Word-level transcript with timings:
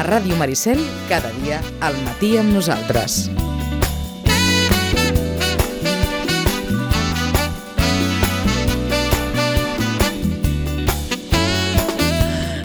A 0.00 0.02
Ràdio 0.02 0.32
Maricel, 0.40 0.78
cada 1.10 1.28
dia 1.42 1.58
al 1.84 1.92
matí 2.06 2.30
amb 2.40 2.54
nosaltres. 2.56 3.26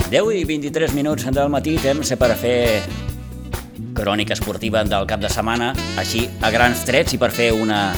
10 0.07 0.31
i 0.31 0.45
23 0.47 0.95
minuts 0.95 1.27
del 1.27 1.51
matí, 1.51 1.75
temps 1.83 2.15
per 2.15 2.31
a 2.31 2.39
fer 2.39 2.79
crònica 3.99 4.39
esportiva 4.39 4.87
del 4.87 5.03
cap 5.03 5.19
de 5.19 5.27
setmana, 5.27 5.73
així 5.99 6.29
a 6.39 6.55
grans 6.55 6.87
trets 6.87 7.17
i 7.17 7.19
per 7.19 7.33
fer 7.35 7.51
una, 7.51 7.89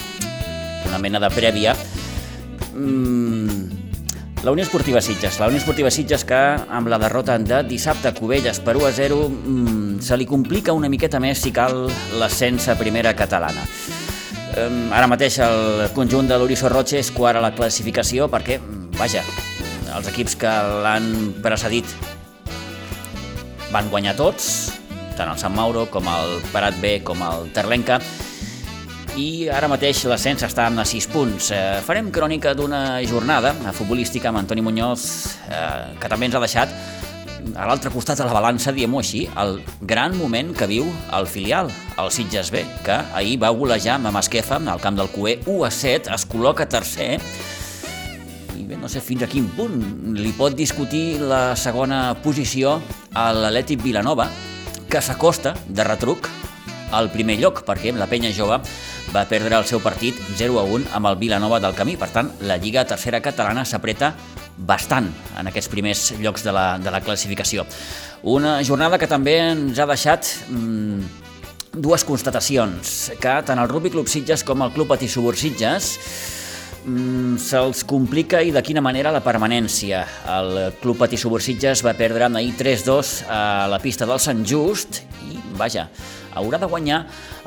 una 0.89 0.97
mena 0.97 1.21
de 1.21 1.29
prèvia. 1.37 1.77
Mm, 2.73 3.76
la 4.47 4.51
Unió 4.51 4.63
Esportiva 4.63 5.01
Sitges. 5.01 5.41
La 5.41 5.47
Unió 5.47 5.59
Esportiva 5.59 5.89
Sitges 5.91 6.23
que 6.23 6.37
amb 6.71 6.87
la 6.87 6.95
derrota 6.97 7.33
de 7.37 7.57
dissabte 7.67 8.07
a 8.07 8.13
Cubelles 8.15 8.61
per 8.63 8.77
1 8.77 8.85
a 8.87 8.91
0 8.95 9.17
mm, 9.27 9.99
se 9.99 10.15
li 10.15 10.23
complica 10.25 10.71
una 10.71 10.87
miqueta 10.87 11.19
més 11.19 11.41
si 11.43 11.51
cal 11.51 11.89
l'ascens 12.15 12.69
a 12.71 12.77
primera 12.79 13.11
catalana. 13.11 13.65
Ara 14.95 15.09
mateix 15.11 15.41
el 15.43 15.89
conjunt 15.91 16.31
de 16.31 16.37
l'Uriso 16.39 16.71
Roche 16.71 17.01
és 17.01 17.11
quart 17.11 17.41
a 17.41 17.43
la 17.43 17.51
classificació 17.57 18.29
perquè, 18.31 18.61
mm, 18.61 18.95
vaja, 18.95 19.25
els 19.97 20.07
equips 20.13 20.37
que 20.39 20.53
l'han 20.85 21.11
precedit 21.43 21.91
van 23.75 23.91
guanyar 23.91 24.15
tots, 24.15 24.71
tant 25.19 25.27
el 25.27 25.43
Sant 25.43 25.59
Mauro 25.59 25.89
com 25.91 26.07
el 26.07 26.39
Parat 26.53 26.79
B 26.79 27.01
com 27.03 27.19
el 27.19 27.51
Terlenca, 27.51 27.99
i 29.17 29.47
ara 29.49 29.65
mateix 29.69 30.03
l'ascens 30.05 30.43
està 30.45 30.67
a 30.69 30.85
6 30.85 31.07
punts. 31.09 31.49
Eh, 31.51 31.81
farem 31.85 32.11
crònica 32.13 32.53
d'una 32.53 33.01
jornada 33.09 33.53
futbolística 33.73 34.29
amb 34.29 34.43
Antoni 34.43 34.61
Muñoz, 34.61 35.03
eh, 35.49 35.97
que 35.99 36.09
també 36.09 36.27
ens 36.27 36.35
ha 36.37 36.43
deixat 36.43 36.69
a 37.55 37.65
l'altre 37.65 37.89
costat 37.89 38.19
de 38.19 38.25
la 38.27 38.33
balança, 38.35 38.71
diem-ho 38.71 38.99
així, 38.99 39.23
el 39.39 39.61
gran 39.81 40.17
moment 40.17 40.51
que 40.53 40.67
viu 40.69 40.85
el 41.17 41.27
filial, 41.27 41.71
el 41.97 42.11
Sitges 42.11 42.51
B, 42.51 42.63
que 42.85 42.97
ahir 43.17 43.37
va 43.41 43.49
golejar 43.49 43.95
amb 43.97 44.11
Masquefa 44.13 44.59
al 44.59 44.81
camp 44.83 44.97
del 44.99 45.09
Cué 45.09 45.39
1 45.45 45.65
a 45.65 45.71
7, 45.71 46.13
es 46.13 46.27
col·loca 46.29 46.67
tercer, 46.69 47.17
i 48.57 48.65
bé, 48.67 48.77
no 48.77 48.89
sé 48.89 49.01
fins 49.01 49.23
a 49.23 49.31
quin 49.31 49.47
punt 49.57 49.79
li 50.17 50.33
pot 50.37 50.53
discutir 50.53 51.21
la 51.21 51.55
segona 51.55 52.17
posició 52.21 52.81
a 53.13 53.31
l'Atlètic 53.33 53.81
Vilanova, 53.81 54.29
que 54.89 55.01
s'acosta 55.01 55.55
de 55.67 55.87
retruc 55.87 56.29
al 56.91 57.09
primer 57.11 57.39
lloc, 57.41 57.63
perquè 57.67 57.91
la 57.95 58.07
penya 58.07 58.31
jove 58.35 58.61
va 59.13 59.25
perdre 59.29 59.55
el 59.57 59.65
seu 59.67 59.79
partit 59.83 60.17
0 60.37 60.59
a 60.59 60.65
1 60.67 60.91
amb 60.97 61.09
el 61.09 61.17
Vilanova 61.19 61.59
del 61.63 61.75
Camí. 61.77 61.95
Per 61.99 62.09
tant, 62.13 62.31
la 62.47 62.57
Lliga 62.59 62.85
Tercera 62.87 63.21
Catalana 63.23 63.65
s'apreta 63.65 64.13
bastant 64.57 65.07
en 65.37 65.49
aquests 65.49 65.71
primers 65.71 66.09
llocs 66.21 66.43
de 66.43 66.53
la, 66.55 66.67
de 66.81 66.91
la 66.91 67.01
classificació. 67.05 67.65
Una 68.23 68.57
jornada 68.65 68.97
que 68.97 69.09
també 69.09 69.37
ens 69.43 69.79
ha 69.79 69.87
deixat 69.89 70.27
mmm, 70.49 71.03
dues 71.77 72.03
constatacions, 72.07 72.97
que 73.21 73.35
tant 73.45 73.61
el 73.61 73.69
Rugby 73.69 73.93
Club 73.93 74.09
Sitges 74.09 74.43
com 74.43 74.65
el 74.65 74.73
Club 74.75 74.89
Patí 74.95 75.07
Subur 75.11 75.35
Sitges 75.37 75.93
mm, 76.87 77.37
se'ls 77.43 77.83
complica 77.87 78.41
i 78.41 78.51
de 78.55 78.63
quina 78.65 78.81
manera 78.81 79.13
la 79.13 79.23
permanència. 79.25 80.03
El 80.37 80.53
Club 80.81 81.03
Patí 81.03 81.19
Subursitges 81.21 81.83
va 81.85 81.95
perdre 81.97 82.29
ahir 82.31 82.53
3-2 82.57 83.17
a 83.29 83.41
la 83.69 83.79
pista 83.83 84.09
del 84.09 84.19
Sant 84.23 84.43
Just 84.47 85.03
i, 85.29 85.37
vaja, 85.59 85.87
haurà 86.37 86.59
de 86.61 86.69
guanyar 86.69 87.03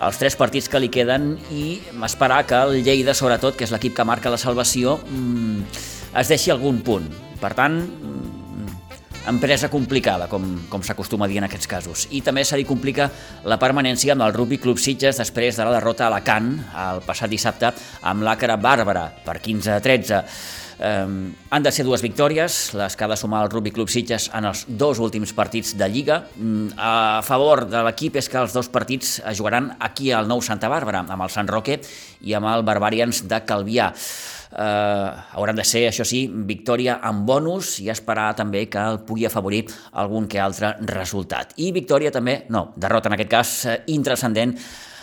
els 0.06 0.20
tres 0.20 0.36
partits 0.38 0.68
que 0.70 0.80
li 0.82 0.90
queden 0.92 1.32
i 1.50 1.80
esperar 2.06 2.44
que 2.46 2.58
el 2.66 2.82
Lleida, 2.84 3.14
sobretot, 3.14 3.56
que 3.56 3.66
és 3.66 3.74
l'equip 3.74 3.96
que 3.96 4.06
marca 4.06 4.32
la 4.32 4.40
salvació, 4.40 4.98
mm, 5.06 5.80
es 6.20 6.32
deixi 6.34 6.50
algun 6.50 6.82
punt. 6.86 7.08
Per 7.40 7.54
tant, 7.56 7.80
empresa 9.28 9.68
complicada, 9.68 10.28
com, 10.28 10.44
com 10.68 10.82
s'acostuma 10.84 11.26
a 11.26 11.30
dir 11.30 11.38
en 11.40 11.46
aquests 11.46 11.68
casos. 11.68 12.06
I 12.10 12.22
també 12.24 12.44
se 12.44 12.58
li 12.58 12.66
complica 12.68 13.10
la 13.44 13.58
permanència 13.60 14.14
amb 14.14 14.24
el 14.26 14.34
Rugby 14.34 14.58
Club 14.62 14.80
Sitges 14.80 15.20
després 15.20 15.58
de 15.58 15.66
la 15.66 15.76
derrota 15.76 16.06
a 16.06 16.10
Alacant 16.10 16.50
el 16.86 17.02
passat 17.06 17.30
dissabte 17.30 17.72
amb 18.08 18.24
l'Àcara 18.26 18.56
Bàrbara 18.60 19.06
per 19.24 19.38
15 19.42 19.76
a 19.76 19.80
13. 19.84 20.22
Um, 20.80 21.34
han 21.52 21.62
de 21.62 21.72
ser 21.76 21.84
dues 21.84 22.00
victòries, 22.00 22.72
les 22.72 22.96
que 22.96 23.04
ha 23.04 23.10
de 23.12 23.16
sumar 23.20 23.42
el 23.44 23.50
Rugby 23.52 23.68
Club 23.76 23.90
Sitges 23.92 24.30
en 24.32 24.48
els 24.48 24.64
dos 24.80 24.98
últims 24.98 25.34
partits 25.36 25.74
de 25.76 25.88
Lliga. 25.92 26.22
Um, 26.40 26.70
a 26.80 27.20
favor 27.26 27.66
de 27.68 27.84
l'equip 27.84 28.16
és 28.16 28.30
que 28.32 28.40
els 28.40 28.56
dos 28.56 28.72
partits 28.72 29.18
es 29.20 29.36
jugaran 29.36 29.74
aquí 29.78 30.08
al 30.16 30.30
nou 30.30 30.40
Santa 30.40 30.72
Bàrbara, 30.72 31.04
amb 31.04 31.28
el 31.28 31.32
Sant 31.32 31.52
Roque 31.52 31.82
i 32.24 32.36
amb 32.36 32.48
el 32.48 32.64
Barbarians 32.64 33.26
de 33.28 33.44
Calvià 33.44 33.92
eh, 34.56 35.10
hauran 35.32 35.56
de 35.56 35.64
ser, 35.64 35.86
això 35.88 36.04
sí, 36.06 36.24
victòria 36.30 36.98
amb 37.06 37.26
bonus 37.28 37.76
i 37.84 37.90
esperar 37.92 38.32
també 38.38 38.66
que 38.70 38.82
el 38.82 39.00
pugui 39.06 39.26
afavorir 39.28 39.64
algun 40.02 40.28
que 40.30 40.40
altre 40.42 40.74
resultat. 40.90 41.54
I 41.62 41.70
victòria 41.76 42.12
també, 42.14 42.44
no, 42.50 42.70
derrota 42.76 43.10
en 43.10 43.18
aquest 43.18 43.30
cas 43.30 43.54
eh, 43.66 43.80
intrascendent 43.94 44.56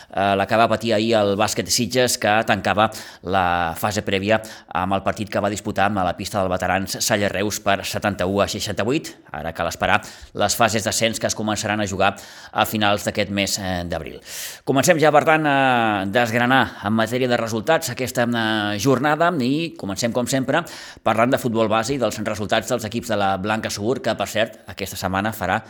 eh, 0.09 0.35
la 0.35 0.45
que 0.47 0.57
va 0.59 0.67
patir 0.69 0.93
ahir 0.93 1.13
el 1.19 1.35
bàsquet 1.39 1.69
Sitges, 1.71 2.17
que 2.21 2.33
tancava 2.47 2.89
la 3.23 3.73
fase 3.77 4.03
prèvia 4.05 4.39
amb 4.75 4.95
el 4.97 5.03
partit 5.05 5.29
que 5.31 5.41
va 5.43 5.51
disputar 5.51 5.89
a 5.91 6.05
la 6.05 6.15
pista 6.17 6.39
del 6.39 6.51
veterans 6.51 6.97
Salla 7.03 7.29
Reus 7.29 7.59
per 7.59 7.83
71 7.85 8.41
a 8.41 8.47
68. 8.47 9.15
Ara 9.31 9.53
cal 9.53 9.67
esperar 9.67 10.01
les 10.33 10.55
fases 10.55 10.83
d'ascens 10.83 11.19
que 11.19 11.27
es 11.27 11.35
començaran 11.35 11.81
a 11.81 11.87
jugar 11.87 12.15
a 12.51 12.65
finals 12.65 13.05
d'aquest 13.05 13.31
mes 13.31 13.57
eh, 13.59 13.83
d'abril. 13.85 14.21
Comencem 14.65 14.99
ja, 14.99 15.11
per 15.11 15.23
tant, 15.27 15.45
a 15.47 16.05
desgranar 16.05 16.63
en 16.87 16.95
matèria 16.97 17.29
de 17.29 17.37
resultats 17.37 17.91
aquesta 17.93 18.27
eh, 18.27 18.79
jornada 18.79 19.31
i 19.43 19.73
comencem, 19.77 20.13
com 20.13 20.27
sempre, 20.27 20.63
parlant 21.03 21.31
de 21.31 21.41
futbol 21.41 21.69
base 21.71 21.95
i 21.95 22.01
dels 22.01 22.19
resultats 22.23 22.69
dels 22.69 22.87
equips 22.87 23.13
de 23.13 23.19
la 23.19 23.35
Blanca 23.37 23.69
Segur, 23.69 23.99
que, 24.01 24.15
per 24.17 24.27
cert, 24.31 24.59
aquesta 24.67 24.99
setmana 24.99 25.35
farà 25.35 25.61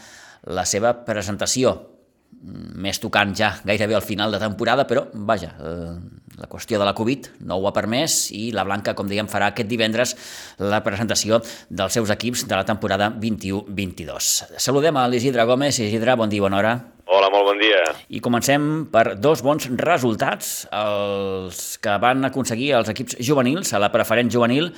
la 0.47 0.65
seva 0.65 0.93
presentació 1.05 1.96
més 2.43 2.99
tocant 3.01 3.33
ja 3.35 3.51
gairebé 3.65 3.95
al 3.97 4.05
final 4.05 4.31
de 4.31 4.39
temporada, 4.39 4.85
però 4.87 5.07
vaja, 5.13 5.53
eh, 5.59 5.95
la 6.37 6.47
qüestió 6.49 6.77
de 6.77 6.85
la 6.85 6.93
Covid 6.93 7.31
no 7.49 7.57
ho 7.57 7.67
ha 7.67 7.73
permès 7.73 8.29
i 8.35 8.51
la 8.53 8.63
Blanca, 8.67 8.93
com 8.95 9.09
dèiem, 9.09 9.29
farà 9.31 9.51
aquest 9.51 9.69
divendres 9.69 10.13
la 10.59 10.83
presentació 10.85 11.41
dels 11.69 11.97
seus 11.97 12.13
equips 12.13 12.45
de 12.47 12.55
la 12.55 12.65
temporada 12.65 13.09
21-22. 13.09 14.59
Saludem 14.61 14.97
a 14.97 15.07
l'Isidre 15.09 15.47
Gómez. 15.49 15.79
Isidre, 15.79 16.15
bon 16.15 16.29
dia, 16.29 16.45
bona 16.45 16.61
hora. 16.61 16.75
Hola, 17.07 17.29
molt 17.31 17.47
bon 17.47 17.59
dia. 17.61 17.81
I 18.11 18.19
comencem 18.21 18.87
per 18.91 19.15
dos 19.15 19.41
bons 19.41 19.69
resultats, 19.79 20.67
els 20.75 21.77
que 21.81 21.93
van 22.03 22.27
aconseguir 22.27 22.73
els 22.77 22.91
equips 22.93 23.17
juvenils, 23.23 23.71
a 23.73 23.79
la 23.81 23.89
preferent 23.93 24.29
juvenil, 24.29 24.73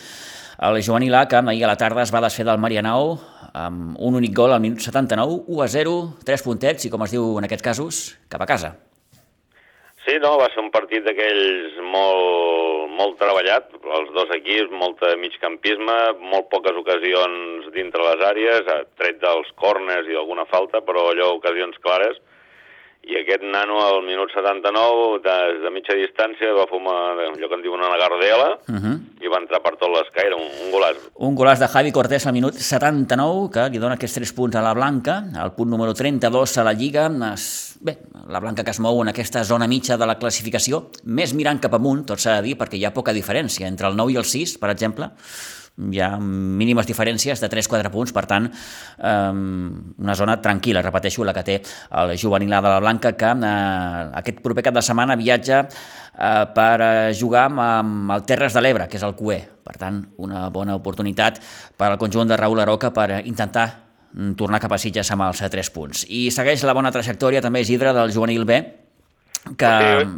el 0.62 0.84
juvenil 0.84 1.16
A, 1.16 1.28
que 1.28 1.36
ahir 1.38 1.64
a 1.64 1.68
la 1.68 1.78
tarda 1.78 2.04
es 2.04 2.14
va 2.14 2.22
desfer 2.22 2.46
del 2.46 2.60
Marianao 2.60 3.16
amb 3.56 3.96
un 3.98 4.16
únic 4.20 4.36
gol 4.36 4.52
al 4.52 4.62
minut 4.62 4.84
79, 4.84 5.44
1 5.48 5.64
a 5.64 5.68
0, 5.72 5.96
3 6.26 6.44
puntets 6.44 6.86
i, 6.86 6.92
com 6.92 7.04
es 7.06 7.16
diu 7.16 7.38
en 7.40 7.48
aquests 7.48 7.66
casos, 7.66 8.02
cap 8.30 8.44
a 8.44 8.48
casa. 8.50 8.76
Sí, 10.06 10.18
no, 10.20 10.38
va 10.42 10.48
ser 10.52 10.62
un 10.64 10.72
partit 10.74 11.04
d'aquells 11.06 11.80
molt, 11.94 12.92
molt 12.98 13.18
treballat, 13.20 13.72
els 14.00 14.12
dos 14.16 14.32
equips, 14.36 14.72
molt 14.74 15.04
migcampisme, 15.22 15.98
molt 16.32 16.50
poques 16.52 16.76
ocasions 16.82 17.68
dintre 17.76 18.04
les 18.08 18.24
àrees, 18.26 18.72
tret 19.00 19.20
dels 19.22 19.52
corners 19.60 20.10
i 20.10 20.18
alguna 20.18 20.48
falta, 20.50 20.82
però 20.82 21.10
allò 21.12 21.34
ocasions 21.36 21.78
clares, 21.84 22.20
i 23.08 23.16
aquest 23.16 23.44
nano 23.48 23.80
al 23.82 24.02
minut 24.04 24.32
79 24.34 25.22
des 25.24 25.62
de 25.64 25.72
mitja 25.72 25.96
distància 25.96 26.52
va 26.58 26.68
fumar 26.70 26.98
allò 27.16 27.48
que 27.48 27.58
en 27.58 27.64
diuen 27.64 27.82
una 27.82 27.98
gardela 27.98 28.50
uh 28.60 28.76
-huh. 28.76 28.96
i 29.24 29.28
va 29.28 29.40
entrar 29.40 29.62
per 29.64 29.78
tot 29.78 29.90
l'escai, 29.90 30.28
era 30.28 30.36
un, 30.36 30.50
un 30.66 30.70
golàs. 30.72 30.98
Un 31.16 31.36
golàs 31.36 31.60
de 31.60 31.68
Javi 31.68 31.92
Cortés 31.92 32.28
al 32.28 32.34
minut 32.34 32.54
79 32.54 33.50
que 33.54 33.70
li 33.70 33.80
dona 33.80 33.96
aquests 33.96 34.20
3 34.20 34.34
punts 34.34 34.56
a 34.56 34.62
la 34.62 34.74
Blanca, 34.74 35.24
el 35.44 35.52
punt 35.54 35.70
número 35.70 35.94
32 35.94 36.58
a 36.58 36.64
la 36.64 36.74
Lliga. 36.74 37.10
Es... 37.34 37.78
Bé, 37.82 37.98
la 38.28 38.40
Blanca 38.40 38.64
que 38.64 38.72
es 38.72 38.80
mou 38.80 39.02
en 39.02 39.08
aquesta 39.08 39.44
zona 39.44 39.68
mitja 39.68 39.98
de 39.98 40.06
la 40.06 40.20
classificació, 40.20 40.90
més 41.06 41.34
mirant 41.34 41.60
cap 41.60 41.74
amunt, 41.74 42.06
tot 42.06 42.20
s'ha 42.20 42.42
de 42.42 42.42
dir, 42.42 42.58
perquè 42.58 42.76
hi 42.76 42.86
ha 42.86 42.94
poca 42.94 43.14
diferència 43.14 43.68
entre 43.68 43.88
el 43.88 43.96
9 43.96 44.12
i 44.12 44.18
el 44.18 44.26
6, 44.26 44.58
per 44.60 44.70
exemple, 44.70 45.10
hi 45.92 46.02
ha 46.04 46.10
mínimes 46.20 46.88
diferències 46.90 47.42
de 47.42 47.50
3-4 47.52 47.92
punts, 47.94 48.14
per 48.16 48.26
tant, 48.30 48.50
eh, 48.50 49.32
una 49.32 50.16
zona 50.16 50.40
tranquil·la, 50.44 50.84
repeteixo, 50.86 51.24
la 51.28 51.34
que 51.36 51.46
té 51.48 51.60
el 52.02 52.16
juvenil 52.20 52.52
de 52.56 52.62
la 52.68 52.80
Blanca, 52.80 53.14
que 53.18 53.32
eh, 53.32 54.04
aquest 54.22 54.44
proper 54.46 54.66
cap 54.68 54.76
de 54.76 54.84
setmana 54.86 55.18
viatja 55.20 55.62
eh, 55.66 56.46
per 56.56 57.14
jugar 57.18 57.48
amb, 57.50 57.64
amb 57.66 58.18
el 58.18 58.26
Terres 58.28 58.58
de 58.58 58.64
l'Ebre, 58.66 58.90
que 58.90 59.00
és 59.00 59.06
el 59.08 59.16
QE. 59.16 59.40
Per 59.70 59.78
tant, 59.78 60.02
una 60.18 60.48
bona 60.50 60.76
oportunitat 60.76 61.40
per 61.78 61.92
al 61.92 62.00
conjunt 62.02 62.30
de 62.30 62.38
Raül 62.38 62.60
Aroca 62.60 62.92
per 62.92 63.22
intentar 63.22 63.68
tornar 64.36 64.58
cap 64.60 64.74
a 64.74 64.80
Sitges 64.82 65.12
amb 65.14 65.28
els 65.28 65.42
3 65.46 65.70
punts. 65.70 66.06
I 66.10 66.30
segueix 66.34 66.64
la 66.66 66.74
bona 66.74 66.92
trajectòria 66.92 67.44
també 67.46 67.62
Isidre 67.62 67.94
del 67.94 68.12
juvenil 68.12 68.46
B, 68.50 68.58
que 69.58 69.70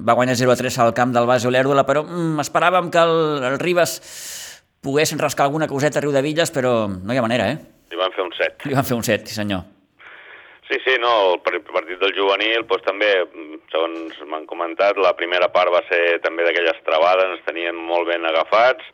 va 0.07 0.15
guanyar 0.18 0.35
0-3 0.39 0.77
al 0.81 0.94
camp 0.97 1.12
del 1.13 1.27
Base 1.30 1.47
Olèrdola, 1.47 1.83
però 1.85 2.03
mm, 2.03 2.39
esperàvem 2.41 2.89
que 2.91 3.03
el, 3.03 3.44
el 3.51 3.59
Ribas 3.62 4.00
poguessin 4.81 5.19
rascar 5.19 5.45
alguna 5.45 5.68
coseta 5.68 6.00
a 6.00 6.04
Riu 6.04 6.12
de 6.12 6.24
Villes, 6.25 6.51
però 6.51 6.88
no 6.89 7.13
hi 7.13 7.19
ha 7.19 7.25
manera, 7.25 7.51
eh? 7.51 7.60
Li 7.92 8.00
van 8.00 8.13
fer 8.16 8.25
un 8.25 8.33
set. 8.38 8.66
Li 8.66 8.78
van 8.78 8.88
fer 8.88 8.98
un 8.98 9.06
set, 9.06 9.28
sí 9.28 9.38
senyor. 9.38 9.68
Sí, 10.69 10.80
sí, 10.86 10.95
no, 11.04 11.33
el 11.33 11.42
partit 11.44 12.00
del 12.00 12.16
juvenil, 12.16 12.63
doncs 12.63 12.86
també, 12.88 13.12
segons 13.74 14.22
m'han 14.30 14.48
comentat, 14.48 14.98
la 14.98 15.12
primera 15.19 15.51
part 15.51 15.74
va 15.74 15.83
ser 15.89 16.22
també 16.24 16.48
d'aquelles 16.48 16.80
travades, 16.88 17.36
ens 17.36 17.45
tenien 17.45 17.75
molt 17.75 18.07
ben 18.07 18.25
agafats, 18.25 18.88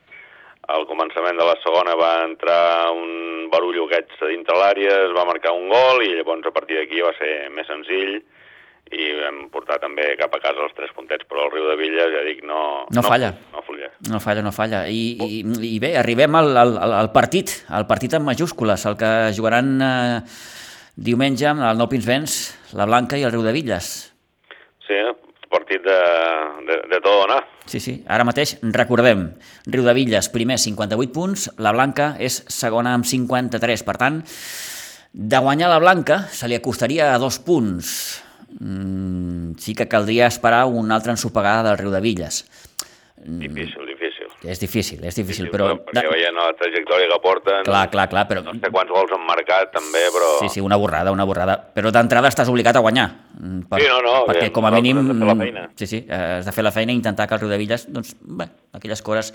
al 0.67 0.83
començament 0.89 1.37
de 1.39 1.45
la 1.47 1.55
segona 1.63 1.93
va 1.95 2.25
entrar 2.25 2.91
un 2.91 3.47
barullo 3.53 3.87
truquets 3.87 4.21
a 4.21 4.27
dintre 4.27 4.57
l'àrea, 4.57 4.95
es 5.07 5.13
va 5.15 5.25
marcar 5.25 5.53
un 5.55 5.69
gol 5.71 6.03
i 6.03 6.15
llavors 6.17 6.47
a 6.47 6.51
partir 6.51 6.77
d'aquí 6.77 6.99
va 7.01 7.13
ser 7.15 7.49
més 7.55 7.67
senzill 7.67 8.19
i 8.91 9.07
vam 9.19 9.39
portar 9.53 9.79
també 9.83 10.13
cap 10.19 10.33
a 10.35 10.41
casa 10.43 10.63
els 10.65 10.75
tres 10.77 10.93
puntets, 10.95 11.27
però 11.27 11.45
el 11.45 11.51
Riu 11.53 11.67
de 11.69 11.77
Villes, 11.79 12.11
ja 12.13 12.23
dic, 12.27 12.43
no... 12.47 12.59
No 12.93 13.03
falla. 13.03 13.33
No 13.53 13.63
fulla. 13.67 13.91
No 14.11 14.21
falla, 14.23 14.43
no 14.45 14.53
falla. 14.55 14.85
I, 14.87 15.01
i, 15.19 15.41
i 15.73 15.77
bé, 15.83 15.93
arribem 15.99 16.37
al, 16.39 16.53
al, 16.57 16.77
al 17.01 17.11
partit, 17.15 17.51
al 17.67 17.87
partit 17.89 18.15
en 18.17 18.25
majúscules, 18.27 18.85
el 18.87 18.97
que 18.99 19.11
jugaran 19.35 19.73
eh, 19.83 20.19
diumenge 20.95 21.49
amb 21.49 21.65
el 21.67 21.79
Nou 21.81 21.89
Pinsbens, 21.91 22.37
la 22.77 22.87
Blanca 22.89 23.19
i 23.19 23.25
el 23.27 23.33
Riu 23.35 23.43
de 23.45 23.55
Villes. 23.55 23.91
Sí, 24.87 25.01
partit 25.51 25.83
de, 25.83 25.99
de, 26.67 26.79
de 26.91 26.99
tot 27.01 27.23
donar. 27.23 27.41
Sí, 27.67 27.79
sí. 27.83 27.97
Ara 28.07 28.25
mateix 28.27 28.55
recordem, 28.75 29.27
Riu 29.67 29.83
de 29.83 29.95
Villes, 29.97 30.31
primer 30.31 30.59
58 30.61 31.11
punts, 31.15 31.49
la 31.59 31.73
Blanca 31.75 32.13
és 32.23 32.39
segona 32.51 32.95
amb 32.95 33.07
53. 33.07 33.83
Per 33.87 33.97
tant, 33.99 34.21
de 35.11 35.43
guanyar 35.43 35.71
la 35.71 35.81
Blanca 35.83 36.23
se 36.31 36.47
li 36.47 36.55
acostaria 36.55 37.13
a 37.13 37.19
dos 37.19 37.39
punts. 37.43 38.23
Mm, 38.59 39.53
sí 39.57 39.75
que 39.75 39.87
caldria 39.87 40.27
esperar 40.27 40.65
una 40.65 40.95
altra 40.95 41.11
ensopegada 41.11 41.69
del 41.69 41.77
Riu 41.77 41.91
de 41.91 42.01
Villes. 42.01 42.45
Difícil. 43.25 43.86
És 44.47 44.61
difícil, 44.61 45.01
és 45.03 45.15
difícil, 45.17 45.49
però... 45.51 45.69
Perquè 45.89 46.07
veient 46.07 46.37
la 46.37 46.47
trajectòria 46.57 47.09
que 47.11 47.17
porten... 47.23 47.65
Clar, 47.67 47.83
clar, 47.91 48.05
clar, 48.11 48.23
però... 48.29 48.43
No 48.45 48.53
sé 48.55 48.71
quants 48.71 48.93
gols 48.93 49.11
han 49.15 49.25
marcat, 49.27 49.73
també, 49.75 50.05
però... 50.15 50.29
Sí, 50.39 50.49
sí, 50.55 50.63
una 50.63 50.77
borrada, 50.79 51.11
una 51.11 51.25
borrada. 51.27 51.57
Però 51.75 51.91
d'entrada 51.93 52.31
estàs 52.31 52.49
obligat 52.51 52.79
a 52.79 52.83
guanyar. 52.85 53.07
mm, 53.37 53.67
Per, 53.69 53.81
Sí, 53.81 53.89
no, 53.91 53.99
no, 54.05 54.15
Perquè 54.29 54.47
bé, 54.47 54.53
com 54.55 54.65
a 54.69 54.71
mínim... 54.71 55.03
feina. 55.43 55.67
Sí, 55.75 55.89
sí, 55.91 56.01
eh, 56.07 56.39
has 56.39 56.47
de 56.47 56.55
fer 56.55 56.65
la 56.65 56.71
feina 56.71 56.95
i 56.95 56.99
intentar 56.99 57.27
que 57.27 57.35
el 57.35 57.43
Riu 57.43 57.51
de 57.51 57.59
Villes, 57.59 57.87
doncs, 57.91 58.15
bé, 58.21 58.47
aquelles 58.73 59.03
coses 59.03 59.33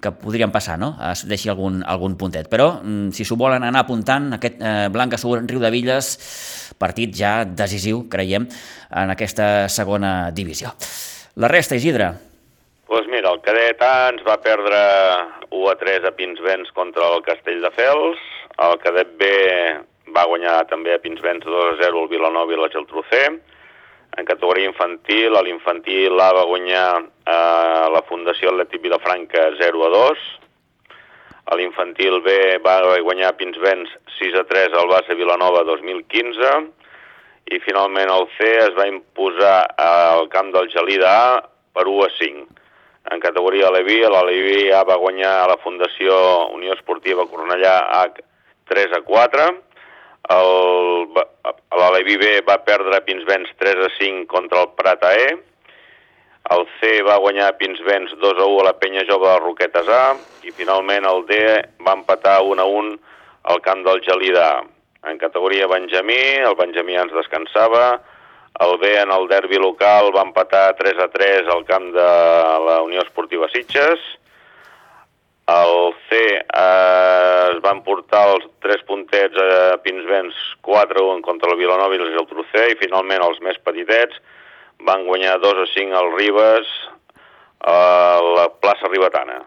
que 0.00 0.12
podrien 0.12 0.52
passar, 0.52 0.78
no? 0.78 0.92
Es 1.10 1.24
deixi 1.28 1.48
algun, 1.48 1.82
algun 1.82 2.16
puntet. 2.20 2.50
Però, 2.52 2.72
mm, 2.82 3.10
si 3.16 3.24
s'ho 3.24 3.40
volen 3.40 3.64
anar 3.64 3.86
apuntant, 3.86 4.32
aquest 4.36 4.60
eh, 4.60 4.88
Blanca 4.92 5.18
Sur 5.18 5.40
de 5.40 5.70
Villes, 5.70 6.16
partit 6.78 7.14
ja 7.16 7.44
decisiu, 7.44 8.06
creiem, 8.08 8.48
en 8.90 9.14
aquesta 9.16 9.68
segona 9.68 10.30
divisió. 10.30 10.74
La 11.40 11.48
resta, 11.48 11.76
Isidre, 11.76 12.12
Doncs 12.90 13.06
pues 13.06 13.14
mira, 13.14 13.30
el 13.30 13.38
cadet 13.46 13.82
A 13.86 14.08
ens 14.10 14.22
va 14.26 14.34
perdre 14.42 14.78
1 15.54 15.68
a 15.70 15.76
3 15.78 16.08
a 16.08 16.10
Pinsbens 16.10 16.72
contra 16.74 17.12
el 17.14 17.22
Castell 17.22 17.62
de 17.62 17.70
Fels. 17.76 18.18
El 18.66 18.74
cadet 18.82 19.12
B 19.20 19.28
va 20.16 20.24
guanyar 20.26 20.56
també 20.66 20.96
a 20.96 20.98
Pinsbens 20.98 21.46
2 21.46 21.68
a 21.68 21.76
0 21.84 22.02
el 22.02 22.10
Vilanova 22.10 22.50
i 22.50 22.58
la 22.58 22.66
Geltrú-C. 22.74 23.22
En 24.18 24.26
categoria 24.26 24.66
infantil, 24.72 25.38
a 25.38 25.44
l'infantil 25.46 26.18
A 26.18 26.32
va 26.34 26.44
guanyar 26.50 26.88
eh, 26.98 27.86
la 27.94 28.02
Fundació 28.10 28.50
Atlètic 28.50 28.82
Vilafranca 28.82 29.46
0 29.62 29.86
a 29.86 29.94
2. 29.94 30.28
A 31.46 31.62
l'infantil 31.62 32.18
B 32.26 32.38
va 32.66 32.80
guanyar 33.06 33.36
Pinsbens 33.38 33.94
6 34.18 34.42
a 34.42 34.48
3 34.50 34.74
al 34.82 34.90
Bassa 34.90 35.14
Vilanova 35.14 35.62
2015 35.76 36.56
i 37.54 37.62
finalment 37.62 38.10
el 38.10 38.26
C 38.34 38.50
es 38.66 38.74
va 38.74 38.90
imposar 38.90 39.60
al 39.78 40.26
camp 40.34 40.50
del 40.58 40.74
Gelida 40.74 41.18
A 41.20 41.36
per 41.70 41.86
1 41.86 42.08
a 42.10 42.16
5. 42.18 42.59
En 43.08 43.20
categoria 43.20 43.68
Aleví, 43.68 44.00
l'Aleví 44.04 44.70
A 44.76 44.82
va 44.84 44.96
guanyar 45.00 45.32
a 45.40 45.48
la 45.48 45.56
Fundació 45.64 46.12
Unió 46.54 46.74
Esportiva 46.76 47.24
Cornellà 47.30 47.76
A 47.96 48.02
3 48.68 48.92
a 48.98 49.00
4. 49.06 49.46
El- 50.36 51.08
L'Aleví 51.80 52.16
B 52.20 52.40
va 52.46 52.58
perdre 52.64 52.96
a 52.98 53.04
Pinsbens 53.06 53.48
3 53.58 53.86
a 53.86 53.88
5 53.98 54.26
contra 54.28 54.60
el 54.62 54.68
Prat 54.76 55.02
AE. 55.04 55.30
El 56.50 56.66
C 56.80 57.00
va 57.06 57.16
guanyar 57.22 57.48
a 57.48 57.56
Pinsbens 57.58 58.12
2 58.20 58.38
a 58.38 58.44
1 58.44 58.60
a 58.60 58.64
la 58.68 58.76
Penya 58.78 59.04
Jove 59.08 59.28
de 59.28 59.38
Roquetes 59.40 59.88
A. 59.88 60.16
I 60.44 60.52
finalment 60.52 61.06
el 61.08 61.24
D 61.26 61.40
va 61.86 61.94
empatar 61.96 62.42
1 62.42 62.62
a 62.62 62.66
1 62.66 62.98
al 63.44 63.60
camp 63.62 63.84
del 63.86 64.02
Gelida. 64.04 64.62
En 65.08 65.16
categoria 65.18 65.66
Benjamí, 65.66 66.20
el 66.44 66.54
Benjamí 66.58 66.96
ens 67.00 67.12
descansava, 67.16 68.02
el 68.58 68.78
B 68.78 68.94
en 69.00 69.12
el 69.12 69.28
derbi 69.28 69.56
local 69.56 70.10
va 70.14 70.26
empatar 70.26 70.74
3 70.76 70.98
a 70.98 71.08
3 71.08 71.48
al 71.48 71.64
camp 71.64 71.92
de 71.94 72.08
la 72.66 72.80
Unió 72.82 73.00
Esportiva 73.02 73.48
Sitges. 73.48 74.00
El 75.50 75.94
C 76.08 76.18
eh, 76.36 77.46
es 77.54 77.60
van 77.62 77.82
portar 77.82 78.26
els 78.34 78.44
3 78.62 78.84
puntets 78.86 79.38
a 79.42 79.78
Pinsbens 79.82 80.34
4 80.66 81.00
a 81.00 81.14
1 81.16 81.24
contra 81.26 81.50
el 81.50 81.58
Vilanova 81.58 81.96
i 81.96 82.02
el 82.02 82.12
Geltrú 82.14 82.44
C 82.52 82.68
i 82.72 82.78
finalment 82.82 83.24
els 83.26 83.40
més 83.42 83.58
petitets 83.64 84.20
van 84.86 85.06
guanyar 85.08 85.40
2 85.40 85.64
a 85.64 85.66
5 85.72 85.96
al 85.96 86.12
Ribes 86.16 86.68
a 87.60 87.78
la 88.36 88.46
plaça 88.60 88.88
Ribetana. 88.88 89.40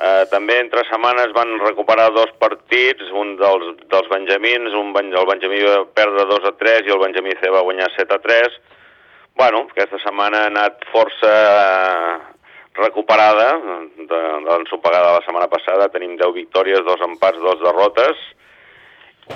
Eh, 0.00 0.24
també 0.32 0.56
entre 0.56 0.80
setmanes 0.88 1.34
van 1.36 1.58
recuperar 1.60 2.06
dos 2.16 2.30
partits, 2.40 3.10
un 3.12 3.34
dels, 3.36 3.74
dels 3.92 4.08
Benjamins, 4.08 4.72
un, 4.78 4.94
el 4.96 5.26
Benjamí 5.28 5.60
va 5.66 5.82
perdre 5.92 6.24
2 6.30 6.46
a 6.48 6.54
3 6.62 6.88
i 6.88 6.94
el 6.94 7.02
Benjamí 7.02 7.36
C 7.36 7.52
va 7.52 7.64
guanyar 7.66 7.90
7 7.98 8.16
a 8.16 8.22
3. 8.24 8.56
Bueno, 9.36 9.66
aquesta 9.68 10.00
setmana 10.00 10.46
ha 10.46 10.48
anat 10.48 10.88
força 10.92 11.34
eh, 11.50 12.16
recuperada 12.80 13.50
de, 13.60 13.78
de 14.08 14.22
l'ensopegada 14.48 15.12
de 15.12 15.18
la 15.18 15.26
setmana 15.28 15.52
passada. 15.52 15.92
Tenim 15.92 16.16
10 16.16 16.32
victòries, 16.38 16.84
2 16.88 17.08
empats, 17.10 17.42
2 17.44 17.64
derrotes 17.68 18.28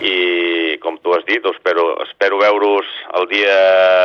i 0.00 0.78
com 0.82 0.96
tu 1.02 1.12
has 1.14 1.24
dit, 1.28 1.44
ho 1.44 1.52
espero, 1.54 1.84
espero 2.04 2.38
veure-us 2.40 2.88
el 3.18 3.26
dia 3.30 3.54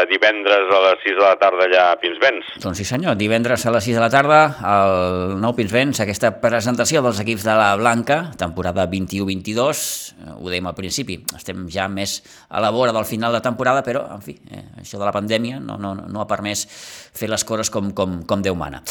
divendres 0.09 0.71
a 0.71 0.81
les 0.85 1.03
6 1.05 1.17
de 1.17 1.23
la 1.23 1.35
tarda 1.41 1.65
allà 1.65 1.85
a 1.91 1.97
Pinsbens. 2.01 2.47
Doncs 2.63 2.81
sí 2.81 2.85
senyor, 2.87 3.17
divendres 3.19 3.65
a 3.65 3.73
les 3.73 3.87
6 3.87 3.97
de 3.97 4.03
la 4.03 4.09
tarda 4.13 4.39
al 4.73 5.37
Nou 5.41 5.55
Pinsbens, 5.57 6.01
aquesta 6.03 6.31
presentació 6.43 7.03
dels 7.05 7.21
equips 7.23 7.47
de 7.47 7.55
la 7.57 7.71
Blanca, 7.79 8.19
temporada 8.39 8.85
21-22, 8.91 9.85
eh, 10.19 10.35
ho 10.35 10.51
dèiem 10.51 10.69
al 10.69 10.77
principi, 10.77 11.19
estem 11.37 11.65
ja 11.73 11.87
més 11.91 12.19
a 12.49 12.61
la 12.63 12.73
vora 12.75 12.93
del 12.95 13.07
final 13.09 13.35
de 13.35 13.41
temporada, 13.45 13.83
però, 13.85 14.05
en 14.15 14.25
fi, 14.25 14.37
eh, 14.51 14.65
això 14.83 15.01
de 15.01 15.07
la 15.07 15.15
pandèmia 15.15 15.59
no, 15.63 15.79
no, 15.81 15.95
no 15.95 16.21
ha 16.21 16.29
permès 16.29 16.67
fer 16.69 17.31
les 17.31 17.43
coses 17.47 17.73
com, 17.73 17.93
com, 17.95 18.21
com 18.27 18.45
Déu 18.45 18.55
mana. 18.55 18.83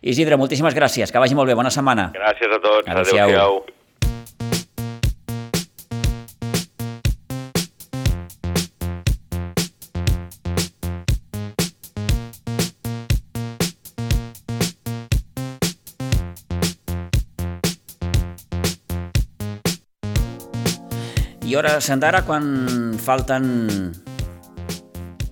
Isidre, 0.00 0.38
moltíssimes 0.38 0.76
gràcies, 0.76 1.10
que 1.10 1.20
vagi 1.20 1.36
molt 1.36 1.50
bé, 1.50 1.58
bona 1.58 1.74
setmana. 1.74 2.12
Gràcies 2.14 2.54
a 2.54 2.62
tots. 2.62 2.86
Adéu-siau. 2.86 3.26
Adéu-siau. 3.26 3.77
I 21.48 21.54
hores 21.56 21.86
d'ara, 21.96 22.26
quan 22.28 22.44
falten 23.00 23.44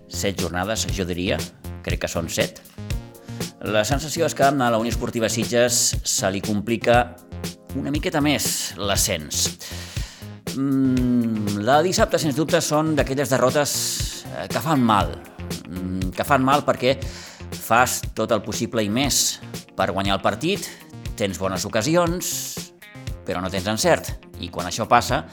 set 0.08 0.38
jornades, 0.40 0.86
jo 0.96 1.04
diria, 1.04 1.36
crec 1.84 2.06
que 2.06 2.08
són 2.08 2.30
set, 2.32 2.62
la 3.68 3.82
sensació 3.84 4.24
és 4.24 4.32
que 4.32 4.46
a 4.46 4.50
la 4.54 4.78
Unió 4.80 4.94
Esportiva 4.94 5.28
Sitges 5.28 5.82
se 6.08 6.30
li 6.32 6.40
complica 6.40 7.18
una 7.76 7.92
miqueta 7.92 8.24
més 8.24 8.72
l'ascens. 8.80 9.44
Mm, 10.56 11.60
la 11.68 11.82
dissabte, 11.84 12.16
sens 12.16 12.40
dubte, 12.40 12.62
són 12.64 12.94
d'aquelles 12.96 13.36
derrotes 13.36 13.76
eh, 14.24 14.48
que 14.48 14.64
fan 14.64 14.80
mal. 14.80 15.12
Mm, 15.68 16.16
que 16.16 16.24
fan 16.24 16.40
mal 16.40 16.64
perquè 16.64 16.96
fas 17.60 18.00
tot 18.16 18.32
el 18.32 18.40
possible 18.40 18.80
i 18.80 18.88
més 18.88 19.40
per 19.76 19.92
guanyar 19.92 20.16
el 20.16 20.24
partit, 20.24 20.64
tens 21.20 21.36
bones 21.36 21.68
ocasions, 21.68 22.36
però 23.28 23.44
no 23.44 23.52
tens 23.52 23.68
encert. 23.68 24.14
I 24.40 24.48
quan 24.48 24.72
això 24.72 24.88
passa, 24.88 25.26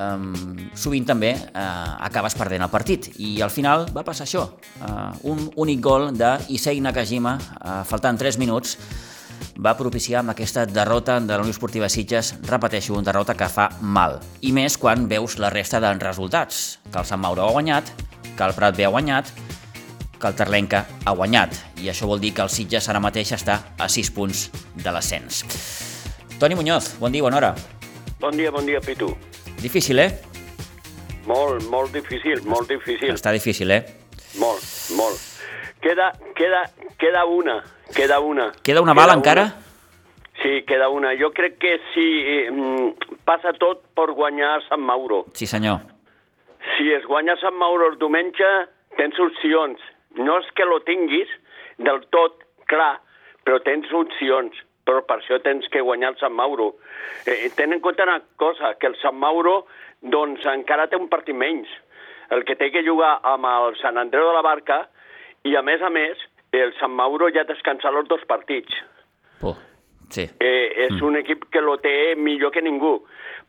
um, 0.00 0.32
sovint 0.74 1.06
també 1.06 1.34
uh, 1.36 2.00
acabes 2.06 2.36
perdent 2.38 2.64
el 2.64 2.72
partit. 2.72 3.10
I 3.20 3.38
al 3.44 3.52
final 3.52 3.86
va 3.94 4.04
passar 4.06 4.26
això. 4.26 4.46
Uh, 4.80 5.12
un 5.30 5.46
únic 5.60 5.84
gol 5.84 6.10
de 6.16 6.34
Issei 6.56 6.80
Nakajima, 6.80 7.36
uh, 7.36 7.80
faltant 7.88 8.18
3 8.20 8.40
minuts, 8.40 8.76
va 9.60 9.76
propiciar 9.76 10.20
amb 10.20 10.32
aquesta 10.32 10.64
derrota 10.66 11.18
de 11.20 11.32
la 11.32 11.44
Unió 11.44 11.52
Esportiva 11.52 11.88
Sitges, 11.88 12.34
repeteixo, 12.48 12.94
una 12.94 13.08
derrota 13.10 13.36
que 13.36 13.48
fa 13.48 13.70
mal. 13.80 14.18
I 14.40 14.52
més 14.56 14.78
quan 14.80 15.08
veus 15.08 15.38
la 15.38 15.52
resta 15.52 15.80
de 15.80 15.92
resultats. 16.00 16.80
Que 16.90 17.00
el 17.00 17.08
Sant 17.08 17.20
Mauro 17.20 17.46
ha 17.46 17.52
guanyat, 17.52 17.92
que 18.36 18.44
el 18.44 18.56
Prat 18.56 18.76
B 18.76 18.86
ha 18.86 18.92
guanyat, 18.92 19.32
que 20.20 20.28
el 20.28 20.36
Terlenca 20.36 20.84
ha 21.04 21.16
guanyat. 21.16 21.56
I 21.80 21.90
això 21.92 22.08
vol 22.08 22.20
dir 22.20 22.34
que 22.36 22.44
el 22.44 22.52
Sitges 22.52 22.88
ara 22.88 23.00
mateix 23.00 23.32
està 23.36 23.60
a 23.78 23.88
6 23.88 24.12
punts 24.16 24.48
de 24.76 24.92
l'ascens. 24.92 25.44
Toni 26.40 26.56
Muñoz, 26.56 26.94
bon 27.00 27.12
dia, 27.12 27.24
bona 27.24 27.40
hora. 27.40 27.54
Bon 28.20 28.36
dia, 28.36 28.52
bon 28.52 28.66
dia, 28.68 28.80
Pitu. 28.80 29.14
Difícil, 29.60 29.98
eh? 29.98 30.10
Molt, 31.28 31.66
molt 31.68 31.92
difícil, 31.92 32.40
molt 32.48 32.70
difícil. 32.70 33.10
Està 33.12 33.32
difícil, 33.34 33.70
eh? 33.70 33.82
Molt, 34.40 34.64
molt. 34.96 35.20
Queda, 35.84 36.10
queda, 36.36 36.62
queda 36.96 37.24
una, 37.28 37.58
queda 37.94 38.20
una. 38.24 38.50
Queda 38.64 38.80
una 38.80 38.94
bala 38.96 39.18
encara? 39.18 39.44
Sí, 40.40 40.62
queda 40.64 40.88
una. 40.88 41.12
Jo 41.20 41.28
crec 41.36 41.58
que 41.60 41.74
si 41.92 42.06
mm, 42.48 43.18
passa 43.28 43.52
tot 43.60 43.84
per 43.96 44.08
guanyar 44.16 44.62
Sant 44.68 44.80
Mauro. 44.80 45.26
Sí, 45.36 45.46
senyor. 45.46 45.84
Si 46.76 46.88
es 46.96 47.04
guanya 47.04 47.36
Sant 47.40 47.56
Mauro 47.60 47.92
el 47.92 47.98
diumenge, 48.00 48.48
tens 48.96 49.20
opcions. 49.20 49.80
No 50.16 50.40
és 50.40 50.48
que 50.56 50.64
lo 50.64 50.80
tinguis 50.88 51.28
del 51.84 52.00
tot 52.16 52.40
clar, 52.72 52.94
però 53.44 53.60
tens 53.64 53.92
opcions. 53.92 54.56
Però 54.84 55.02
per 55.06 55.20
això 55.20 55.38
tens 55.44 55.68
que 55.72 55.82
guanyar 55.84 56.14
el 56.14 56.18
Sant 56.20 56.34
Mauro. 56.34 56.74
Eh, 57.26 57.50
ten 57.56 57.72
en 57.72 57.80
compte 57.84 58.02
una 58.02 58.20
cosa, 58.40 58.74
que 58.80 58.88
el 58.90 58.96
Sant 59.02 59.18
Mauro 59.18 59.64
doncs, 60.00 60.46
encara 60.48 60.88
té 60.88 60.98
un 60.98 61.08
partit 61.12 61.36
menys. 61.36 61.70
El 62.30 62.44
que 62.46 62.56
té 62.56 62.70
que 62.70 62.84
jugar 62.86 63.18
amb 63.26 63.46
el 63.46 63.76
Sant 63.80 63.98
Andreu 64.00 64.28
de 64.28 64.36
la 64.36 64.44
Barca 64.46 64.84
i, 65.44 65.56
a 65.56 65.62
més 65.66 65.82
a 65.82 65.90
més, 65.90 66.18
el 66.52 66.72
Sant 66.78 66.94
Mauro 66.94 67.30
ja 67.34 67.44
descansa 67.46 67.90
els 67.90 68.08
dos 68.08 68.22
partits. 68.28 68.74
Oh, 69.42 69.56
sí. 70.10 70.26
Eh, 70.38 70.86
és 70.86 70.94
mm. 70.94 71.06
un 71.06 71.20
equip 71.20 71.46
que 71.52 71.62
lo 71.62 71.76
té 71.82 72.14
millor 72.16 72.54
que 72.54 72.62
ningú. 72.62 72.98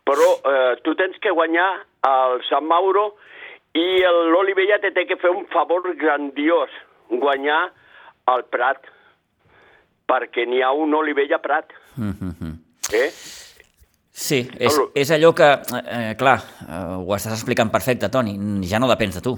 Però 0.05 0.29
eh, 0.49 0.79
tu 0.85 0.95
tens 0.97 1.17
que 1.21 1.33
guanyar 1.33 1.69
el 2.09 2.41
Sant 2.49 2.65
Mauro 2.65 3.11
i 3.77 4.01
l'Olivella 4.33 4.81
te 4.83 4.91
té 4.91 5.05
que 5.07 5.19
fer 5.21 5.31
un 5.31 5.45
favor 5.53 5.85
grandiós, 5.95 6.73
guanyar 7.09 7.69
el 8.33 8.43
Prat, 8.51 8.83
perquè 10.11 10.45
n'hi 10.47 10.61
ha 10.61 10.73
un 10.75 10.93
Olivella 10.99 11.39
Prat. 11.39 11.71
Mm 11.95 12.13
-hmm. 12.19 12.53
eh? 12.93 13.09
Sí, 14.11 14.39
és, 14.59 14.75
és 14.93 15.11
allò 15.11 15.31
que, 15.33 15.49
eh, 15.97 16.13
clar, 16.19 16.39
eh, 16.67 16.95
ho 16.99 17.15
estàs 17.15 17.33
explicant 17.39 17.71
perfecte, 17.71 18.09
Toni, 18.09 18.35
ja 18.71 18.79
no 18.79 18.87
depens 18.91 19.15
de 19.15 19.21
tu. 19.21 19.33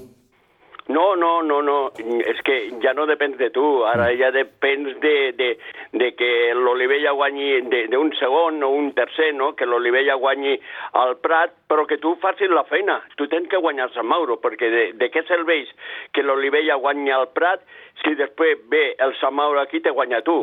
No, 0.90 1.16
no, 1.16 1.42
no, 1.42 1.62
no, 1.62 1.94
és 1.96 2.42
que 2.44 2.56
ja 2.84 2.92
no 2.92 3.06
depèn 3.08 3.38
de 3.40 3.48
tu, 3.56 3.64
ara 3.88 4.10
mm. 4.10 4.18
ja 4.20 4.32
depèn 4.36 4.84
de, 5.00 5.14
de, 5.40 5.48
de 5.96 6.10
que 6.20 6.32
l'Olivella 6.58 7.14
guanyi 7.16 7.62
d'un 7.88 8.12
segon 8.20 8.60
o 8.68 8.72
un 8.76 8.90
tercer, 8.98 9.30
no? 9.34 9.54
que 9.56 9.66
l'Olivella 9.66 10.18
guanyi 10.20 10.58
al 11.00 11.16
Prat, 11.24 11.56
però 11.72 11.86
que 11.88 12.02
tu 12.04 12.18
facis 12.20 12.52
la 12.52 12.66
feina, 12.68 12.98
tu 13.16 13.30
tens 13.32 13.48
que 13.48 13.62
guanyar 13.64 13.94
Sant 13.94 14.10
Mauro, 14.12 14.42
perquè 14.44 14.72
de, 14.74 14.84
de 15.00 15.10
què 15.14 15.24
serveix 15.30 15.72
que 16.12 16.26
l'Olivella 16.26 16.76
guanyi 16.76 17.16
al 17.16 17.30
Prat 17.32 17.64
si 18.04 18.18
després 18.20 18.60
ve 18.68 18.90
el 19.00 19.16
Sant 19.22 19.40
Mauro 19.40 19.64
aquí 19.64 19.80
te 19.80 19.96
guanya 19.96 20.20
tu? 20.28 20.42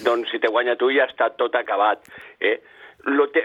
Doncs 0.00 0.32
si 0.32 0.40
te 0.40 0.48
guanya 0.48 0.78
tu 0.80 0.88
ja 0.94 1.04
està 1.10 1.28
tot 1.36 1.54
acabat. 1.58 2.00
Eh? 2.40 2.56
Lo 3.12 3.28
té, 3.34 3.42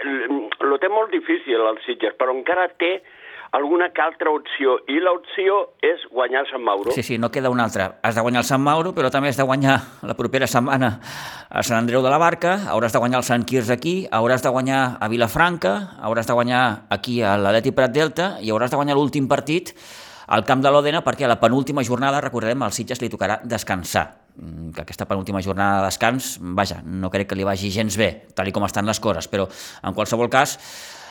lo 0.64 0.78
té 0.80 0.88
molt 0.88 1.12
difícil 1.12 1.60
el 1.60 1.80
Sitges, 1.84 2.14
però 2.16 2.32
encara 2.32 2.68
té 2.80 3.02
alguna 3.52 3.88
que 3.96 4.02
altra 4.02 4.30
opció, 4.30 4.76
i 4.92 4.98
l'opció 5.00 5.58
és 5.84 6.02
guanyar 6.12 6.42
el 6.44 6.50
Sant 6.50 6.64
Mauro. 6.64 6.92
Sí, 6.92 7.02
sí, 7.02 7.18
no 7.18 7.30
queda 7.32 7.50
una 7.50 7.64
altra. 7.64 7.88
Has 8.04 8.16
de 8.16 8.24
guanyar 8.24 8.42
el 8.44 8.48
Sant 8.48 8.62
Mauro, 8.62 8.92
però 8.96 9.10
també 9.12 9.32
has 9.32 9.40
de 9.40 9.46
guanyar 9.48 9.78
la 10.04 10.16
propera 10.18 10.46
setmana 10.46 10.90
a 11.48 11.64
Sant 11.64 11.78
Andreu 11.78 12.04
de 12.04 12.12
la 12.12 12.20
Barca, 12.20 12.58
hauràs 12.68 12.92
de 12.92 13.02
guanyar 13.02 13.22
el 13.22 13.28
Sant 13.28 13.46
Quirze 13.48 13.72
aquí, 13.72 13.96
hauràs 14.12 14.44
de 14.44 14.52
guanyar 14.52 14.82
a 15.00 15.08
Vilafranca, 15.08 15.74
hauràs 16.04 16.28
de 16.28 16.36
guanyar 16.36 16.62
aquí 16.92 17.22
a 17.22 17.38
l'Aleti 17.40 17.72
Prat 17.72 17.94
Delta 17.94 18.36
i 18.44 18.52
hauràs 18.52 18.72
de 18.72 18.80
guanyar 18.80 18.98
l'últim 19.00 19.28
partit 19.28 19.72
al 20.28 20.44
camp 20.44 20.60
de 20.60 20.72
l'Òdena 20.72 21.00
perquè 21.04 21.24
a 21.24 21.32
la 21.32 21.40
penúltima 21.40 21.84
jornada, 21.84 22.20
recordem, 22.20 22.62
al 22.62 22.76
Sitges 22.76 23.00
li 23.00 23.08
tocarà 23.08 23.40
descansar 23.44 24.27
que 24.74 24.84
aquesta 24.84 25.08
penúltima 25.08 25.42
jornada 25.42 25.80
de 25.80 25.88
descans, 25.88 26.36
vaja, 26.40 26.82
no 26.84 27.10
crec 27.10 27.30
que 27.30 27.38
li 27.38 27.46
vagi 27.46 27.72
gens 27.74 27.98
bé, 27.98 28.28
tal 28.38 28.50
com 28.54 28.64
estan 28.68 28.86
les 28.86 29.00
coses, 29.00 29.28
però 29.28 29.48
en 29.82 29.96
qualsevol 29.96 30.30
cas, 30.32 30.58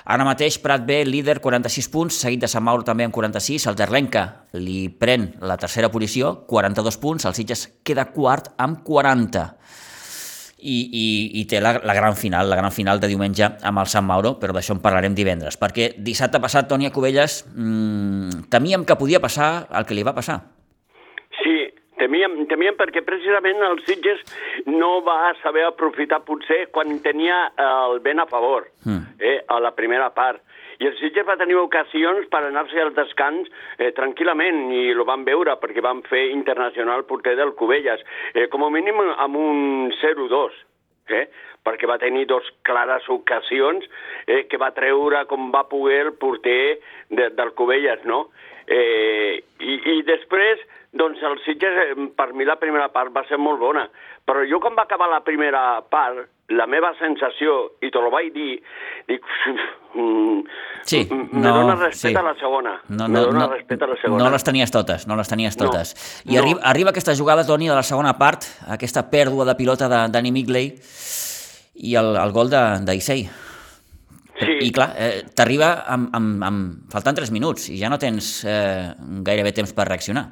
Ara 0.08 0.24
mateix 0.24 0.56
Prat 0.64 0.86
B, 0.88 1.02
líder, 1.04 1.42
46 1.44 1.90
punts, 1.92 2.16
seguit 2.24 2.40
de 2.40 2.48
Sant 2.48 2.64
Mauro 2.64 2.86
també 2.88 3.04
amb 3.04 3.12
46, 3.12 3.66
el 3.68 3.76
Terlenca 3.76 4.22
li 4.56 4.88
pren 4.88 5.34
la 5.44 5.58
tercera 5.60 5.90
posició, 5.92 6.46
42 6.48 6.98
punts, 7.04 7.26
el 7.28 7.36
Sitges 7.36 7.66
queda 7.84 8.06
quart 8.14 8.54
amb 8.56 8.86
40 8.88 9.44
i, 10.64 10.78
i, 10.80 11.08
i 11.42 11.44
té 11.52 11.60
la, 11.60 11.76
la 11.84 11.98
gran 11.98 12.16
final, 12.16 12.48
la 12.48 12.56
gran 12.56 12.72
final 12.72 13.04
de 13.04 13.12
diumenge 13.12 13.52
amb 13.68 13.84
el 13.84 13.92
Sant 13.92 14.08
Mauro, 14.08 14.38
però 14.40 14.56
d'això 14.56 14.78
en 14.78 14.84
parlarem 14.86 15.18
divendres, 15.18 15.60
perquè 15.60 15.92
dissabte 16.00 16.40
passat, 16.40 16.72
Toni 16.72 16.88
Covelles, 16.96 17.42
mmm, 17.52 18.48
temíem 18.48 18.88
que 18.88 18.96
podia 18.96 19.20
passar 19.20 19.68
el 19.76 19.84
que 19.84 19.98
li 19.98 20.08
va 20.08 20.16
passar. 20.16 20.40
Temíem, 22.08 22.46
temíem 22.48 22.76
perquè 22.80 23.02
precisament 23.04 23.60
el 23.68 23.82
Sitges 23.84 24.22
no 24.72 25.02
va 25.04 25.34
saber 25.42 25.66
aprofitar 25.68 26.22
potser 26.24 26.70
quan 26.72 27.02
tenia 27.04 27.50
el 27.60 28.00
vent 28.06 28.22
a 28.24 28.26
favor, 28.30 28.70
mm. 28.86 29.18
eh, 29.20 29.42
a 29.44 29.58
la 29.60 29.74
primera 29.76 30.08
part. 30.16 30.40
I 30.80 30.88
el 30.88 30.96
Sitges 31.02 31.28
va 31.28 31.36
tenir 31.36 31.58
ocasions 31.60 32.30
per 32.32 32.46
anar-se 32.48 32.80
al 32.80 32.94
descans 32.96 33.50
eh, 33.76 33.92
tranquil·lament, 33.98 34.70
i 34.72 34.94
ho 34.96 35.04
van 35.10 35.26
veure 35.28 35.58
perquè 35.60 35.84
van 35.84 36.00
fer 36.08 36.30
internacional 36.32 37.04
porter 37.10 37.36
del 37.36 37.52
Cubelles, 37.60 38.06
eh, 38.32 38.48
com 38.54 38.64
a 38.64 38.72
mínim 38.72 39.04
amb 39.04 39.42
un 39.42 39.92
0-2, 40.00 40.64
eh? 41.12 41.26
perquè 41.68 41.92
va 41.92 42.00
tenir 42.00 42.24
dos 42.32 42.48
clares 42.64 43.04
ocasions 43.12 43.84
eh, 44.24 44.46
que 44.48 44.62
va 44.62 44.72
treure 44.72 45.26
com 45.28 45.52
va 45.52 45.66
poder 45.68 46.06
el 46.06 46.14
porter 46.16 46.78
de, 47.10 47.34
del 47.36 47.52
Cubelles, 47.58 48.08
no? 48.08 48.30
Eh, 48.68 49.44
i, 49.60 49.76
I 49.98 50.02
després 50.08 50.64
doncs 50.98 51.22
el 51.24 51.38
Sitges, 51.46 51.78
eh, 51.84 52.08
per 52.16 52.34
mi 52.34 52.46
la 52.46 52.58
primera 52.60 52.90
part 52.94 53.14
va 53.16 53.24
ser 53.30 53.40
molt 53.42 53.60
bona, 53.62 53.86
però 54.28 54.44
jo 54.50 54.60
quan 54.64 54.76
va 54.78 54.84
acabar 54.84 55.08
la 55.12 55.22
primera 55.26 55.82
part, 55.90 56.28
la 56.50 56.66
meva 56.68 56.94
sensació, 57.00 57.58
i 57.84 57.90
te 57.92 58.02
lo 58.04 58.12
vaig 58.12 58.30
dir, 58.36 58.58
dic, 59.10 59.26
mm, 59.96 60.38
sí, 60.88 61.02
me 61.12 61.42
no, 61.44 61.54
dona 61.62 61.76
respecte 61.76 62.16
sí. 62.16 62.22
a 62.22 62.24
la 62.24 62.36
segona. 62.40 62.76
No, 62.88 63.08
no, 63.08 63.26
dona 63.26 63.46
no, 63.46 63.50
respecte 63.54 63.84
a 63.84 63.92
la 63.92 63.98
segona. 64.02 64.24
No 64.24 64.32
les 64.32 64.48
tenies 64.48 64.72
totes, 64.72 65.08
no 65.08 65.18
les 65.20 65.32
tenies 65.32 65.60
totes. 65.60 65.94
No, 66.24 66.32
I 66.32 66.36
no. 66.36 66.42
arriba, 66.44 66.62
arriba 66.72 66.96
aquesta 66.96 67.16
jugada, 67.20 67.46
Toni, 67.48 67.68
de 67.68 67.76
la 67.76 67.84
segona 67.84 68.16
part, 68.20 68.48
aquesta 68.78 69.08
pèrdua 69.12 69.48
de 69.48 69.58
pilota 69.60 69.92
de 69.92 70.06
Dani 70.14 70.32
Migley 70.32 70.72
i 71.84 71.94
el, 72.00 72.16
el 72.16 72.34
gol 72.36 72.52
d'Isei. 72.52 73.28
Sí. 74.38 74.58
I 74.68 74.72
clar, 74.72 74.92
eh, 75.02 75.24
t'arriba 75.34 75.72
amb, 75.90 76.12
amb, 76.14 76.44
amb, 76.46 76.92
faltant 76.94 77.18
3 77.18 77.32
minuts 77.34 77.72
i 77.74 77.80
ja 77.80 77.90
no 77.90 77.98
tens 77.98 78.44
eh, 78.46 78.94
gairebé 79.26 79.56
temps 79.58 79.74
per 79.74 79.88
reaccionar 79.90 80.28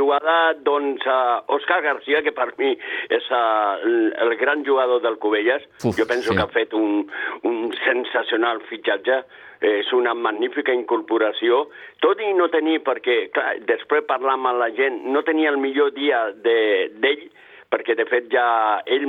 jugada, 0.00 0.54
doncs, 0.64 1.04
uh, 1.04 1.44
Òscar 1.52 1.82
Garcia, 1.84 2.24
que 2.24 2.32
per 2.36 2.48
mi 2.56 2.72
és 3.12 3.28
uh, 3.28 3.76
el 4.24 4.34
gran 4.40 4.64
jugador 4.64 5.04
del 5.04 5.20
Cubelles, 5.20 5.68
Uf, 5.84 5.92
jo 5.98 6.08
penso 6.08 6.32
sí. 6.32 6.38
que 6.38 6.46
ha 6.46 6.50
fet 6.56 6.74
un, 6.78 7.04
un 7.44 7.62
sensacional 7.84 8.64
fitxatge, 8.72 9.20
és 9.60 9.90
una 9.92 10.14
magnífica 10.16 10.72
incorporació, 10.72 11.66
tot 12.00 12.20
i 12.24 12.30
no 12.32 12.48
tenir, 12.48 12.78
perquè, 12.86 13.26
clar, 13.34 13.58
després 13.68 14.06
parlar 14.08 14.38
amb 14.38 14.54
la 14.56 14.70
gent, 14.72 15.02
no 15.12 15.20
tenia 15.26 15.52
el 15.52 15.60
millor 15.60 15.92
dia 15.92 16.30
d'ell, 16.32 16.96
de, 17.04 17.14
perquè 17.70 17.94
de 17.94 18.06
fet 18.08 18.30
ja 18.32 18.80
ell 18.90 19.06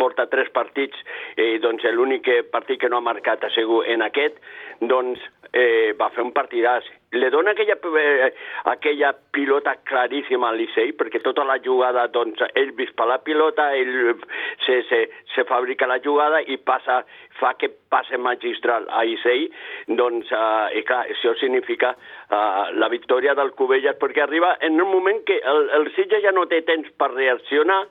porta 0.00 0.26
tres 0.32 0.50
partits, 0.54 0.96
eh, 1.36 1.58
doncs 1.62 1.84
l'únic 1.94 2.28
partit 2.52 2.80
que 2.80 2.90
no 2.90 2.98
ha 2.98 3.06
marcat 3.12 3.44
ha 3.44 3.52
sigut 3.54 3.86
en 3.86 4.02
aquest, 4.02 4.40
doncs 4.80 5.22
eh, 5.52 5.94
va 5.98 6.10
fer 6.14 6.24
un 6.24 6.34
partidàs. 6.34 6.88
Le 7.10 7.30
dona 7.30 7.52
aquella, 7.52 7.78
eh, 7.98 8.34
aquella 8.64 9.14
pilota 9.32 9.76
claríssima 9.82 10.50
al 10.50 10.58
Licei, 10.60 10.92
perquè 10.92 11.22
tota 11.24 11.44
la 11.48 11.56
jugada, 11.64 12.04
doncs, 12.12 12.42
ell 12.52 12.74
vispa 12.76 13.06
la 13.08 13.16
pilota, 13.24 13.70
ell 13.72 14.12
se, 14.66 14.82
se, 14.90 15.00
se 15.32 15.44
fabrica 15.48 15.86
la 15.88 16.00
jugada 16.04 16.42
i 16.44 16.58
passa, 16.58 17.00
fa 17.40 17.54
que 17.56 17.70
passe 17.88 18.20
magistral 18.20 18.84
a 18.92 19.06
Licei, 19.08 19.48
doncs, 19.88 20.28
eh, 20.28 20.80
i 20.80 20.84
clar, 20.84 21.06
això 21.08 21.32
significa 21.40 21.94
eh, 21.94 22.64
la 22.76 22.92
victòria 22.92 23.32
del 23.38 23.54
Cubelles, 23.56 23.96
perquè 23.96 24.26
arriba 24.26 24.58
en 24.60 24.76
un 24.76 24.92
moment 24.92 25.24
que 25.24 25.40
el, 25.40 25.70
el 25.80 25.88
Sitges 25.96 26.26
ja 26.26 26.34
no 26.36 26.44
té 26.52 26.60
temps 26.68 26.92
per 27.00 27.14
reaccionar, 27.14 27.86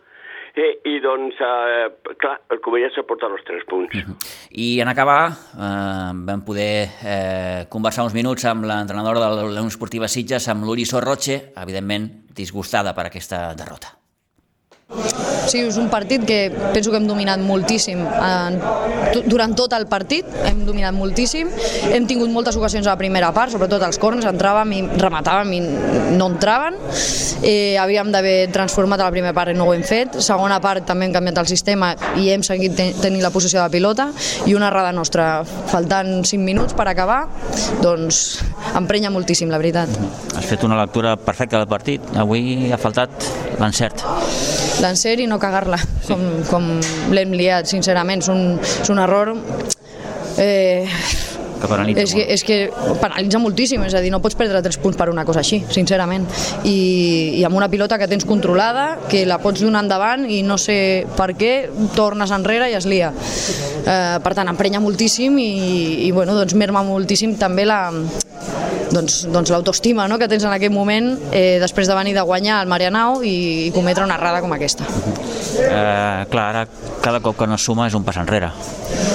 Eh, 0.58 0.80
I 0.90 1.00
doncs, 1.00 1.38
eh, 1.38 2.16
clar, 2.18 2.40
el 2.50 2.60
Covella 2.66 2.90
se 2.90 3.04
porta 3.06 3.30
els 3.30 3.44
tres 3.46 3.64
punts. 3.70 3.94
Uh 3.94 4.02
-huh. 4.02 4.16
I 4.52 4.80
en 4.82 4.88
acabar, 4.88 5.30
eh, 5.30 6.12
vam 6.28 6.42
poder 6.44 6.90
eh, 7.06 7.66
conversar 7.70 8.04
uns 8.04 8.14
minuts 8.14 8.44
amb 8.46 8.66
l'entrenador 8.66 9.20
de 9.20 9.30
la 9.36 9.44
Unió 9.44 9.68
Esportiva 9.68 10.08
Sitges, 10.08 10.48
amb 10.48 10.64
l'Uri 10.64 10.86
Sorroche, 10.86 11.54
evidentment 11.56 12.26
disgustada 12.34 12.94
per 12.96 13.06
aquesta 13.06 13.54
derrota. 13.54 13.97
Sí, 15.48 15.62
és 15.64 15.78
un 15.80 15.88
partit 15.88 16.26
que 16.28 16.52
penso 16.74 16.92
que 16.92 17.00
hem 17.00 17.08
dominat 17.08 17.40
moltíssim 17.40 18.02
en, 18.04 18.60
durant 19.30 19.54
tot 19.56 19.72
el 19.78 19.88
partit, 19.88 20.28
hem 20.48 20.66
dominat 20.68 20.96
moltíssim, 20.96 21.50
hem 21.94 22.08
tingut 22.10 22.32
moltes 22.34 22.58
ocasions 22.60 22.88
a 22.88 22.96
la 22.96 23.00
primera 23.00 23.32
part, 23.36 23.54
sobretot 23.54 23.84
els 23.88 24.00
corns, 24.02 24.28
entràvem 24.28 24.74
i 24.76 24.82
rematàvem 25.00 25.54
i 25.56 25.62
no 26.18 26.28
entraven, 26.34 26.76
eh, 27.42 27.78
havíem 27.80 28.12
d'haver 28.12 28.36
transformat 28.52 29.02
a 29.02 29.08
la 29.08 29.16
primera 29.16 29.36
part 29.38 29.54
i 29.54 29.58
no 29.58 29.70
ho 29.70 29.76
hem 29.76 29.86
fet, 29.88 30.20
segona 30.24 30.60
part 30.64 30.86
també 30.88 31.08
hem 31.08 31.16
canviat 31.16 31.42
el 31.44 31.50
sistema 31.50 31.94
i 32.20 32.30
hem 32.34 32.44
seguit 32.44 32.76
ten 32.76 32.94
tenint 33.02 33.24
la 33.24 33.32
posició 33.32 33.64
de 33.64 33.72
pilota. 33.72 34.10
I 34.48 34.56
una 34.58 34.68
errada 34.72 34.92
nostra, 34.96 35.44
faltant 35.72 36.26
5 36.28 36.44
minuts 36.44 36.76
per 36.78 36.88
acabar, 36.92 37.24
doncs 37.82 38.42
emprenya 38.76 39.12
moltíssim, 39.14 39.52
la 39.52 39.62
veritat. 39.62 39.92
Has 40.36 40.46
fet 40.50 40.68
una 40.68 40.80
lectura 40.80 41.16
perfecta 41.18 41.62
del 41.62 41.72
partit, 41.72 42.16
avui 42.18 42.72
ha 42.72 42.82
faltat 42.82 43.30
l'encert 43.62 44.04
l'encert 44.84 45.24
i 45.24 45.28
no 45.30 45.40
cagar-la, 45.42 45.80
com, 46.08 46.24
com 46.50 46.70
l'hem 47.14 47.36
liat, 47.38 47.70
sincerament. 47.70 48.24
És 48.26 48.32
un, 48.34 48.44
és 48.84 48.92
un 48.94 49.02
error 49.04 49.34
eh, 50.38 50.88
que 51.62 51.70
penalitza 51.70 52.04
és 52.04 52.14
que, 52.14 52.26
és 52.36 52.44
que 52.48 52.58
penalitza 53.02 53.42
moltíssim, 53.42 53.84
és 53.88 53.96
a 53.98 54.02
dir, 54.04 54.12
no 54.14 54.22
pots 54.24 54.38
perdre 54.40 54.62
3 54.66 54.80
punts 54.84 55.00
per 55.00 55.10
una 55.12 55.26
cosa 55.28 55.44
així, 55.44 55.62
sincerament. 55.74 56.28
I, 56.64 56.78
i 57.40 57.44
amb 57.48 57.58
una 57.58 57.70
pilota 57.72 58.00
que 58.00 58.10
tens 58.10 58.26
controlada, 58.28 58.88
que 59.10 59.26
la 59.30 59.40
pots 59.44 59.64
donar 59.66 59.84
endavant 59.86 60.28
i 60.30 60.42
no 60.46 60.60
sé 60.62 61.06
per 61.18 61.34
què 61.38 61.54
tornes 61.98 62.34
enrere 62.36 62.72
i 62.72 62.78
es 62.78 62.88
lia. 62.90 63.12
Eh, 63.12 64.18
per 64.24 64.34
tant, 64.38 64.50
emprenya 64.52 64.82
moltíssim 64.84 65.38
i, 65.42 65.52
i 66.08 66.14
bueno, 66.16 66.36
doncs 66.38 66.58
merma 66.58 66.84
moltíssim 66.86 67.38
també 67.40 67.68
la, 67.68 67.82
doncs, 68.94 69.26
doncs 69.32 69.52
l'autoestima 69.52 70.08
no?, 70.08 70.18
que 70.20 70.28
tens 70.32 70.46
en 70.48 70.54
aquest 70.56 70.74
moment 70.74 71.14
eh, 71.32 71.58
després 71.62 71.90
de 71.90 71.96
venir 71.98 72.16
de 72.18 72.24
guanyar 72.28 72.62
el 72.64 72.72
Marianao 72.72 73.22
i, 73.24 73.68
i 73.68 73.72
cometre 73.76 74.06
una 74.06 74.18
errada 74.20 74.42
com 74.44 74.54
aquesta. 74.56 74.88
Eh, 75.58 76.28
clar, 76.32 76.48
ara 76.52 76.68
cada 77.04 77.22
cop 77.24 77.38
que 77.40 77.48
no 77.48 77.58
es 77.58 77.64
suma 77.64 77.88
és 77.88 77.96
un 77.98 78.06
pas 78.08 78.18
enrere. 78.20 78.52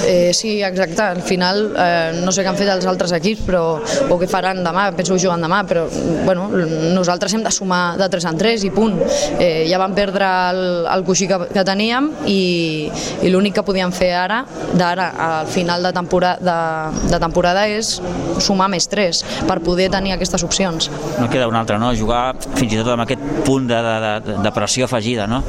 Eh, 0.07 0.31
sí, 0.35 0.57
exacte. 0.63 1.01
Al 1.01 1.21
final, 1.21 1.65
eh, 1.77 2.21
no 2.23 2.32
sé 2.35 2.43
què 2.43 2.51
han 2.51 2.59
fet 2.59 2.71
els 2.73 2.87
altres 2.89 3.13
equips 3.15 3.45
però, 3.47 3.63
o 4.09 4.17
què 4.19 4.27
faran 4.29 4.63
demà, 4.65 4.89
penso 4.97 5.15
que 5.15 5.23
juguen 5.23 5.43
demà, 5.43 5.63
però 5.69 5.85
bueno, 6.25 6.49
nosaltres 6.95 7.33
hem 7.35 7.43
de 7.45 7.51
sumar 7.53 7.97
de 7.99 8.09
3 8.09 8.29
en 8.31 8.39
3 8.39 8.67
i 8.67 8.71
punt. 8.73 8.99
Eh, 9.37 9.65
ja 9.69 9.79
vam 9.81 9.95
perdre 9.95 10.27
el, 10.51 10.63
el 10.93 11.05
coixí 11.07 11.27
que, 11.29 11.39
que 11.53 11.65
teníem 11.67 12.09
i, 12.29 12.89
i 13.23 13.31
l'únic 13.33 13.57
que 13.59 13.65
podíem 13.65 13.93
fer 13.95 14.13
ara, 14.17 14.43
d'ara 14.73 15.09
al 15.27 15.51
final 15.51 15.83
de 15.85 15.93
temporada, 15.95 16.39
de, 16.43 17.07
de 17.11 17.21
temporada 17.21 17.67
és 17.69 17.95
sumar 18.43 18.69
més 18.71 18.87
3 18.89 19.23
per 19.47 19.59
poder 19.63 19.89
tenir 19.93 20.15
aquestes 20.15 20.43
opcions. 20.45 20.89
No 21.19 21.29
queda 21.31 21.47
una 21.51 21.63
altra, 21.63 21.79
no? 21.81 21.93
Jugar 21.97 22.33
fins 22.57 22.73
i 22.73 22.81
tot 22.81 22.93
amb 22.95 23.05
aquest 23.05 23.23
punt 23.47 23.69
de, 23.69 23.79
de, 23.85 24.13
de, 24.27 24.37
de 24.43 24.53
pressió 24.55 24.89
afegida, 24.89 25.27
no? 25.29 25.43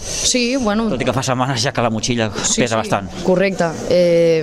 Sí, 0.00 0.56
bueno... 0.56 0.88
Tot 0.90 1.02
i 1.02 1.06
que 1.06 1.14
fa 1.14 1.22
setmanes 1.24 1.60
ja 1.62 1.72
que 1.76 1.84
la 1.84 1.90
motxilla 1.92 2.30
sí, 2.32 2.62
pesa 2.62 2.74
sí, 2.74 2.78
bastant. 2.78 3.10
Correcte. 3.26 3.68
Eh, 3.92 4.42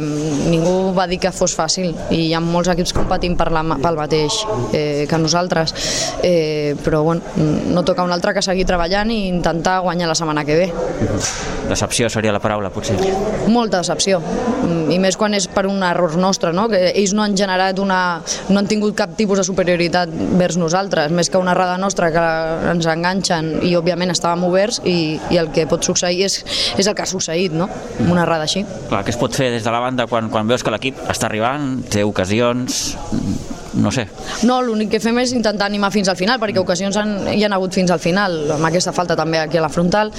ningú 0.52 0.94
va 0.96 1.08
dir 1.10 1.20
que 1.22 1.32
fos 1.36 1.56
fàcil 1.58 1.94
i 2.14 2.28
hi 2.28 2.34
ha 2.36 2.42
molts 2.44 2.72
equips 2.74 2.94
competint 2.96 3.38
per 3.40 3.50
la, 3.54 3.64
pel 3.82 4.00
mateix 4.00 4.40
eh, 4.72 5.06
que 5.10 5.20
nosaltres. 5.22 5.74
Eh, 6.24 6.76
però 6.84 7.04
bueno, 7.04 7.22
no 7.74 7.84
toca 7.86 8.06
un 8.06 8.14
altre 8.14 8.36
que 8.38 8.44
seguir 8.46 8.68
treballant 8.70 9.12
i 9.14 9.28
intentar 9.28 9.80
guanyar 9.86 10.10
la 10.12 10.16
setmana 10.18 10.46
que 10.46 10.60
ve. 10.62 10.70
Decepció 11.68 12.10
seria 12.10 12.32
la 12.32 12.42
paraula, 12.44 12.72
potser. 12.72 12.98
Molta 13.52 13.82
decepció. 13.82 14.22
I 14.92 14.98
més 15.04 15.18
quan 15.20 15.36
és 15.38 15.48
per 15.52 15.66
un 15.68 15.84
error 15.84 16.16
nostre, 16.20 16.54
no? 16.56 16.68
que 16.72 16.92
ells 16.94 17.14
no 17.18 17.26
han 17.26 17.36
generat 17.38 17.80
una... 17.84 18.22
no 18.50 18.62
han 18.62 18.70
tingut 18.70 18.96
cap 18.98 19.16
tipus 19.20 19.42
de 19.42 19.46
superioritat 19.48 20.12
vers 20.40 20.58
nosaltres, 20.60 21.12
més 21.12 21.30
que 21.32 21.40
una 21.42 21.54
errada 21.56 21.78
nostra 21.82 22.12
que 22.14 22.26
ens 22.72 22.88
enganxen 22.92 23.58
i 23.68 23.76
òbviament 23.80 24.14
estàvem 24.14 24.48
oberts 24.48 24.82
i, 24.86 25.18
i 25.32 25.40
el 25.40 25.47
que 25.54 25.68
pot 25.70 25.84
succeir 25.84 26.26
és, 26.28 26.40
és 26.78 26.88
el 26.88 26.96
que 26.98 27.06
ha 27.06 27.10
succeït, 27.10 27.56
no? 27.56 27.70
Una 28.08 28.24
errada 28.24 28.48
així. 28.48 28.64
Clar, 28.90 29.04
què 29.06 29.14
es 29.14 29.20
pot 29.20 29.36
fer 29.36 29.52
des 29.54 29.66
de 29.66 29.74
la 29.74 29.82
banda 29.84 30.08
quan, 30.10 30.32
quan 30.34 30.50
veus 30.50 30.66
que 30.66 30.74
l'equip 30.74 31.00
està 31.08 31.30
arribant, 31.30 31.84
té 31.92 32.04
ocasions, 32.08 32.96
no 33.78 33.92
sé. 33.94 34.08
No, 34.48 34.60
l'únic 34.66 34.92
que 34.96 35.02
fem 35.04 35.18
és 35.22 35.34
intentar 35.36 35.68
animar 35.70 35.92
fins 35.94 36.10
al 36.12 36.18
final, 36.20 36.40
perquè 36.42 36.62
ocasions 36.62 36.98
han, 37.00 37.14
hi 37.34 37.44
han 37.46 37.56
hagut 37.56 37.76
fins 37.78 37.94
al 37.94 38.02
final, 38.04 38.40
amb 38.58 38.70
aquesta 38.70 38.94
falta 38.96 39.18
també 39.18 39.40
aquí 39.42 39.60
a 39.60 39.66
la 39.66 39.72
frontal. 39.74 40.12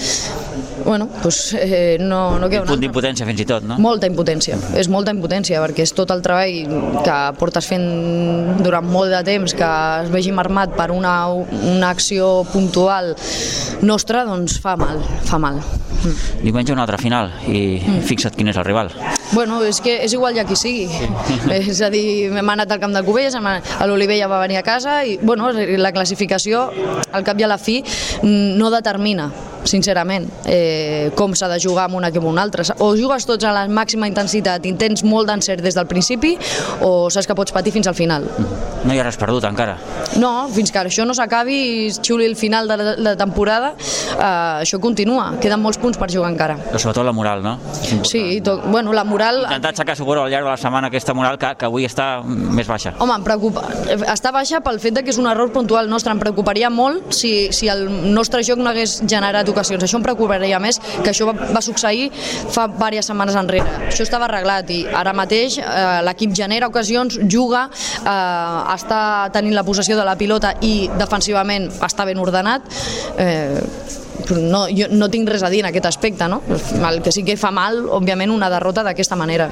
Bueno, 0.84 1.08
doncs 1.22 1.54
eh, 1.58 1.98
no, 2.00 2.38
no 2.38 2.48
queda 2.48 2.62
Un 2.62 2.70
punt 2.70 2.82
d'impotència 2.82 3.26
fins 3.28 3.42
i 3.42 3.46
tot, 3.48 3.66
no? 3.68 3.76
Molta 3.82 4.08
impotència, 4.08 4.56
és 4.78 4.88
molta 4.88 5.12
impotència, 5.14 5.60
perquè 5.64 5.84
és 5.84 5.92
tot 5.96 6.12
el 6.14 6.22
treball 6.24 7.02
que 7.04 7.18
portes 7.40 7.68
fent 7.68 8.62
durant 8.62 8.86
molt 8.86 9.12
de 9.12 9.22
temps, 9.26 9.56
que 9.58 9.72
es 10.04 10.12
vegi 10.14 10.32
marmat 10.32 10.72
per 10.78 10.90
una, 10.94 11.18
una 11.74 11.90
acció 11.90 12.46
puntual 12.52 13.14
nostra, 13.82 14.24
doncs 14.28 14.58
fa 14.62 14.78
mal, 14.80 15.02
fa 15.28 15.42
mal. 15.42 15.60
Mm. 15.98 16.42
Diumenge 16.44 16.72
una 16.72 16.84
altra 16.86 16.98
final 17.00 17.32
i 17.46 17.80
mm. 17.80 18.02
fixa't 18.08 18.36
quin 18.38 18.52
és 18.52 18.58
el 18.58 18.66
rival. 18.66 18.92
Bueno, 19.32 19.60
és 19.66 19.82
que 19.84 19.98
és 20.04 20.14
igual 20.16 20.36
ja 20.38 20.46
qui 20.48 20.56
sigui. 20.56 20.88
és 21.58 21.82
a 21.84 21.90
dir, 21.92 22.30
hem 22.30 22.54
anat 22.54 22.72
al 22.72 22.80
camp 22.82 22.94
de 22.96 23.02
Cubelles, 23.06 23.34
a 23.34 23.86
l'Olivella 23.90 24.30
va 24.30 24.40
venir 24.44 24.60
a 24.60 24.64
casa 24.66 25.02
i 25.04 25.18
bueno, 25.22 25.50
la 25.52 25.92
classificació 25.92 26.68
al 27.12 27.26
cap 27.26 27.38
i 27.40 27.46
a 27.46 27.50
la 27.50 27.58
fi 27.58 27.82
no 28.22 28.70
determina 28.74 29.30
sincerament, 29.70 30.28
eh, 30.46 31.10
com 31.18 31.34
s'ha 31.36 31.48
de 31.48 31.60
jugar 31.62 31.86
amb 31.88 31.98
un 32.00 32.08
equip 32.08 32.24
o 32.24 32.32
un 32.32 32.38
altre. 32.38 32.64
O 32.84 32.94
jugues 32.96 33.26
tots 33.28 33.44
a 33.44 33.52
la 33.54 33.66
màxima 33.68 34.08
intensitat 34.10 34.64
i 34.66 34.74
tens 34.78 35.04
molt 35.04 35.28
d'encert 35.28 35.62
des 35.64 35.76
del 35.76 35.86
principi, 35.86 36.36
o 36.82 37.08
saps 37.10 37.28
que 37.28 37.36
pots 37.38 37.52
patir 37.52 37.72
fins 37.72 37.88
al 37.88 37.96
final. 37.98 38.26
No 38.84 38.94
hi 38.94 39.00
ha 39.00 39.06
res 39.06 39.18
perdut 39.20 39.44
encara? 39.48 39.76
No, 40.18 40.48
fins 40.54 40.72
que 40.72 40.80
això 40.80 41.04
no 41.06 41.14
s'acabi 41.16 41.58
i 41.58 41.92
xiuli 41.92 42.26
el 42.26 42.36
final 42.36 42.68
de 42.68 42.76
la, 42.76 42.84
de 42.94 43.02
la 43.04 43.16
temporada, 43.18 43.74
eh, 43.78 44.64
això 44.64 44.80
continua. 44.80 45.34
Queden 45.42 45.60
molts 45.62 45.78
punts 45.78 45.98
per 45.98 46.10
jugar 46.12 46.30
encara. 46.32 46.58
Però 46.70 46.80
sobretot 46.80 47.06
la 47.06 47.14
moral, 47.14 47.42
no? 47.44 47.58
Sí, 48.06 48.40
tot, 48.44 48.64
bueno, 48.70 48.92
la 48.96 49.04
moral... 49.04 49.42
Intentar 49.44 49.74
aixecar, 49.74 49.96
suposo, 49.98 50.24
al 50.24 50.32
llarg 50.32 50.46
de 50.46 50.52
la 50.52 50.56
setmana 50.60 50.88
aquesta 50.88 51.14
moral 51.14 51.38
que, 51.38 51.52
que 51.58 51.68
avui 51.68 51.86
està 51.88 52.08
més 52.24 52.68
baixa. 52.68 52.94
Home, 52.98 53.18
em 53.18 53.26
preocupa. 53.26 53.66
Està 54.08 54.32
baixa 54.34 54.62
pel 54.64 54.80
fet 54.82 55.02
que 55.02 55.12
és 55.12 55.18
un 55.20 55.28
error 55.30 55.52
puntual 55.54 55.90
nostre. 55.90 56.12
Em 56.14 56.20
preocuparia 56.22 56.70
molt 56.70 57.12
si, 57.14 57.50
si 57.54 57.68
el 57.70 57.86
nostre 58.14 58.42
joc 58.46 58.60
no 58.62 58.70
hagués 58.72 58.98
generat 59.06 59.48
ocasions. 59.58 59.82
Això 59.84 59.98
em 59.98 60.06
preocuparia 60.06 60.60
més, 60.62 60.78
que 61.02 61.10
això 61.10 61.28
va, 61.32 61.62
succeir 61.64 62.08
fa 62.14 62.68
diverses 62.70 63.10
setmanes 63.10 63.36
enrere. 63.38 63.88
Això 63.90 64.06
estava 64.06 64.28
arreglat 64.28 64.70
i 64.70 64.84
ara 64.94 65.14
mateix 65.16 65.58
eh, 65.58 66.00
l'equip 66.06 66.34
genera 66.36 66.70
ocasions, 66.70 67.18
juga, 67.26 67.66
eh, 67.98 68.74
està 68.76 69.00
tenint 69.34 69.56
la 69.56 69.66
possessió 69.66 69.98
de 69.98 70.06
la 70.06 70.16
pilota 70.20 70.54
i 70.62 70.88
defensivament 70.98 71.68
està 71.84 72.06
ben 72.08 72.22
ordenat. 72.22 72.68
Eh, 73.18 73.58
no, 74.28 74.66
jo 74.68 74.90
no 74.92 75.08
tinc 75.10 75.30
res 75.30 75.42
a 75.42 75.50
dir 75.50 75.62
en 75.64 75.70
aquest 75.70 75.88
aspecte, 75.88 76.28
no? 76.28 76.42
El 76.90 77.02
que 77.02 77.12
sí 77.14 77.24
que 77.24 77.38
fa 77.40 77.52
mal, 77.54 77.86
òbviament, 77.88 78.34
una 78.34 78.50
derrota 78.52 78.84
d'aquesta 78.86 79.16
manera. 79.16 79.50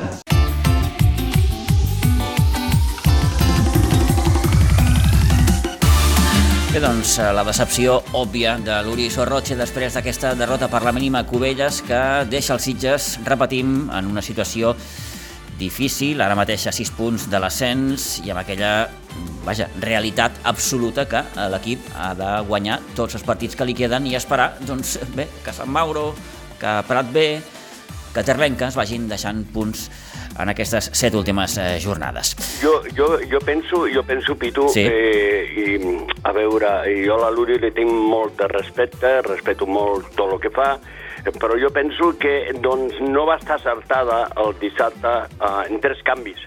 Bé, 6.77 6.83
doncs, 6.85 7.15
la 7.33 7.41
decepció 7.41 7.95
òbvia 8.19 8.59
de 8.61 8.75
l'Uri 8.85 9.07
Sorroche 9.09 9.55
després 9.57 9.95
d'aquesta 9.97 10.35
derrota 10.37 10.67
per 10.69 10.83
la 10.85 10.93
mínima 10.93 11.23
Cubelles 11.25 11.79
que 11.87 12.01
deixa 12.29 12.53
els 12.53 12.67
Sitges, 12.69 13.07
repetim, 13.25 13.87
en 13.89 14.11
una 14.11 14.21
situació 14.21 14.75
difícil, 15.57 16.21
ara 16.21 16.37
mateix 16.37 16.67
a 16.69 16.75
6 16.77 16.91
punts 16.99 17.25
de 17.33 17.41
l'ascens 17.41 18.19
i 18.27 18.29
amb 18.29 18.43
aquella 18.43 18.75
vaja, 19.47 19.71
realitat 19.81 20.37
absoluta 20.45 21.07
que 21.09 21.25
l'equip 21.55 21.89
ha 21.97 22.11
de 22.19 22.29
guanyar 22.51 22.83
tots 22.93 23.17
els 23.17 23.25
partits 23.25 23.57
que 23.57 23.65
li 23.65 23.79
queden 23.81 24.11
i 24.11 24.13
esperar 24.21 24.51
doncs, 24.69 24.99
bé, 25.17 25.31
que 25.47 25.57
Sant 25.57 25.73
Mauro, 25.73 26.11
que 26.61 26.77
Prat 26.93 27.09
B, 27.09 27.25
que 28.13 28.21
Terlenca 28.21 28.69
es 28.69 28.77
vagin 28.77 29.09
deixant 29.09 29.47
punts 29.49 29.89
en 30.41 30.53
aquestes 30.53 30.91
set 30.93 31.15
últimes 31.15 31.57
eh, 31.59 31.79
jornades. 31.83 32.35
Jo, 32.63 32.81
jo, 32.97 33.17
jo, 33.31 33.41
penso, 33.45 33.87
jo 33.93 34.03
penso, 34.07 34.37
Pitu, 34.37 34.69
sí. 34.73 34.85
eh, 34.85 35.47
i, 35.57 35.79
a 36.25 36.33
veure, 36.37 36.73
jo 37.05 37.17
a 37.17 37.25
la 37.27 37.33
Luri 37.35 37.59
li 37.63 37.73
tinc 37.77 37.91
molt 37.91 38.37
de 38.41 38.51
respecte, 38.53 39.21
respeto 39.27 39.67
molt 39.67 40.13
tot 40.17 40.37
el 40.37 40.43
que 40.43 40.53
fa, 40.55 40.75
però 41.41 41.57
jo 41.59 41.71
penso 41.75 42.13
que 42.19 42.53
doncs, 42.63 43.01
no 43.01 43.27
va 43.27 43.39
estar 43.41 43.57
acertada 43.59 44.27
el 44.43 44.55
dissabte 44.61 45.17
eh, 45.27 45.63
en 45.71 45.81
tres 45.81 46.03
canvis. 46.07 46.45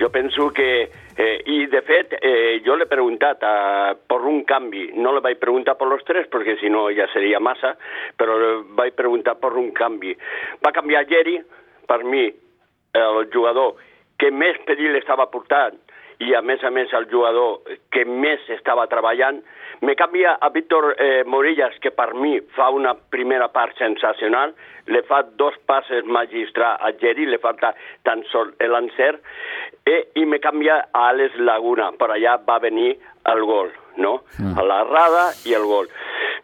Jo 0.00 0.08
penso 0.10 0.50
que, 0.50 0.90
eh, 1.16 1.42
i 1.46 1.66
de 1.66 1.82
fet, 1.86 2.16
eh, 2.20 2.60
jo 2.64 2.74
l'he 2.76 2.88
preguntat 2.90 3.42
eh, 3.44 3.94
per 4.08 4.20
un 4.26 4.42
canvi, 4.48 4.88
no 4.96 5.12
le 5.12 5.20
vaig 5.24 5.38
preguntar 5.38 5.76
per 5.78 5.88
los 5.88 6.04
tres, 6.08 6.28
perquè 6.32 6.56
si 6.60 6.70
no 6.72 6.88
ja 6.90 7.06
seria 7.12 7.40
massa, 7.40 7.74
però 8.16 8.62
vaig 8.74 8.96
preguntar 8.98 9.36
per 9.40 9.52
un 9.60 9.70
canvi. 9.76 10.16
Va 10.64 10.72
canviar 10.72 11.04
Geri, 11.06 11.36
per 11.86 12.02
mi, 12.04 12.26
el 12.92 13.28
jugador 13.32 13.76
que 14.18 14.30
més 14.30 14.58
perill 14.66 14.96
estava 14.98 15.30
portant 15.32 15.78
i 16.22 16.34
a 16.38 16.42
més 16.42 16.62
a 16.62 16.70
més 16.70 16.92
el 16.94 17.08
jugador 17.10 17.62
que 17.90 18.04
més 18.06 18.42
estava 18.54 18.86
treballant, 18.90 19.40
me 19.82 19.96
canvia 19.98 20.36
a 20.38 20.50
Víctor 20.54 20.92
eh, 20.94 21.24
Morillas, 21.26 21.74
que 21.82 21.90
per 21.90 22.12
mi 22.14 22.36
fa 22.54 22.68
una 22.70 22.92
primera 22.94 23.48
part 23.50 23.74
sensacional, 23.80 24.54
le 24.86 25.02
fa 25.08 25.22
dos 25.40 25.56
passes 25.66 26.06
magistrals 26.06 26.78
a 26.78 26.92
Geri, 27.00 27.26
le 27.26 27.40
falta 27.42 27.72
tan 28.06 28.22
sol 28.30 28.54
l'encert, 28.60 29.22
eh, 29.86 30.12
i 30.14 30.26
me 30.26 30.38
canvia 30.38 30.78
a 30.92 31.08
Alex 31.10 31.40
Laguna, 31.42 31.90
per 31.98 32.12
allà 32.12 32.36
va 32.46 32.60
venir 32.62 32.94
el 33.32 33.42
gol, 33.48 33.72
no? 33.96 34.20
Mm. 34.38 34.54
A 34.58 34.66
la 34.68 34.82
rada 34.86 35.30
i 35.48 35.56
el 35.58 35.66
gol. 35.66 35.90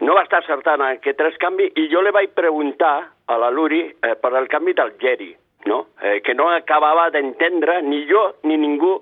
No 0.02 0.14
va 0.18 0.24
estar 0.26 0.42
acertant 0.42 0.82
aquest 0.88 1.18
tres 1.18 1.38
canvi 1.42 1.70
i 1.78 1.88
jo 1.92 2.02
le 2.02 2.14
vaig 2.14 2.34
preguntar 2.34 2.96
a 3.28 3.38
la 3.38 3.50
Luri 3.54 3.84
eh, 3.86 4.16
per 4.18 4.34
el 4.38 4.50
canvi 4.50 4.74
del 4.74 4.96
Geri, 4.98 5.30
no? 5.66 5.86
Eh, 6.02 6.20
que 6.24 6.34
no 6.34 6.48
acabava 6.50 7.08
d'entendre 7.10 7.80
ni 7.82 8.04
jo 8.08 8.34
ni 8.44 8.56
ningú 8.60 8.98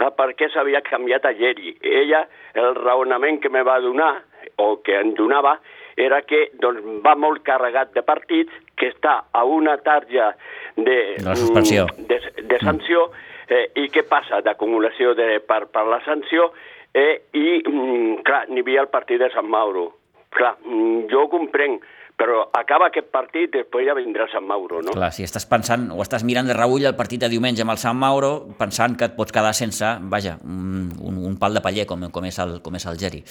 eh, 0.00 0.10
per 0.16 0.32
què 0.38 0.48
s'havia 0.52 0.82
canviat 0.86 1.26
a 1.28 1.34
Geri. 1.38 1.76
Ella, 1.82 2.24
el 2.54 2.74
raonament 2.80 3.40
que 3.42 3.52
me 3.52 3.62
va 3.62 3.78
donar, 3.80 4.14
o 4.58 4.76
que 4.84 4.98
em 4.98 5.14
donava, 5.14 5.58
era 5.96 6.22
que 6.24 6.46
doncs, 6.60 6.82
va 7.04 7.14
molt 7.18 7.42
carregat 7.46 7.92
de 7.94 8.02
partits, 8.02 8.52
que 8.76 8.90
està 8.92 9.18
a 9.32 9.44
una 9.44 9.76
tarja 9.84 10.32
de, 10.76 10.98
la 11.22 11.36
suspensió. 11.36 11.86
Mm, 11.86 12.06
de, 12.08 12.46
de 12.48 12.60
sanció, 12.62 13.06
eh, 13.48 13.68
i 13.76 13.88
què 13.92 14.04
passa 14.08 14.40
d'acumulació 14.44 15.14
de, 15.18 15.36
per, 15.46 15.66
per 15.72 15.84
la 15.88 16.00
sanció, 16.06 16.50
eh, 16.94 17.22
i, 17.32 17.60
mm, 17.60 18.22
clar, 18.26 18.46
n'hi 18.48 18.64
havia 18.64 18.86
el 18.86 18.92
partit 18.92 19.20
de 19.20 19.30
Sant 19.34 19.48
Mauro. 19.48 19.90
Clar, 20.32 20.56
mm, 20.64 21.06
jo 21.12 21.26
comprenc, 21.32 21.84
però 22.20 22.42
acaba 22.54 22.88
aquest 22.90 23.08
partit, 23.14 23.50
després 23.54 23.86
ja 23.88 23.96
vindrà 23.96 24.28
Sant 24.32 24.44
Mauro, 24.46 24.82
no? 24.84 24.94
Clar, 24.96 25.10
si 25.14 25.24
estàs 25.26 25.46
pensant 25.48 25.88
o 25.94 26.02
estàs 26.04 26.24
mirant 26.26 26.48
de 26.48 26.56
reull 26.56 26.84
el 26.88 26.96
partit 26.98 27.22
de 27.24 27.30
diumenge 27.32 27.64
amb 27.64 27.74
el 27.74 27.80
Sant 27.82 27.98
Mauro, 27.98 28.32
pensant 28.58 28.96
que 28.98 29.08
et 29.08 29.16
pots 29.16 29.34
quedar 29.34 29.54
sense, 29.56 29.94
vaja, 30.12 30.36
un, 30.44 30.92
un, 31.00 31.21
un 31.32 31.38
pal 31.40 31.56
de 31.56 31.62
paller, 31.64 31.86
com, 31.88 32.04
com, 32.12 32.28
és 32.28 32.38
el, 32.42 32.58
com 32.64 32.76
és 32.78 32.86
el 32.90 33.00
Geri. 33.00 33.22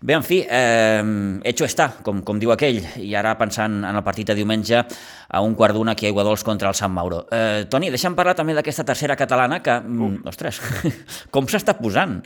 Bé, 0.00 0.16
en 0.16 0.26
fi, 0.26 0.42
eh, 0.44 1.02
hecho 1.48 1.66
està, 1.66 1.90
com, 2.06 2.22
com 2.26 2.40
diu 2.40 2.52
aquell, 2.54 2.80
i 3.00 3.14
ara 3.18 3.34
pensant 3.40 3.80
en 3.80 3.96
el 3.96 4.04
partit 4.06 4.30
de 4.30 4.36
diumenge 4.38 4.84
a 5.30 5.40
un 5.44 5.54
quart 5.54 5.76
d'una 5.76 5.94
aquí 5.96 6.06
a 6.06 6.12
Iguadols 6.12 6.44
contra 6.44 6.68
el 6.68 6.76
Sant 6.78 6.92
Mauro. 6.92 7.24
Eh, 7.30 7.66
Toni, 7.70 7.90
deixa'm 7.92 8.16
parlar 8.18 8.34
també 8.38 8.54
d'aquesta 8.56 8.84
tercera 8.84 9.16
catalana 9.16 9.60
que, 9.62 9.80
mm, 9.80 10.26
ostres, 10.28 10.60
com 11.34 11.46
s'està 11.48 11.76
posant? 11.78 12.20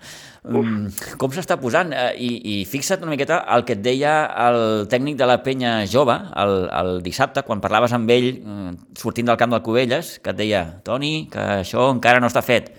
Um, 0.44 0.90
com 1.16 1.32
s'està 1.32 1.56
posant? 1.60 1.92
Eh, 1.96 2.10
i, 2.20 2.30
I 2.52 2.56
fixa't 2.68 3.04
una 3.04 3.14
miqueta 3.14 3.38
el 3.54 3.64
que 3.64 3.78
et 3.78 3.84
deia 3.84 4.14
el 4.46 4.84
tècnic 4.92 5.16
de 5.20 5.28
la 5.28 5.38
penya 5.44 5.76
jove 5.88 6.16
el, 6.40 6.56
el 6.68 6.98
dissabte, 7.04 7.44
quan 7.48 7.62
parlaves 7.64 7.94
amb 7.96 8.10
ell 8.12 8.28
eh, 8.34 8.74
sortint 9.00 9.30
del 9.30 9.40
camp 9.40 9.54
del 9.54 9.64
Cubelles, 9.64 10.18
que 10.20 10.34
et 10.34 10.40
deia, 10.40 10.66
Toni, 10.84 11.30
que 11.32 11.48
això 11.62 11.88
encara 11.92 12.20
no 12.20 12.28
està 12.32 12.44
fet. 12.44 12.74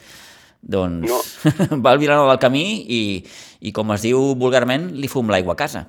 Doncs 0.61 1.09
no. 1.09 1.19
va 1.83 1.93
al 1.93 2.01
Vilanova 2.01 2.35
del 2.35 2.41
Camí 2.43 2.65
i, 2.87 3.01
i, 3.61 3.71
com 3.75 3.93
es 3.95 4.05
diu 4.05 4.33
vulgarment, 4.39 4.91
li 4.95 5.09
fum 5.11 5.29
l'aigua 5.31 5.55
a 5.55 5.59
casa. 5.59 5.85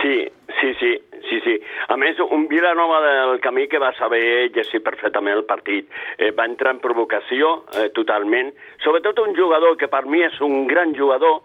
Sí, 0.00 0.16
sí, 0.60 0.72
sí, 0.80 0.92
sí, 1.28 1.40
sí. 1.44 1.56
A 1.88 1.96
més, 2.00 2.18
un 2.24 2.46
Vilanova 2.50 3.00
del 3.04 3.40
Camí 3.44 3.68
que 3.68 3.82
va 3.82 3.92
saber 3.98 4.50
llegir 4.54 4.82
perfectament 4.82 5.38
el 5.38 5.46
partit. 5.48 5.90
Eh, 6.18 6.32
va 6.36 6.48
entrar 6.50 6.74
en 6.74 6.82
provocació 6.82 7.64
eh, 7.74 7.90
totalment. 7.96 8.52
Sobretot 8.84 9.20
un 9.22 9.36
jugador 9.36 9.78
que 9.80 9.90
per 9.92 10.04
mi 10.06 10.24
és 10.26 10.40
un 10.44 10.66
gran 10.70 10.94
jugador 10.96 11.42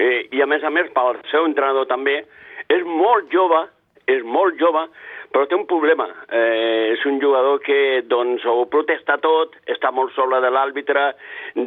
eh, 0.00 0.28
i 0.32 0.40
a 0.40 0.48
més 0.48 0.64
a 0.64 0.72
més 0.72 0.88
pel 0.94 1.20
seu 1.30 1.44
entrenador 1.48 1.88
també, 1.90 2.22
és 2.70 2.86
molt 2.86 3.28
jove, 3.34 3.66
és 4.10 4.24
molt 4.24 4.58
jove, 4.60 4.86
però 5.30 5.46
té 5.46 5.54
un 5.54 5.66
problema. 5.70 6.08
Eh, 6.28 6.92
és 6.94 7.04
un 7.06 7.20
jugador 7.22 7.60
que 7.62 8.02
doncs, 8.10 8.44
ho 8.44 8.66
protesta 8.70 9.16
tot, 9.22 9.54
està 9.70 9.92
molt 9.94 10.12
sola 10.16 10.40
de 10.42 10.50
l'àrbitre, 10.50 11.04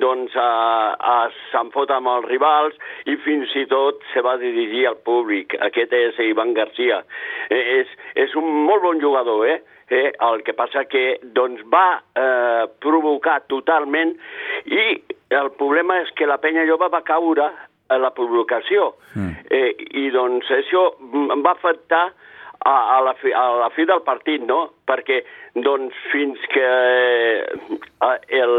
doncs 0.03 0.35
s'enfota 1.51 1.97
amb 1.99 2.11
els 2.11 2.27
rivals 2.27 2.75
i 3.07 3.15
fins 3.23 3.53
i 3.59 3.65
tot 3.71 4.03
se 4.11 4.23
va 4.25 4.35
dirigir 4.41 4.85
al 4.89 4.99
públic. 5.05 5.55
Aquest 5.69 5.95
és 5.95 6.19
Ivan 6.27 6.53
Garcia. 6.57 7.03
Eh, 7.49 7.63
és, 7.79 7.93
és 8.25 8.35
un 8.39 8.49
molt 8.67 8.83
bon 8.83 8.99
jugador, 9.01 9.47
eh? 9.47 9.61
Eh, 9.93 10.11
el 10.25 10.41
que 10.43 10.55
passa 10.57 10.85
que 10.89 11.19
doncs, 11.35 11.61
va 11.71 12.01
eh, 12.17 12.65
provocar 12.81 13.41
totalment 13.51 14.15
i 14.65 14.85
el 15.33 15.51
problema 15.59 15.99
és 16.01 16.11
que 16.17 16.27
la 16.29 16.39
penya 16.41 16.65
jove 16.67 16.87
va 16.91 17.03
caure 17.05 17.47
a 17.91 17.97
la 17.99 18.11
provocació. 18.15 18.93
Mm. 19.13 19.33
Eh, 19.51 19.71
I 20.03 20.09
doncs 20.15 20.49
això 20.55 20.87
va 21.43 21.53
afectar 21.53 22.07
a, 22.65 22.97
a, 22.97 23.01
la 23.01 23.13
fi, 23.19 23.31
a 23.31 23.43
la 23.59 23.69
fi 23.75 23.85
del 23.85 24.01
partit, 24.05 24.43
no? 24.47 24.59
Perquè 24.87 25.21
doncs 25.63 25.95
fins 26.11 26.39
que 26.49 26.63
eh, 26.63 27.43
el, 28.39 28.53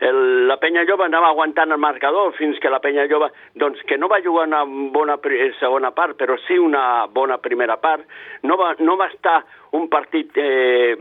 el, 0.00 0.20
la 0.48 0.56
penya 0.60 0.86
jove 0.88 1.06
anava 1.06 1.30
aguantant 1.30 1.72
el 1.72 1.82
marcador, 1.82 2.32
fins 2.38 2.58
que 2.60 2.72
la 2.72 2.80
penya 2.82 3.06
jove, 3.10 3.28
doncs 3.60 3.82
que 3.88 3.98
no 4.00 4.08
va 4.10 4.22
jugar 4.24 4.48
una 4.48 4.64
bona 4.66 5.18
segona 5.60 5.92
part, 5.94 6.16
però 6.18 6.38
sí 6.48 6.58
una 6.58 7.04
bona 7.12 7.38
primera 7.38 7.76
part, 7.80 8.08
no 8.42 8.56
va, 8.60 8.72
no 8.80 8.96
va 9.00 9.10
estar 9.12 9.42
un 9.74 9.88
partit 9.90 10.36
eh, 10.38 10.94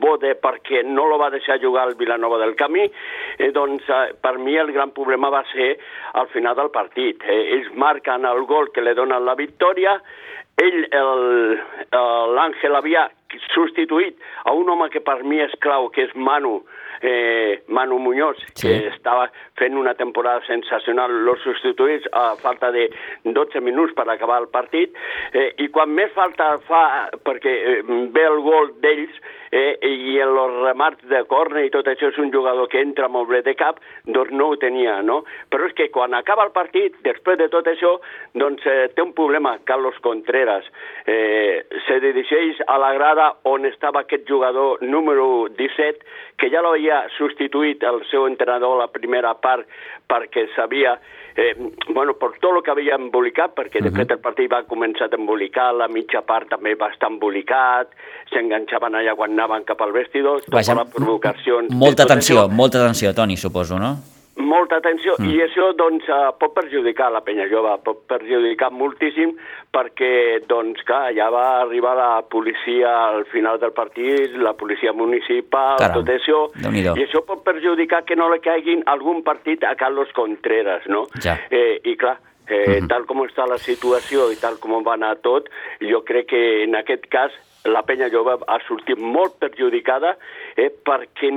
bo 0.00 0.16
de, 0.18 0.34
perquè 0.40 0.82
no 0.84 1.06
lo 1.08 1.18
va 1.20 1.30
deixar 1.32 1.60
jugar 1.60 1.86
el 1.90 1.96
Vilanova 2.00 2.38
del 2.40 2.54
Camí, 2.56 2.84
eh, 3.38 3.50
doncs 3.52 3.88
eh, 3.88 4.14
per 4.20 4.38
mi 4.38 4.56
el 4.56 4.72
gran 4.72 4.94
problema 4.96 5.30
va 5.30 5.44
ser 5.52 5.74
al 6.20 6.28
final 6.32 6.56
del 6.56 6.72
partit. 6.74 7.24
Eh, 7.24 7.40
ells 7.58 7.72
marquen 7.76 8.24
el 8.28 8.44
gol 8.48 8.72
que 8.72 8.84
li 8.84 8.96
donen 8.96 9.24
la 9.24 9.36
victòria, 9.38 9.98
ell, 10.62 10.80
l'Àngel 12.36 12.78
havia 12.78 13.08
substituït 13.54 14.18
a 14.44 14.54
un 14.54 14.70
home 14.70 14.88
que 14.92 15.02
per 15.02 15.22
mi 15.24 15.40
és 15.42 15.54
clau, 15.64 15.88
que 15.90 16.06
és 16.06 16.14
Manu, 16.14 16.60
eh, 17.00 17.62
Manu 17.68 17.98
Muñoz, 17.98 18.36
sí. 18.54 18.68
que 18.68 18.88
estava 18.88 19.30
fent 19.58 19.76
una 19.76 19.94
temporada 19.94 20.44
sensacional, 20.46 21.12
lo 21.24 21.36
substituïts 21.42 22.08
a 22.12 22.34
falta 22.42 22.70
de 22.72 22.88
12 23.24 23.60
minuts 23.60 23.94
per 23.94 24.08
acabar 24.08 24.40
el 24.42 24.48
partit, 24.48 24.94
eh, 25.32 25.52
i 25.58 25.68
quan 25.68 25.94
més 25.94 26.12
falta 26.14 26.58
fa, 26.68 26.84
perquè 27.24 27.54
eh, 27.54 27.80
ve 27.84 28.26
el 28.28 28.40
gol 28.44 28.74
d'ells, 28.82 29.22
eh, 29.54 29.78
i 29.86 30.18
el 30.18 30.34
remat 30.64 30.98
de 31.06 31.20
corna 31.30 31.62
i 31.62 31.70
tot 31.70 31.86
això 31.86 32.08
és 32.10 32.18
un 32.18 32.32
jugador 32.34 32.66
que 32.70 32.82
entra 32.82 33.06
molt 33.08 33.30
bé 33.30 33.40
de 33.46 33.54
cap, 33.54 33.78
doncs 34.04 34.32
no 34.34 34.50
ho 34.50 34.56
tenia, 34.58 34.96
no? 35.06 35.20
Però 35.50 35.68
és 35.68 35.76
que 35.78 35.90
quan 35.94 36.16
acaba 36.18 36.46
el 36.48 36.50
partit, 36.56 36.96
després 37.06 37.38
de 37.38 37.46
tot 37.52 37.68
això, 37.70 37.94
doncs 38.34 38.66
eh, 38.66 38.88
té 38.94 39.04
un 39.04 39.14
problema, 39.14 39.54
Carlos 39.64 39.98
Contreras. 40.02 40.66
Eh, 41.06 41.62
se 41.86 42.00
dirigeix 42.02 42.64
a 42.66 42.80
la 42.82 42.92
grada 42.98 43.30
on 43.46 43.68
estava 43.70 44.02
aquest 44.02 44.26
jugador 44.28 44.82
número 44.82 45.46
17, 45.54 46.02
que 46.40 46.50
ja 46.50 46.64
l'havia 46.64 46.83
substituït 47.16 47.82
el 47.82 48.02
seu 48.10 48.26
entrenador 48.26 48.76
a 48.76 48.84
la 48.84 48.92
primera 48.92 49.34
part 49.34 49.66
perquè 50.08 50.48
sabia 50.54 50.98
eh, 51.36 51.56
bueno, 51.88 52.14
per 52.14 52.30
tot 52.38 52.52
el 52.54 52.62
que 52.62 52.70
havia 52.70 52.94
embolicat, 52.94 53.54
perquè 53.56 53.82
de 53.82 53.88
uh 53.88 53.92
-huh. 53.92 53.96
fet 53.96 54.10
el 54.12 54.18
partit 54.18 54.50
va 54.52 54.62
començar 54.62 55.08
a 55.10 55.16
embolicar, 55.16 55.74
la 55.74 55.88
mitja 55.88 56.22
part 56.22 56.48
també 56.48 56.74
va 56.74 56.90
estar 56.92 57.10
embolicat, 57.10 57.88
s'enganxaven 58.30 58.94
allà 58.94 59.14
quan 59.16 59.32
anaven 59.32 59.64
cap 59.64 59.80
al 59.80 59.92
vestidor, 59.92 60.42
Vaja, 60.48 60.84
provocacions... 60.84 61.74
Molta 61.74 62.06
tensió, 62.06 62.48
molta 62.48 62.78
tensió, 62.78 63.12
Toni, 63.14 63.36
suposo, 63.36 63.78
no? 63.78 64.13
Molta 64.36 64.80
atenció 64.80 65.14
mm. 65.18 65.30
i 65.30 65.42
això 65.44 65.70
doncs 65.78 66.08
uh, 66.10 66.32
pot 66.38 66.54
perjudicar 66.56 67.10
la 67.14 67.22
penya 67.26 67.46
jove, 67.50 67.70
pot 67.86 68.02
perjudicar 68.10 68.72
moltíssim 68.74 69.34
perquè 69.74 70.40
doncs 70.50 70.82
clar, 70.86 71.12
ja 71.16 71.30
va 71.34 71.44
arribar 71.62 71.94
la 71.98 72.10
policia 72.30 72.92
al 73.14 73.24
final 73.30 73.60
del 73.62 73.72
partit, 73.76 74.34
la 74.42 74.54
policia 74.58 74.92
municipal, 74.92 75.78
Caram. 75.78 75.96
tot 76.00 76.12
això, 76.14 76.42
i 76.74 76.84
això 77.06 77.24
pot 77.26 77.44
perjudicar 77.46 78.04
que 78.06 78.18
no 78.18 78.28
li 78.32 78.42
caiguin 78.42 78.84
algun 78.90 79.22
partit 79.26 79.64
a 79.64 79.74
Carlos 79.78 80.10
Contreras, 80.14 80.86
no? 80.90 81.06
Ja. 81.22 81.38
Eh, 81.50 81.80
I 81.84 81.96
clar, 81.96 82.18
eh, 82.46 82.54
mm 82.54 82.72
-hmm. 82.74 82.88
tal 82.88 83.06
com 83.06 83.24
està 83.24 83.46
la 83.48 83.58
situació 83.58 84.30
i 84.32 84.36
tal 84.36 84.58
com 84.60 84.82
va 84.84 84.94
anar 84.94 85.16
tot, 85.22 85.48
jo 85.80 86.02
crec 86.04 86.26
que 86.26 86.64
en 86.64 86.74
aquest 86.74 87.06
cas 87.08 87.32
la 87.64 87.82
penya 87.82 88.10
jove 88.10 88.36
ha 88.46 88.58
sortit 88.66 88.98
molt 88.98 89.38
perjudicada 89.40 90.16
eh, 90.56 90.70
perquè 90.84 91.30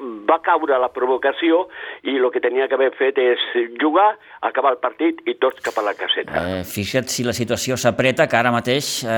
va 0.00 0.38
caure 0.44 0.78
la 0.80 0.90
provocació 0.94 1.64
i 2.02 2.16
el 2.18 2.28
que 2.34 2.42
tenia 2.44 2.68
que 2.68 2.76
haver 2.78 2.90
fet 2.98 3.18
és 3.22 3.42
jugar, 3.80 4.10
acabar 4.44 4.74
el 4.74 4.80
partit 4.82 5.20
i 5.28 5.34
tots 5.40 5.62
cap 5.64 5.78
a 5.80 5.84
la 5.86 5.94
caseta. 5.98 6.42
Eh, 6.58 6.62
fixa't 6.68 7.10
si 7.10 7.26
la 7.26 7.34
situació 7.36 7.78
s'apreta, 7.80 8.28
que 8.28 8.38
ara 8.38 8.52
mateix 8.54 9.02
eh, 9.04 9.10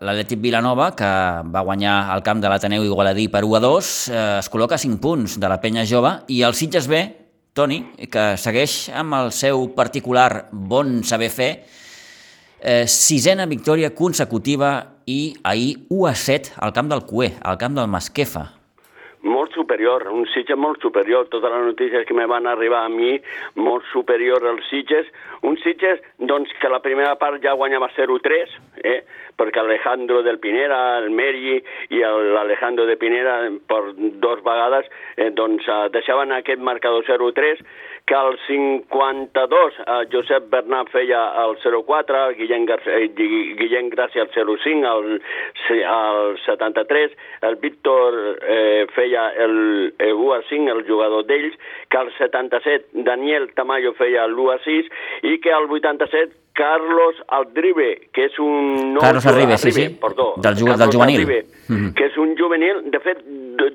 l'Atlètic 0.00 0.42
Vilanova, 0.42 0.90
que 0.98 1.10
va 1.54 1.64
guanyar 1.66 1.96
el 2.14 2.24
camp 2.26 2.42
de 2.42 2.52
l'Ateneu 2.52 2.84
Igualadí 2.86 3.28
per 3.32 3.44
1 3.46 3.58
a 3.58 3.62
2, 3.66 3.90
eh, 4.10 4.22
es 4.40 4.52
col·loca 4.52 4.76
a 4.76 4.82
5 4.82 5.00
punts 5.02 5.38
de 5.40 5.50
la 5.50 5.60
penya 5.62 5.86
jove 5.88 6.14
i 6.28 6.42
el 6.46 6.56
Sitges 6.58 6.88
B, 6.90 7.02
Toni, 7.56 7.80
que 8.12 8.36
segueix 8.38 8.92
amb 8.94 9.16
el 9.18 9.32
seu 9.34 9.66
particular 9.74 10.46
bon 10.52 11.00
saber 11.02 11.32
fer, 11.34 11.50
eh, 12.60 12.86
sisena 12.86 13.48
victòria 13.50 13.90
consecutiva 13.96 15.00
i 15.10 15.34
ahir 15.42 15.74
1 15.88 16.06
a 16.06 16.14
7 16.14 16.56
al 16.62 16.72
camp 16.76 16.92
del 16.92 17.04
Cué, 17.08 17.34
al 17.42 17.58
camp 17.58 17.74
del 17.74 17.90
Masquefa 17.90 18.59
molt 19.50 19.54
superior, 19.54 20.06
un 20.12 20.26
Sitges 20.30 20.56
molt 20.56 20.80
superior. 20.80 21.26
Totes 21.28 21.50
les 21.50 21.64
notícies 21.66 22.06
que 22.06 22.14
me 22.14 22.26
van 22.26 22.46
arribar 22.46 22.84
a 22.84 22.88
mi, 22.88 23.18
molt 23.56 23.84
superior 23.92 24.44
als 24.46 24.68
Sitges. 24.70 25.06
Un 25.42 25.56
Sitges, 25.58 26.00
doncs, 26.18 26.52
que 26.60 26.68
la 26.68 26.80
primera 26.80 27.16
part 27.18 27.42
ja 27.42 27.56
guanyava 27.56 27.90
0-3, 27.96 28.54
eh? 28.84 29.02
perquè 29.36 29.60
Alejandro 29.60 30.22
del 30.22 30.38
Pinera, 30.38 30.98
el 30.98 31.10
Meri 31.10 31.56
i 31.90 32.00
l'Alejandro 32.00 32.86
de 32.86 32.96
Pinera, 32.96 33.48
per 33.66 33.94
dos 33.96 34.42
vegades, 34.44 34.86
eh, 35.16 35.30
doncs, 35.30 35.66
eh, 35.66 35.88
deixaven 35.90 36.32
aquest 36.32 36.60
marcador 36.60 37.04
0-3, 37.08 37.64
que 38.10 38.16
al 38.16 38.36
52 38.44 39.72
eh, 39.86 40.08
Josep 40.10 40.50
Bernat 40.50 40.88
feia 40.90 41.20
el 41.44 41.52
04, 41.62 42.22
Guillem, 42.34 42.64
Garcia, 42.66 42.96
eh, 42.98 43.12
Guillem 43.14 43.86
Gràcia 43.92 44.24
el 44.24 44.32
05, 44.34 44.94
el, 44.98 45.20
el 45.78 46.38
73, 46.44 47.14
el 47.46 47.56
Víctor 47.62 48.18
eh, 48.42 48.88
feia 48.96 49.28
el, 49.38 49.94
el 49.96 50.12
1 50.12 50.34
a 50.34 50.42
5, 50.48 50.74
el 50.74 50.82
jugador 50.90 51.22
d'ells, 51.28 51.54
que 51.86 52.02
al 52.02 52.10
77 52.18 53.06
Daniel 53.06 53.52
Tamayo 53.54 53.94
feia 53.94 54.26
l'1 54.26 54.56
a 54.56 54.60
6 54.66 54.90
i 55.30 55.38
que 55.38 55.54
al 55.54 55.70
87 55.70 56.34
Carlos 56.52 57.14
Aldribe, 57.28 58.10
que 58.12 58.26
és 58.26 58.38
un... 58.42 58.90
No, 58.96 59.00
Carlos 59.00 59.26
Arribe, 59.30 59.56
sí, 59.56 59.70
sí, 59.70 59.86
perdó, 60.02 60.34
del, 60.36 60.58
jugador, 60.58 60.82
del 60.82 60.96
juvenil. 60.96 61.22
Arribe, 61.22 61.44
mm 61.68 61.76
-hmm. 61.76 61.94
que 61.94 62.06
és 62.10 62.16
un 62.18 62.34
juvenil, 62.36 62.82
de 62.90 63.00
fet, 63.00 63.22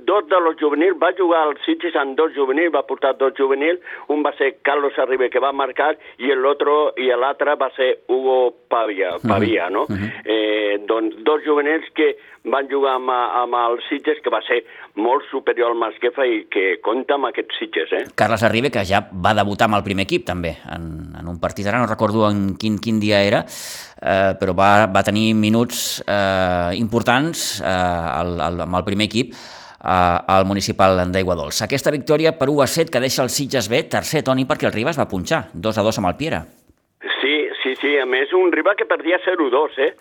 dos 0.05 0.27
de 0.27 0.39
los 0.41 0.55
juvenils, 0.59 0.97
va 1.01 1.13
jugar 1.17 1.41
al 1.47 1.57
Sitges 1.65 1.95
amb 1.95 2.17
dos 2.17 2.33
juvenils, 2.35 2.73
va 2.73 2.85
portar 2.87 3.15
dos 3.17 3.33
juvenils, 3.37 3.81
un 4.09 4.23
va 4.25 4.33
ser 4.37 4.57
Carlos 4.61 4.97
Arribe 4.99 5.29
que 5.29 5.43
va 5.43 5.53
marcar 5.53 5.93
i 6.17 6.31
l'altre 6.33 6.77
i 7.01 7.09
l'altre 7.13 7.55
va 7.59 7.69
ser 7.75 7.91
Hugo 8.07 8.53
Pavia, 8.69 9.15
Pavia 9.21 9.69
no? 9.69 9.83
Uh 9.83 9.95
-huh. 9.95 10.11
eh, 10.25 10.79
doncs 10.87 11.15
dos 11.23 11.41
juvenils 11.45 11.85
que 11.93 12.15
van 12.45 12.67
jugar 12.69 12.95
amb, 12.99 13.09
amb 13.09 13.57
el 13.57 13.79
Sitges, 13.89 14.21
que 14.23 14.29
va 14.33 14.41
ser 14.45 14.61
molt 15.01 15.25
superior 15.31 15.71
al 15.71 15.79
Masquefa 15.79 16.25
i 16.25 16.45
que 16.51 16.79
compta 16.85 17.17
amb 17.17 17.29
aquests 17.31 17.57
Sitges. 17.59 17.91
Eh? 17.91 18.03
Carles 18.15 18.43
Arribe, 18.43 18.71
que 18.71 18.85
ja 18.85 19.01
va 19.11 19.33
debutar 19.33 19.65
amb 19.65 19.79
el 19.79 19.83
primer 19.83 20.05
equip, 20.05 20.25
també, 20.25 20.55
en, 20.75 21.15
en 21.19 21.27
un 21.27 21.39
partit, 21.39 21.67
ara 21.67 21.81
no 21.81 21.89
recordo 21.89 22.29
en 22.29 22.55
quin, 22.61 22.77
quin 22.77 22.99
dia 22.99 23.23
era, 23.25 23.43
eh, 23.45 24.33
però 24.39 24.55
va, 24.57 24.85
va 24.87 25.03
tenir 25.03 25.33
minuts 25.33 26.03
eh, 26.05 26.71
importants 26.77 27.61
eh, 27.61 27.67
al, 27.67 28.39
al, 28.39 28.65
amb 28.67 28.81
el 28.81 28.83
primer 28.87 29.09
equip 29.09 29.33
al 29.85 30.45
municipal 30.49 30.97
d'Aigua 31.13 31.37
Dolça. 31.37 31.65
Aquesta 31.65 31.93
victòria 31.93 32.33
per 32.39 32.49
1 32.49 32.61
a 32.63 32.67
7 32.67 32.91
que 32.91 33.03
deixa 33.03 33.23
el 33.23 33.29
Sitges 33.29 33.69
B, 33.69 33.83
tercer 33.89 34.23
Toni, 34.25 34.47
perquè 34.49 34.69
el 34.69 34.73
Ribas 34.73 34.99
va 34.99 35.09
punxar, 35.09 35.45
2 35.53 35.77
a 35.77 35.85
2 35.85 36.01
amb 36.01 36.11
el 36.11 36.17
Piera. 36.19 36.43
Sí, 37.21 37.35
sí, 37.61 37.75
sí, 37.81 37.97
a 38.01 38.05
més 38.05 38.33
un 38.33 38.51
rival 38.51 38.75
que 38.75 38.89
perdia 38.89 39.21
0-2, 39.25 39.79
eh? 39.79 39.93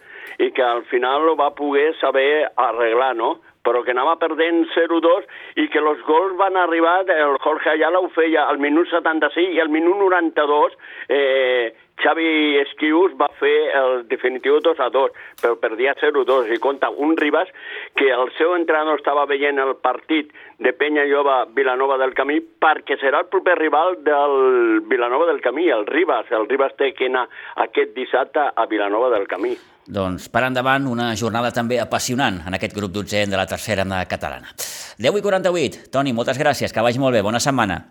I 0.44 0.50
que 0.50 0.64
al 0.64 0.82
final 0.90 1.28
ho 1.28 1.36
va 1.38 1.52
poder 1.54 1.92
saber 2.00 2.48
arreglar, 2.56 3.14
no? 3.14 3.36
però 3.64 3.80
que 3.82 3.94
anava 3.94 4.18
perdent 4.20 4.66
0-2 4.74 5.24
i 5.62 5.70
que 5.72 5.80
els 5.80 6.02
gols 6.04 6.36
van 6.36 6.58
arribar, 6.60 6.98
el 7.08 7.38
Jorge 7.40 7.72
Ayala 7.72 8.02
ho 8.04 8.10
feia 8.12 8.44
al 8.44 8.60
minut 8.60 8.90
76 8.92 9.56
i 9.56 9.62
al 9.62 9.72
minut 9.72 9.96
92 10.02 10.76
eh, 11.08 11.72
Xavi 12.02 12.58
Esquius 12.58 13.14
va 13.20 13.28
fer 13.38 13.54
el 13.78 14.02
definitiu 14.10 14.58
2 14.60 14.80
a 14.82 14.88
2, 14.92 15.12
però 15.40 15.54
perdia 15.62 15.94
0-2 16.00 16.50
i 16.54 16.58
compta 16.62 16.90
un 16.90 17.14
Ribas 17.16 17.48
que 17.94 18.10
el 18.10 18.32
seu 18.38 18.54
entrenador 18.56 18.98
estava 18.98 19.26
veient 19.30 19.60
el 19.62 19.76
partit 19.78 20.32
de 20.58 20.72
Penya 20.74 21.06
Lloba 21.06 21.44
Vilanova 21.54 21.98
del 22.00 22.14
Camí 22.18 22.40
perquè 22.40 22.98
serà 23.00 23.22
el 23.22 23.30
proper 23.30 23.56
rival 23.60 24.00
del 24.04 24.82
Vilanova 24.90 25.28
del 25.30 25.40
Camí, 25.44 25.68
el 25.70 25.86
Ribas. 25.86 26.26
El 26.34 26.48
Ribas 26.50 26.74
té 26.76 26.92
que 26.98 27.06
anar 27.12 27.28
aquest 27.68 27.94
dissabte 27.94 28.50
a 28.50 28.66
Vilanova 28.66 29.12
del 29.14 29.28
Camí. 29.30 29.54
Doncs 29.86 30.30
per 30.32 30.46
endavant 30.46 30.86
una 30.88 31.10
jornada 31.16 31.52
també 31.52 31.78
apassionant 31.80 32.40
en 32.48 32.56
aquest 32.56 32.74
grup 32.76 32.92
12 32.94 33.26
de 33.28 33.36
la 33.36 33.46
tercera 33.46 33.84
catalana. 34.08 34.54
10 34.98 35.20
i 35.20 35.22
48. 35.22 35.90
Toni, 35.92 36.14
moltes 36.16 36.40
gràcies, 36.40 36.72
que 36.72 36.84
vagi 36.84 36.98
molt 36.98 37.14
bé. 37.14 37.22
Bona 37.22 37.40
setmana. 37.40 37.82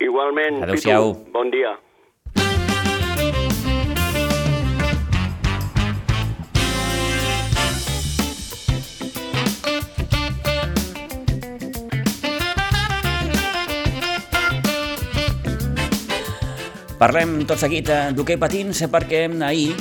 Igualment, 0.00 0.64
Pitu, 0.72 1.12
bon 1.32 1.50
dia. 1.52 1.76
Parlem 17.04 17.42
tot 17.44 17.60
seguit 17.60 17.90
d'hoquei 18.16 18.38
patins 18.40 18.78
perquè 18.88 19.26
ahir, 19.44 19.74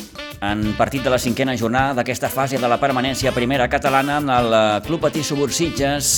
en 0.43 0.73
partit 0.75 1.05
de 1.05 1.11
la 1.13 1.19
cinquena 1.21 1.53
jornada 1.55 1.93
d'aquesta 1.95 2.27
fase 2.27 2.59
de 2.59 2.67
la 2.67 2.75
permanència 2.81 3.31
primera 3.31 3.69
catalana, 3.71 4.17
el 4.19 4.55
Club 4.83 5.05
Patí 5.05 5.23
Subursitges 5.23 6.09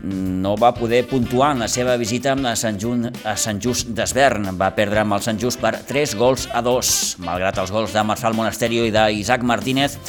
no 0.00 0.54
va 0.56 0.72
poder 0.72 1.02
puntuar 1.10 1.50
en 1.52 1.60
la 1.66 1.68
seva 1.68 1.98
visita 2.00 2.32
a 2.32 2.54
Sant, 2.56 2.80
Jun, 2.80 3.04
a 3.04 3.36
Sant 3.36 3.60
Just 3.60 3.92
d'Esvern. 3.92 4.48
Va 4.56 4.70
perdre 4.72 5.04
amb 5.04 5.18
el 5.18 5.26
Sant 5.28 5.36
Just 5.36 5.60
per 5.60 5.74
3 5.84 6.16
gols 6.16 6.48
a 6.56 6.64
2, 6.64 6.96
malgrat 7.28 7.60
els 7.60 7.76
gols 7.76 7.92
de 7.92 8.08
Marçal 8.08 8.32
Monasterio 8.32 8.88
i 8.88 8.94
d'Isaac 8.94 9.44
Martínez. 9.44 10.00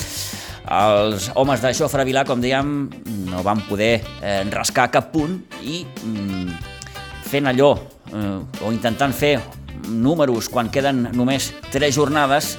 Els 0.63 1.27
homes 1.35 1.59
de 1.59 1.75
Xofre 1.75 2.07
Vilà, 2.07 2.23
com 2.23 2.39
dèiem, 2.39 2.75
no 3.27 3.43
van 3.43 3.67
poder 3.67 3.97
eh, 4.23 4.43
rascar 4.47 4.93
cap 4.95 5.11
punt 5.11 5.41
i 5.59 5.83
mm, 5.83 6.59
fent 7.27 7.51
allò, 7.51 7.73
eh, 8.13 8.37
o 8.63 8.71
intentant 8.71 9.11
fer 9.11 9.41
números 9.87 10.49
quan 10.49 10.69
queden 10.69 11.07
només 11.13 11.53
tres 11.71 11.95
jornades, 11.95 12.55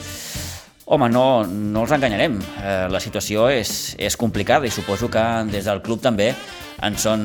home, 0.90 1.08
no, 1.08 1.44
no 1.46 1.84
els 1.84 1.92
enganyarem. 1.94 2.40
Eh, 2.62 2.88
la 2.90 3.00
situació 3.00 3.48
és, 3.52 3.94
és 3.98 4.16
complicada 4.18 4.66
i 4.66 4.74
suposo 4.74 5.10
que 5.10 5.22
des 5.50 5.68
del 5.70 5.82
club 5.86 6.02
també 6.02 6.32
en 6.82 6.96
són 6.96 7.24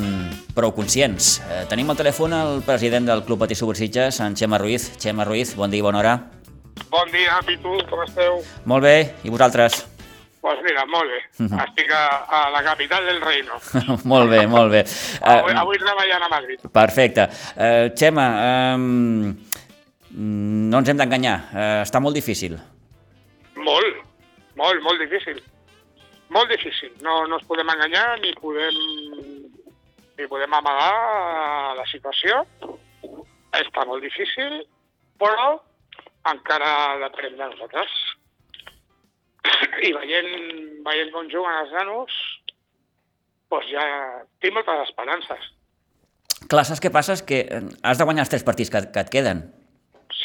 prou 0.55 0.73
conscients. 0.75 1.39
Eh, 1.47 1.63
tenim 1.71 1.89
al 1.89 1.99
telèfon 1.99 2.35
el 2.35 2.61
president 2.67 3.07
del 3.09 3.23
Club 3.25 3.41
Patí 3.45 3.55
Subursitges, 3.55 4.19
en 4.21 4.35
Xema 4.35 4.59
Ruiz. 4.61 4.91
Xema 5.01 5.25
Ruiz, 5.25 5.55
bon 5.55 5.71
dia 5.71 5.81
i 5.81 5.85
bona 5.85 6.03
hora. 6.03 6.15
Bon 6.91 7.11
dia, 7.11 7.39
Pitu, 7.47 7.79
com 7.89 8.03
esteu? 8.03 8.41
Molt 8.67 8.83
bé, 8.83 8.95
i 9.23 9.31
vosaltres? 9.33 9.85
Doncs 10.45 10.59
pues 10.61 10.65
mira, 10.67 10.85
molt 10.85 11.09
bé. 11.09 11.19
Uh 11.43 11.49
-huh. 11.49 11.63
Estic 11.65 11.91
a, 11.91 12.05
a 12.29 12.49
la 12.51 12.61
capital 12.63 13.03
del 13.05 13.19
reino. 13.19 13.53
molt 14.03 14.29
bé, 14.29 14.45
molt 14.45 14.71
bé. 14.71 14.85
Avui, 15.21 15.53
uh, 15.53 15.59
avui 15.59 15.77
treballant 15.77 16.23
a 16.23 16.29
Madrid. 16.29 16.59
Perfecte. 16.71 17.29
Uh, 17.55 17.89
Xema, 17.95 18.27
um, 18.75 19.35
no 20.15 20.79
ens 20.79 20.89
hem 20.89 20.99
d'enganyar, 20.99 21.35
eh, 21.51 21.81
està 21.83 21.99
molt 21.99 22.15
difícil. 22.15 22.55
Molt, 23.55 24.01
molt, 24.55 24.81
molt 24.83 25.01
difícil. 25.03 25.41
Molt 26.29 26.49
difícil. 26.49 26.93
No, 27.03 27.25
no 27.27 27.39
ens 27.39 27.47
podem 27.47 27.69
enganyar 27.69 28.19
ni 28.21 28.31
podem, 28.39 28.77
ni 30.17 30.27
podem 30.31 30.53
amagar 30.55 31.75
la 31.77 31.85
situació. 31.91 32.45
Està 33.55 33.85
molt 33.87 34.03
difícil, 34.03 34.61
però 35.19 35.57
encara 36.31 36.71
depenem 37.03 37.35
de 37.39 37.49
nosaltres. 37.51 37.99
I 39.87 39.91
veient, 39.93 40.31
veient 40.87 41.11
com 41.13 41.27
juguen 41.29 41.59
els 41.59 41.75
nanos, 41.75 42.15
doncs 43.51 43.67
ja 43.69 43.83
tinc 44.41 44.55
moltes 44.55 44.87
esperances. 44.87 45.51
Clar, 46.49 46.65
saps 46.65 46.81
què 46.83 46.91
passa? 46.91 47.19
És 47.19 47.23
que 47.25 47.43
eh, 47.45 47.61
has 47.83 47.99
de 47.99 48.07
guanyar 48.07 48.25
els 48.25 48.31
tres 48.33 48.43
partits 48.47 48.71
que, 48.71 48.83
que 48.91 49.05
et 49.05 49.11
queden 49.13 49.45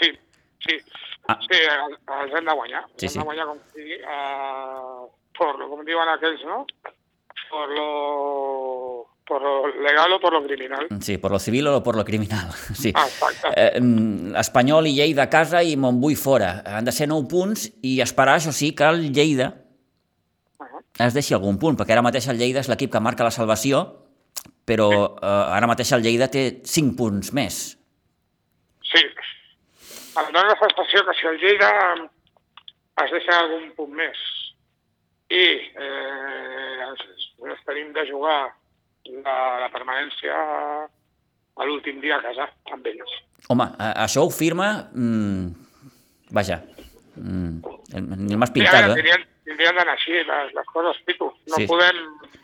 Sí, 0.00 0.10
sí. 0.66 0.80
Ah. 1.28 1.38
Sí, 1.44 1.60
els 1.60 2.34
hem 2.34 2.44
de 2.48 2.54
guanyar. 2.54 2.84
Sí, 2.96 3.08
sí. 3.08 3.18
Hem 3.18 3.22
de 3.22 3.28
guanyar, 3.28 3.46
com, 3.46 3.62
digui, 3.76 4.00
uh, 4.02 5.06
por 5.36 5.58
lo, 5.60 5.68
com 5.70 5.84
diuen 5.86 6.10
aquells, 6.16 6.42
no? 6.48 6.64
Por 7.50 7.70
lo, 7.76 9.06
por 9.30 9.42
lo 9.42 9.68
legal 9.68 10.12
o 10.12 10.20
por 10.20 10.32
lo 10.32 10.42
criminal. 10.42 10.88
Sí, 11.00 11.18
por 11.18 11.30
lo 11.30 11.38
civil 11.38 11.68
o 11.68 11.82
por 11.82 11.96
lo 11.96 12.04
criminal. 12.04 12.50
Sí. 12.74 12.92
Ah, 12.94 13.06
exacte. 13.06 13.48
Eh, 13.54 13.80
mm, 13.80 14.34
Espanyol 14.36 14.88
i 14.90 14.94
Lleida 14.96 15.28
a 15.28 15.30
casa 15.30 15.62
i 15.62 15.76
Montbui 15.76 16.16
fora. 16.16 16.62
Han 16.66 16.84
de 16.84 16.92
ser 16.92 17.06
9 17.08 17.28
punts 17.30 17.68
i 17.82 18.00
esperar, 18.02 18.40
això 18.40 18.50
sí, 18.52 18.72
que 18.74 18.88
el 18.90 19.12
Lleida 19.12 19.52
uh 20.58 20.66
-huh. 20.66 21.06
es 21.06 21.14
deixi 21.14 21.34
algun 21.34 21.58
punt, 21.58 21.78
perquè 21.78 21.92
ara 21.92 22.02
mateix 22.02 22.26
el 22.28 22.38
Lleida 22.38 22.60
és 22.60 22.68
l'equip 22.68 22.90
que 22.90 23.00
marca 23.00 23.24
la 23.24 23.30
salvació, 23.30 24.08
però 24.66 24.90
sí. 24.90 25.14
eh, 25.22 25.56
ara 25.56 25.66
mateix 25.66 25.92
el 25.92 26.02
Lleida 26.02 26.28
té 26.28 26.62
5 26.64 26.96
punts 26.96 27.32
més. 27.32 27.78
Sí, 28.82 29.02
em 30.11 30.33
dóna 30.35 30.49
la 30.51 30.59
sensació 30.59 31.05
que 31.07 31.16
si 31.18 31.29
el 31.31 31.38
Lleida 31.42 31.70
es 33.05 33.12
deixa 33.14 33.38
algun 33.38 33.70
punt 33.77 33.92
més 33.96 34.20
i 35.31 35.44
eh, 35.79 36.88
ens 36.90 37.62
tenim 37.66 37.92
de 37.94 38.05
jugar 38.09 38.40
la, 39.23 39.37
la 39.62 39.68
permanència 39.73 40.35
a 41.61 41.66
l'últim 41.66 42.01
dia 42.03 42.18
a 42.18 42.25
casa 42.25 42.49
amb 42.75 42.87
ells. 42.90 43.16
Home, 43.51 43.66
això 43.79 44.25
ho 44.27 44.33
firma... 44.35 44.70
Mm, 44.94 45.51
vaja, 46.35 46.61
mm, 47.16 48.01
ni 48.27 48.38
m'has 48.38 48.53
pintat, 48.55 48.92
eh? 48.94 49.18
Tindrien 49.51 49.79
d'anar 49.79 49.96
així 49.96 50.14
les, 50.14 50.53
les 50.55 50.68
coses, 50.70 50.99
Pitu. 51.07 51.27
No, 51.51 51.57
sí. 51.59 51.66
podem, 51.70 51.96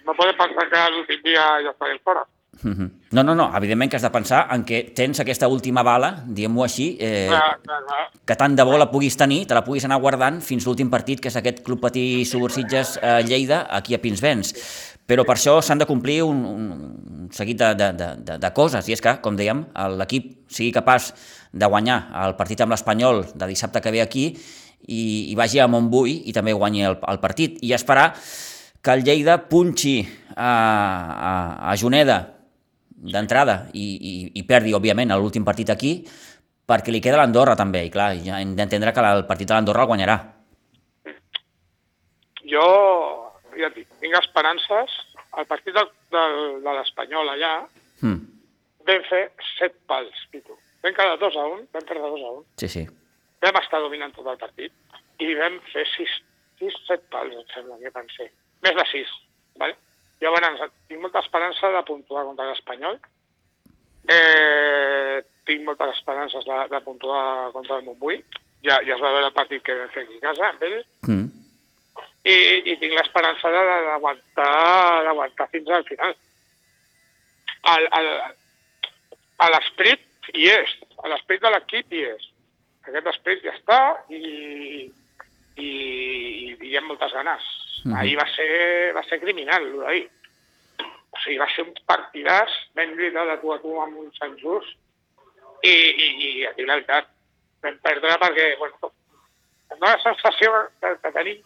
no 0.07 0.15
podem 0.19 0.39
pensar 0.41 0.67
que 0.73 0.81
l'últim 0.95 1.21
dia 1.27 1.45
ja 1.63 1.75
estarem 1.75 2.01
fora. 2.07 2.25
Mhm. 2.63 2.91
No, 3.13 3.23
no, 3.23 3.35
no, 3.35 3.51
evidentment 3.57 3.91
que 3.91 3.97
has 3.97 4.03
de 4.03 4.11
pensar 4.11 4.49
en 4.51 4.65
que 4.65 4.93
tens 4.95 5.21
aquesta 5.21 5.49
última 5.49 5.83
bala, 5.83 6.25
diguem-ho 6.27 6.65
així, 6.65 6.97
eh, 7.01 7.27
clar, 7.29 7.61
clar, 7.63 7.81
clar. 7.85 8.11
que 8.27 8.37
tant 8.37 8.57
de 8.57 8.65
bo 8.65 8.79
la 8.79 8.91
puguis 8.91 9.17
tenir, 9.17 9.47
te 9.47 9.55
la 9.55 9.63
puguis 9.65 9.85
anar 9.85 10.01
guardant 10.01 10.41
fins 10.43 10.67
l'últim 10.67 10.91
partit, 10.91 11.21
que 11.21 11.29
és 11.29 11.37
aquest 11.37 11.63
Club 11.63 11.81
Patí 11.81 12.25
Subursitges 12.25 12.99
a 13.03 13.21
Lleida, 13.21 13.67
aquí 13.71 13.95
a 13.95 14.01
Pinsbens. 14.03 14.55
Però 15.07 15.25
per 15.25 15.37
això 15.37 15.61
s'han 15.63 15.79
de 15.79 15.87
complir 15.87 16.23
un, 16.25 16.45
un 16.45 17.29
seguit 17.31 17.57
de, 17.57 17.75
de, 17.79 17.93
de, 17.95 18.39
de 18.43 18.53
coses, 18.53 18.89
i 18.89 18.93
és 18.93 19.01
que, 19.01 19.21
com 19.23 19.37
dèiem, 19.39 19.65
l'equip 19.95 20.33
sigui 20.51 20.73
capaç 20.75 21.13
de 21.53 21.67
guanyar 21.67 22.11
el 22.27 22.35
partit 22.35 22.61
amb 22.61 22.75
l'Espanyol 22.75 23.25
de 23.35 23.47
dissabte 23.47 23.81
que 23.81 23.93
ve 23.95 24.03
aquí 24.03 24.33
i, 24.89 25.31
i 25.31 25.35
vagi 25.39 25.61
a 25.61 25.69
Montbui 25.71 26.25
i 26.27 26.33
també 26.33 26.53
guanyi 26.53 26.83
el, 26.91 26.99
el 27.07 27.21
partit, 27.23 27.61
i 27.63 27.73
esperar 27.73 28.15
que 28.83 28.93
el 28.93 29.05
Lleida 29.07 29.39
punxi 29.49 30.01
a, 30.35 30.51
a, 30.51 31.71
a 31.71 31.77
Juneda 31.77 32.36
d'entrada 32.97 33.67
i, 33.77 33.85
i, 33.85 34.15
i 34.41 34.43
perdi, 34.49 34.75
òbviament, 34.77 35.13
l'últim 35.21 35.45
partit 35.45 35.71
aquí, 35.73 35.99
perquè 36.67 36.93
li 36.93 37.03
queda 37.05 37.21
l'Andorra 37.21 37.57
també, 37.59 37.85
i 37.87 37.93
clar, 37.93 38.15
ja 38.25 38.41
hem 38.41 38.57
d'entendre 38.59 38.93
que 38.93 39.05
el 39.05 39.27
partit 39.29 39.51
de 39.51 39.55
l'Andorra 39.55 39.85
el 39.85 39.91
guanyarà. 39.93 40.17
Jo, 42.47 42.67
ja 43.59 43.69
et 43.69 43.81
dic, 43.81 43.89
tinc 44.03 44.17
esperances. 44.21 44.95
El 45.37 45.49
partit 45.51 45.75
de, 45.77 45.83
de, 46.15 46.23
de 46.65 46.75
l'Espanyol 46.79 47.29
allà 47.35 47.53
mm. 48.01 48.21
vam 48.89 49.03
fer 49.11 49.27
set 49.57 49.75
pals, 49.91 50.23
Pitu. 50.33 50.57
Vam 50.85 50.95
quedar 50.97 51.19
dos 51.21 51.37
a 51.37 51.45
un, 51.51 51.67
vam 51.75 51.85
perdre 51.85 52.13
dos 52.15 52.23
a 52.23 52.31
un. 52.39 52.45
Sí, 52.63 52.71
sí. 52.73 52.85
Vam 53.45 53.59
estar 53.61 53.83
dominant 53.85 54.15
tot 54.17 54.29
el 54.33 54.39
partit 54.41 54.73
i 55.21 55.35
vam 55.37 55.59
fer 55.73 55.85
sis, 55.93 56.13
sis 56.61 56.79
set 56.89 57.05
pals, 57.13 57.35
em 57.37 57.49
sembla 57.53 57.79
que 57.83 57.93
van 57.93 58.09
ser. 58.15 58.31
Més 58.65 58.79
de 58.79 58.87
sis, 58.93 59.13
¿vale? 59.61 59.77
Llavors, 60.23 60.63
tinc 60.89 61.01
molta 61.03 61.21
esperança 61.25 61.71
de 61.75 61.83
puntuar 61.89 62.25
contra 62.25 62.49
l'Espanyol. 62.49 62.99
Eh, 64.09 65.23
tinc 65.47 65.65
moltes 65.67 65.97
esperances 65.97 66.45
de, 66.47 66.59
de 66.73 66.81
puntuar 66.85 67.53
contra 67.53 67.79
el 67.79 67.85
Montbui. 67.87 68.21
Ja, 68.65 68.79
ja 68.87 68.95
es 68.97 69.03
va 69.03 69.13
veure 69.15 69.29
el 69.31 69.37
partit 69.37 69.63
que 69.67 69.77
vam 69.79 69.91
fer 69.95 70.07
aquí 70.07 70.17
a 70.19 70.25
casa 70.29 70.49
amb 70.49 70.65
ell. 70.69 70.79
Mm. 71.07 71.27
I, 72.27 72.37
i 72.73 72.77
tinc 72.81 72.97
l'esperança 72.97 73.53
d'aguantar 73.55 75.49
fins 75.53 75.69
al 75.71 75.85
final. 75.87 76.17
El, 77.75 77.87
el, 77.99 78.09
a 79.43 79.51
l'esperit 79.53 80.33
hi 80.35 80.49
és, 80.51 80.73
a 81.03 81.11
l'esperit 81.13 81.45
de 81.45 81.53
l'equip 81.55 81.95
hi 81.95 82.03
és. 82.09 82.27
Aquest 82.87 83.11
esperit 83.11 83.43
ja 83.47 83.55
està 83.55 83.79
i, 84.15 84.87
i, 85.59 85.69
i 85.69 86.71
hi 86.71 86.77
ha 86.79 86.85
moltes 86.87 87.15
ganes. 87.15 87.47
Mhm. 87.87 87.95
Ahir 87.95 88.17
va 88.19 88.27
ser, 88.35 88.93
va 88.97 89.03
ser 89.07 89.21
criminal, 89.23 89.63
el 89.63 89.79
d'ahir. 89.81 90.07
O 91.15 91.19
sigui, 91.23 91.39
va 91.39 91.49
ser 91.55 91.65
un 91.65 91.75
partidàs 91.89 92.53
ben 92.75 92.95
lluitat 92.97 93.31
de 93.31 93.37
tu 93.41 93.53
a 93.55 93.59
tu 93.63 93.75
amb 93.81 93.99
un 94.03 94.11
Sant 94.19 94.35
Just 94.43 94.75
i, 95.63 95.71
i, 95.73 96.09
i 96.27 96.47
a 96.47 96.53
dir 96.57 96.67
la 96.67 96.81
veritat, 96.81 97.09
vam 97.63 97.79
perdre 97.83 98.17
perquè, 98.23 98.49
bueno, 98.59 98.91
em 99.71 99.79
dóna 99.79 99.95
la 99.95 100.03
sensació 100.03 100.51
que, 100.83 100.93
que 101.03 101.13
tenim 101.15 101.39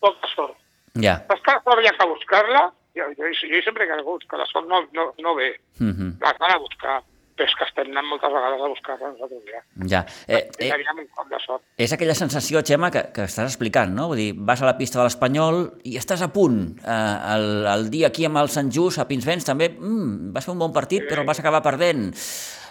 poca 0.00 0.32
sort. 0.34 0.56
Ja. 0.96 1.18
Saps 1.28 1.44
que 1.44 1.54
la 1.54 1.62
sort 1.68 1.84
hi 1.84 1.90
ha 1.90 1.96
que 1.98 2.08
buscar-la? 2.14 2.64
Jo, 2.96 3.10
jo, 3.18 3.28
jo 3.28 3.62
sempre 3.62 3.86
que 3.86 3.96
la 4.40 4.48
sort 4.48 4.66
no, 4.66 4.82
no, 4.96 5.12
no 5.18 5.34
ve, 5.34 5.60
Mm 5.78 5.92
-hmm. 5.92 6.10
l'has 6.20 6.38
d'anar 6.38 6.56
a 6.56 6.64
buscar, 6.64 7.02
però 7.36 7.46
és 7.50 7.54
que 7.58 7.66
estem 7.68 7.90
anant 7.92 8.06
moltes 8.08 8.32
vegades 8.32 8.62
a 8.64 8.68
buscar-la 8.72 9.10
nosaltres 9.12 9.42
ja. 9.50 9.60
Ja. 9.92 10.00
Eh, 10.26 10.40
eh, 10.64 10.70
un 10.94 11.08
cop 11.12 11.28
de 11.28 11.40
sort. 11.44 11.62
és 11.76 11.92
aquella 11.92 12.16
sensació, 12.16 12.62
Xema, 12.64 12.90
que, 12.94 13.02
que 13.12 13.26
estàs 13.28 13.50
explicant, 13.50 13.92
no? 13.92 14.08
Vull 14.12 14.22
dir, 14.22 14.30
vas 14.48 14.62
a 14.62 14.70
la 14.70 14.76
pista 14.78 14.98
de 15.00 15.04
l'Espanyol 15.04 15.60
i 15.84 15.98
estàs 16.00 16.24
a 16.24 16.30
punt. 16.32 16.62
Eh, 16.80 17.16
el, 17.34 17.46
el 17.74 17.90
dia 17.92 18.08
aquí 18.08 18.24
amb 18.24 18.40
el 18.40 18.48
Sant 18.52 18.72
Just, 18.72 19.02
a 19.02 19.06
Pinsbens, 19.10 19.44
també 19.48 19.68
mm, 19.74 20.32
vas 20.36 20.48
fer 20.48 20.56
un 20.56 20.64
bon 20.64 20.72
partit, 20.72 21.04
però 21.10 21.22
el 21.22 21.28
vas 21.28 21.42
acabar 21.42 21.60
perdent. 21.66 22.08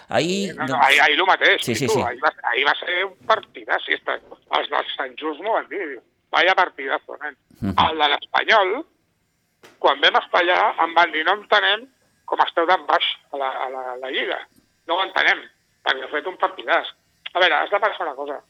Ahir... 0.08 0.54
No, 0.58 0.66
no, 0.66 0.82
ahir, 0.82 1.00
ahir 1.02 1.18
el 1.18 1.26
mateix, 1.26 1.62
Sí, 1.62 1.74
sí, 1.74 1.86
tu, 1.86 1.94
sí. 1.94 2.02
Ahir, 2.02 2.20
va, 2.22 2.34
ahir 2.50 2.66
va 2.66 2.74
ser 2.82 3.00
un 3.06 3.16
partidàs, 3.30 3.86
sí, 3.86 3.94
està, 3.98 4.18
els 4.58 4.70
del 4.74 4.92
Sant 4.96 5.16
Just 5.18 5.42
m'ho 5.42 5.54
van 5.54 5.66
dir, 5.70 5.96
vaya 6.34 6.54
partidazo, 6.58 7.18
nen. 7.22 7.38
Mhm. 7.60 7.74
El 7.86 8.02
de 8.02 8.08
l'Espanyol, 8.12 8.78
quan 9.82 10.02
vam 10.02 10.18
espallar, 10.22 10.62
em 10.82 10.94
van 10.94 11.14
dir, 11.14 11.24
no 11.26 11.38
entenem 11.38 11.86
com 12.26 12.42
esteu 12.42 12.66
tan 12.68 12.84
baix 12.90 13.06
a 13.32 13.40
la, 13.40 13.50
a 13.64 13.66
la, 13.70 13.82
a 13.94 13.96
la 14.02 14.10
Lliga. 14.10 14.38
No 14.86 14.96
ho 14.96 15.04
entenem, 15.04 15.42
perquè 15.86 16.04
heu 16.04 16.12
fet 16.12 16.26
un 16.30 16.38
partidàs. 16.40 16.90
A 17.34 17.42
veure, 17.42 17.58
has 17.58 17.70
de 17.70 17.80
pensar 17.82 18.06
una 18.06 18.14
cosa. 18.18 18.40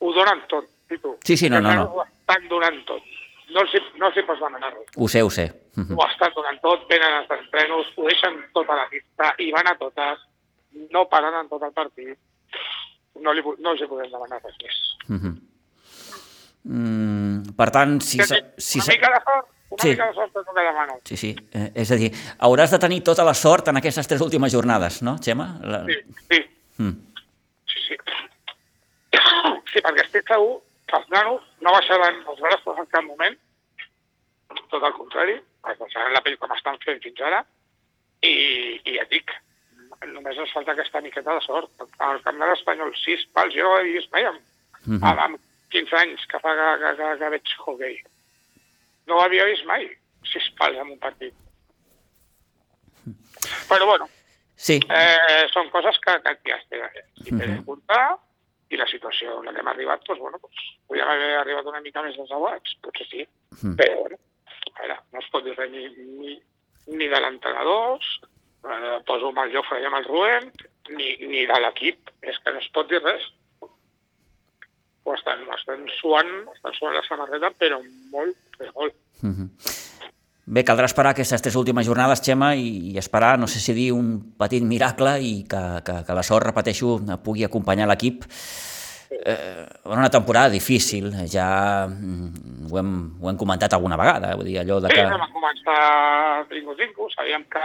Ho 0.00 0.12
donen 0.16 0.40
tot, 0.48 0.68
Pitu. 0.88 1.16
Sí, 1.24 1.36
sí, 1.36 1.50
no, 1.50 1.60
no, 1.60 1.74
no. 1.74 1.82
Ho 1.94 2.04
estan 2.06 2.48
donant 2.48 2.78
tot. 2.88 3.04
No 3.50 3.64
els, 3.64 3.74
no 3.98 4.08
els 4.08 4.16
hi 4.16 4.22
pots 4.22 4.38
demanar 4.38 4.70
res 4.72 4.92
Ho 4.96 5.08
sé, 5.10 5.22
ho 5.26 5.30
sé. 5.34 5.48
Mhm. 5.76 5.96
ho 5.98 6.06
estan 6.06 6.32
donant 6.36 6.58
tot, 6.62 6.86
venen 6.88 7.16
als 7.18 7.30
entrenos, 7.34 7.86
ho 7.96 8.06
deixen 8.06 8.38
tot 8.54 8.70
a 8.70 8.76
la 8.78 8.88
pista 8.90 9.34
i 9.38 9.50
van 9.54 9.66
a 9.66 9.76
totes, 9.78 10.22
no 10.94 11.04
paren 11.10 11.34
en 11.34 11.48
tot 11.50 11.62
el 11.66 11.72
partit, 11.74 12.18
no, 13.20 13.32
li, 13.34 13.42
no 13.58 13.72
els 13.74 13.82
hi 13.82 13.88
podem 13.90 14.10
demanar 14.10 14.40
res 14.42 14.58
més. 14.62 14.80
Mhm. 15.08 15.32
Mm, 16.70 17.54
per 17.56 17.70
tant, 17.74 17.98
si... 18.04 18.20
Sí, 18.22 18.38
si 18.58 18.78
una 18.78 18.94
mica 18.94 19.12
de 19.14 19.20
sort, 19.24 19.48
una 19.70 19.82
Sí. 19.82 19.88
mica 19.90 20.06
de 20.08 20.14
sort 20.14 20.36
és 20.36 20.46
el 20.48 20.54
que 20.54 20.62
demano. 20.66 20.94
Sí, 21.04 21.16
sí. 21.16 21.36
Eh, 21.52 21.70
és 21.74 21.90
a 21.90 21.96
dir, 21.96 22.10
hauràs 22.40 22.70
de 22.72 22.78
tenir 22.78 23.02
tota 23.06 23.24
la 23.24 23.34
sort 23.34 23.68
en 23.68 23.76
aquestes 23.76 24.08
tres 24.08 24.20
últimes 24.20 24.52
jornades, 24.52 25.00
no, 25.02 25.16
Xema? 25.18 25.58
La... 25.62 25.84
Sí, 25.86 25.94
sí, 26.30 26.40
Mm. 26.78 26.96
sí, 27.66 27.78
sí. 27.88 27.96
Sí, 29.72 29.78
perquè 29.84 30.02
estic 30.04 30.26
segur 30.28 30.60
que 30.88 30.96
els 30.98 31.08
nanos 31.12 31.42
no 31.62 31.70
baixaran 31.72 32.16
els 32.26 32.40
braços 32.40 32.78
en 32.78 32.86
cap 32.90 33.04
moment, 33.06 33.36
tot 34.70 34.82
el 34.82 34.92
contrari, 34.96 35.36
es 35.70 35.78
baixaran 35.78 36.12
la 36.12 36.22
pell 36.24 36.38
com 36.38 36.50
estan 36.56 36.78
fent 36.84 36.98
fins 37.04 37.20
ara, 37.20 37.44
i, 38.22 38.32
i 38.84 38.96
ja 38.96 39.02
et 39.04 39.10
dic, 39.14 39.30
només 40.10 40.36
ens 40.40 40.52
falta 40.56 40.72
aquesta 40.72 41.00
miqueta 41.04 41.34
de 41.36 41.40
sort. 41.44 41.70
Al 41.98 42.22
camp 42.24 42.38
de 42.40 42.48
l'Espanyol, 42.50 42.90
sis 43.04 43.22
pals, 43.36 43.54
jo 43.54 43.62
no 43.68 43.74
ho 43.76 43.78
he 43.78 43.92
vist 43.92 44.10
mai 44.12 44.24
amb, 44.26 44.40
Mhm. 44.86 45.04
amb, 45.04 45.18
amb 45.20 45.38
15 45.70 45.94
anys 46.00 46.26
que 46.26 46.38
fa 46.40 46.54
que, 46.56 46.68
que, 46.80 46.96
que, 46.96 47.18
que 47.20 47.28
veig 47.36 47.54
hockey. 47.66 47.96
No 49.08 49.16
ho 49.16 49.22
havia 49.24 49.44
vist 49.48 49.64
mai, 49.66 49.86
sis 50.28 50.50
pals 50.58 50.76
en 50.78 50.90
un 50.92 50.98
partit. 50.98 51.34
Però 53.68 53.86
bueno, 53.86 54.08
Sí, 54.60 54.74
eh, 54.92 55.46
són 55.54 55.70
coses 55.72 55.96
que, 56.04 56.18
que, 56.20 56.34
que 56.44 56.52
has 56.52 56.66
de, 56.68 56.80
si 57.24 57.30
t'he 57.32 57.46
de 57.48 57.62
comptar 57.64 58.18
i 58.68 58.76
la 58.76 58.84
situació 58.90 59.38
la 59.42 59.54
que 59.56 59.62
hem 59.62 59.70
arribat, 59.72 60.02
doncs, 60.04 60.20
bueno, 60.20 60.36
doncs, 60.42 60.58
podríem 60.86 61.08
haver 61.08 61.30
arribat 61.38 61.70
una 61.70 61.80
mica 61.80 62.02
més 62.04 62.18
desabats, 62.18 62.74
potser 62.84 63.06
sí, 63.08 63.24
Mhm. 63.56 63.72
però 63.78 63.94
bueno, 64.02 64.18
a 64.74 64.82
veure, 64.82 64.98
no 65.14 65.18
es 65.24 65.30
pot 65.32 65.44
dir 65.48 65.56
res 65.56 65.70
ni, 65.72 65.86
ni, 66.20 66.34
ni 66.92 67.08
de 67.08 67.20
l'entrenador, 67.24 68.04
eh, 68.68 68.98
poso 69.08 69.28
amb 69.32 69.38
el 69.46 69.54
Jofre 69.56 69.80
i 69.80 69.86
amb 69.88 69.96
el 69.96 70.04
Rubén, 70.04 70.52
ni, 70.90 71.08
ni 71.32 71.46
de 71.48 71.58
l'equip, 71.64 72.12
és 72.20 72.38
que 72.44 72.52
no 72.52 72.58
es 72.60 72.68
pot 72.76 72.86
dir 72.92 73.00
res. 73.02 73.24
Ho 75.04 75.14
estan, 75.16 75.44
ho 75.48 75.56
estan 75.56 75.86
suant, 75.98 76.32
estan 76.54 76.74
suant 76.76 76.96
la 76.96 77.04
samarreta, 77.06 77.50
però 77.58 77.80
molt, 78.12 78.36
però 78.58 78.72
molt. 78.76 78.96
bé, 80.44 80.64
caldrà 80.66 80.88
esperar 80.90 81.14
aquestes 81.14 81.42
tres 81.42 81.56
últimes 81.56 81.86
jornades, 81.86 82.22
Xema, 82.26 82.52
i, 82.58 82.92
i 82.92 82.98
esperar, 82.98 83.36
no 83.38 83.48
sé 83.48 83.62
si 83.62 83.72
dir, 83.76 83.92
un 83.96 84.34
petit 84.38 84.64
miracle 84.66 85.16
i 85.22 85.32
que, 85.48 85.62
que, 85.86 86.02
que 86.06 86.18
la 86.18 86.26
sort, 86.26 86.46
repeteixo, 86.50 86.98
pugui 87.24 87.46
acompanyar 87.46 87.88
l'equip. 87.88 88.26
Eh, 89.10 89.66
una 89.90 90.08
temporada 90.08 90.48
difícil, 90.52 91.10
ja 91.26 91.86
mm, 91.88 92.68
ho 92.70 92.78
hem, 92.78 92.92
ho 93.20 93.30
hem 93.30 93.38
comentat 93.40 93.74
alguna 93.74 93.98
vegada, 93.98 94.36
vull 94.38 94.46
dir, 94.46 94.60
allò 94.60 94.78
de 94.84 94.92
Sí, 94.92 95.00
que... 95.00 95.18
vam 95.18 95.32
començar 95.34 96.46
trinco-trinco, 96.52 97.08
sabíem 97.16 97.42
que, 97.50 97.64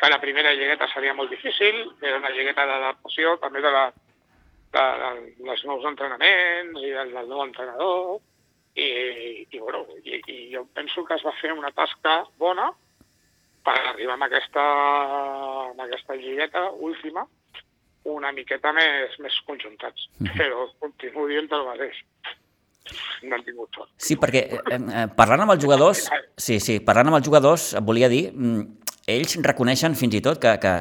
que 0.00 0.10
la 0.10 0.18
primera 0.18 0.50
lligueta 0.56 0.88
seria 0.90 1.14
molt 1.14 1.30
difícil, 1.30 1.84
era 2.02 2.18
una 2.18 2.32
lligueta 2.34 2.66
d'adaptació 2.66 3.36
també 3.44 3.62
de, 3.62 3.70
la, 3.70 3.84
de, 4.74 4.84
de, 5.02 5.12
dels 5.44 5.64
nous 5.68 5.86
entrenaments 5.90 6.82
i 6.82 6.92
del, 6.96 7.14
del 7.14 7.30
nou 7.30 7.44
entrenador, 7.46 8.18
i, 8.78 8.88
i, 9.48 9.58
bueno, 9.58 9.82
i, 10.04 10.20
i 10.20 10.36
jo 10.52 10.64
penso 10.76 11.04
que 11.06 11.16
es 11.18 11.24
va 11.26 11.34
fer 11.40 11.50
una 11.54 11.72
tasca 11.74 12.20
bona 12.38 12.68
per 13.66 13.74
arribar 13.90 14.16
a 14.20 14.28
aquesta, 14.28 14.64
a 15.74 15.84
aquesta 15.88 16.16
lligueta 16.16 16.68
última 16.78 17.26
una 18.08 18.30
miqueta 18.32 18.72
més, 18.72 19.16
més 19.20 19.36
conjuntats. 19.46 20.08
Però 20.38 20.68
continuo 20.80 21.26
dient 21.28 21.50
el 21.52 21.64
mateix. 21.66 21.98
No 23.28 23.36
han 23.36 23.42
tingut 23.44 23.74
sort. 23.76 23.90
Sí, 24.00 24.16
perquè 24.16 24.44
eh, 24.48 24.78
eh, 24.78 25.06
parlant 25.16 25.44
amb 25.44 25.52
els 25.52 25.60
jugadors, 25.60 26.06
sí, 26.40 26.56
sí, 26.64 26.78
parlant 26.84 27.10
amb 27.10 27.18
els 27.18 27.26
jugadors, 27.26 27.66
volia 27.84 28.08
dir, 28.08 28.28
mm, 28.32 28.62
ells 29.12 29.36
reconeixen 29.44 29.98
fins 29.98 30.16
i 30.16 30.22
tot 30.24 30.40
que, 30.40 30.54
que, 30.62 30.72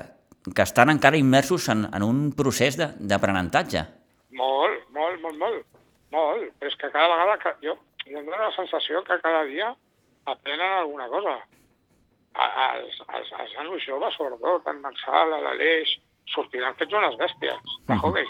que 0.55 0.61
estan 0.63 0.89
encara 0.89 1.17
immersos 1.17 1.67
en, 1.69 1.85
en 1.93 2.03
un 2.03 2.31
procés 2.35 2.77
de- 2.77 2.91
d'aprenentatge. 2.99 3.83
Molt, 4.37 4.87
molt, 4.95 5.21
molt, 5.21 5.37
molt. 5.37 5.65
Molt. 6.11 6.47
Però 6.59 6.69
és 6.71 6.75
que 6.79 6.89
cada 6.93 7.09
vegada 7.13 7.37
que 7.43 7.53
jo, 7.67 7.75
jo 8.07 8.17
em 8.19 8.25
dóna 8.25 8.47
la 8.47 8.55
sensació 8.55 9.03
que 9.03 9.19
cada 9.23 9.43
dia 9.49 9.73
aprenen 10.25 10.71
alguna 10.81 11.07
cosa. 11.11 11.37
Els, 12.37 12.99
els, 13.17 13.31
els 13.41 13.55
nanos 13.57 13.81
joves, 13.87 14.13
sobretot, 14.15 14.67
en 14.69 14.81
Mansal, 14.83 15.33
a 15.33 15.39
l'Aleix, 15.41 15.95
sortiran 16.33 16.75
fets 16.77 16.93
unes 16.93 17.15
bèsties 17.17 17.73
de 17.87 17.97
hockey. 17.97 18.27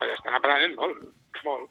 Perquè 0.00 0.14
estan 0.16 0.38
aprenent 0.38 0.74
molt, 0.78 1.02
molt. 1.44 1.68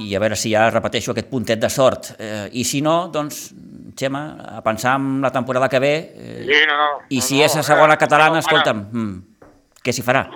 I 0.00 0.14
a 0.14 0.20
veure 0.22 0.36
si 0.38 0.52
ja 0.52 0.68
repeteixo 0.70 1.12
aquest 1.14 1.30
puntet 1.30 1.58
de 1.60 1.68
sort. 1.72 2.12
Eh, 2.20 2.48
I 2.52 2.62
si 2.64 2.80
no, 2.84 3.08
doncs, 3.12 3.48
Xema, 3.96 4.22
a 4.58 4.62
pensar 4.62 4.96
en 5.00 5.20
la 5.22 5.30
temporada 5.32 5.68
que 5.68 5.78
ve, 5.78 5.94
eh, 6.14 6.44
Sí, 6.46 6.60
no, 6.68 6.76
no. 6.76 6.88
i 7.08 7.16
no, 7.18 7.22
si 7.22 7.38
no, 7.38 7.44
és 7.44 7.56
a 7.56 7.62
segona 7.62 7.94
eh, 7.94 7.98
catalana, 7.98 8.38
no, 8.38 8.44
escolta'm, 8.44 8.84
mm, 8.92 9.50
què 9.84 9.92
s'hi 9.92 10.04
farà? 10.06 10.26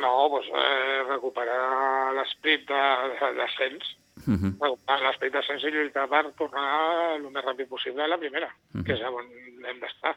No, 0.00 0.12
doncs 0.32 0.48
eh, 0.50 1.02
recuperar 1.08 2.12
l'esperit 2.18 2.66
de, 2.68 2.82
de, 3.20 3.32
d'ascens. 3.40 3.96
Mhm. 4.26 4.54
Recuperar 4.60 5.00
l'esperit 5.08 5.34
d'ascens 5.34 5.64
i 5.64 5.72
lluitar 5.74 6.06
per 6.08 6.24
tornar 6.38 6.68
el 7.16 7.26
més 7.30 7.44
ràpid 7.44 7.68
possible 7.68 8.04
a 8.04 8.08
la 8.08 8.18
primera, 8.18 8.50
que 8.84 8.94
és 8.94 9.02
on 9.08 9.26
hem 9.68 9.80
d'estar. 9.80 10.14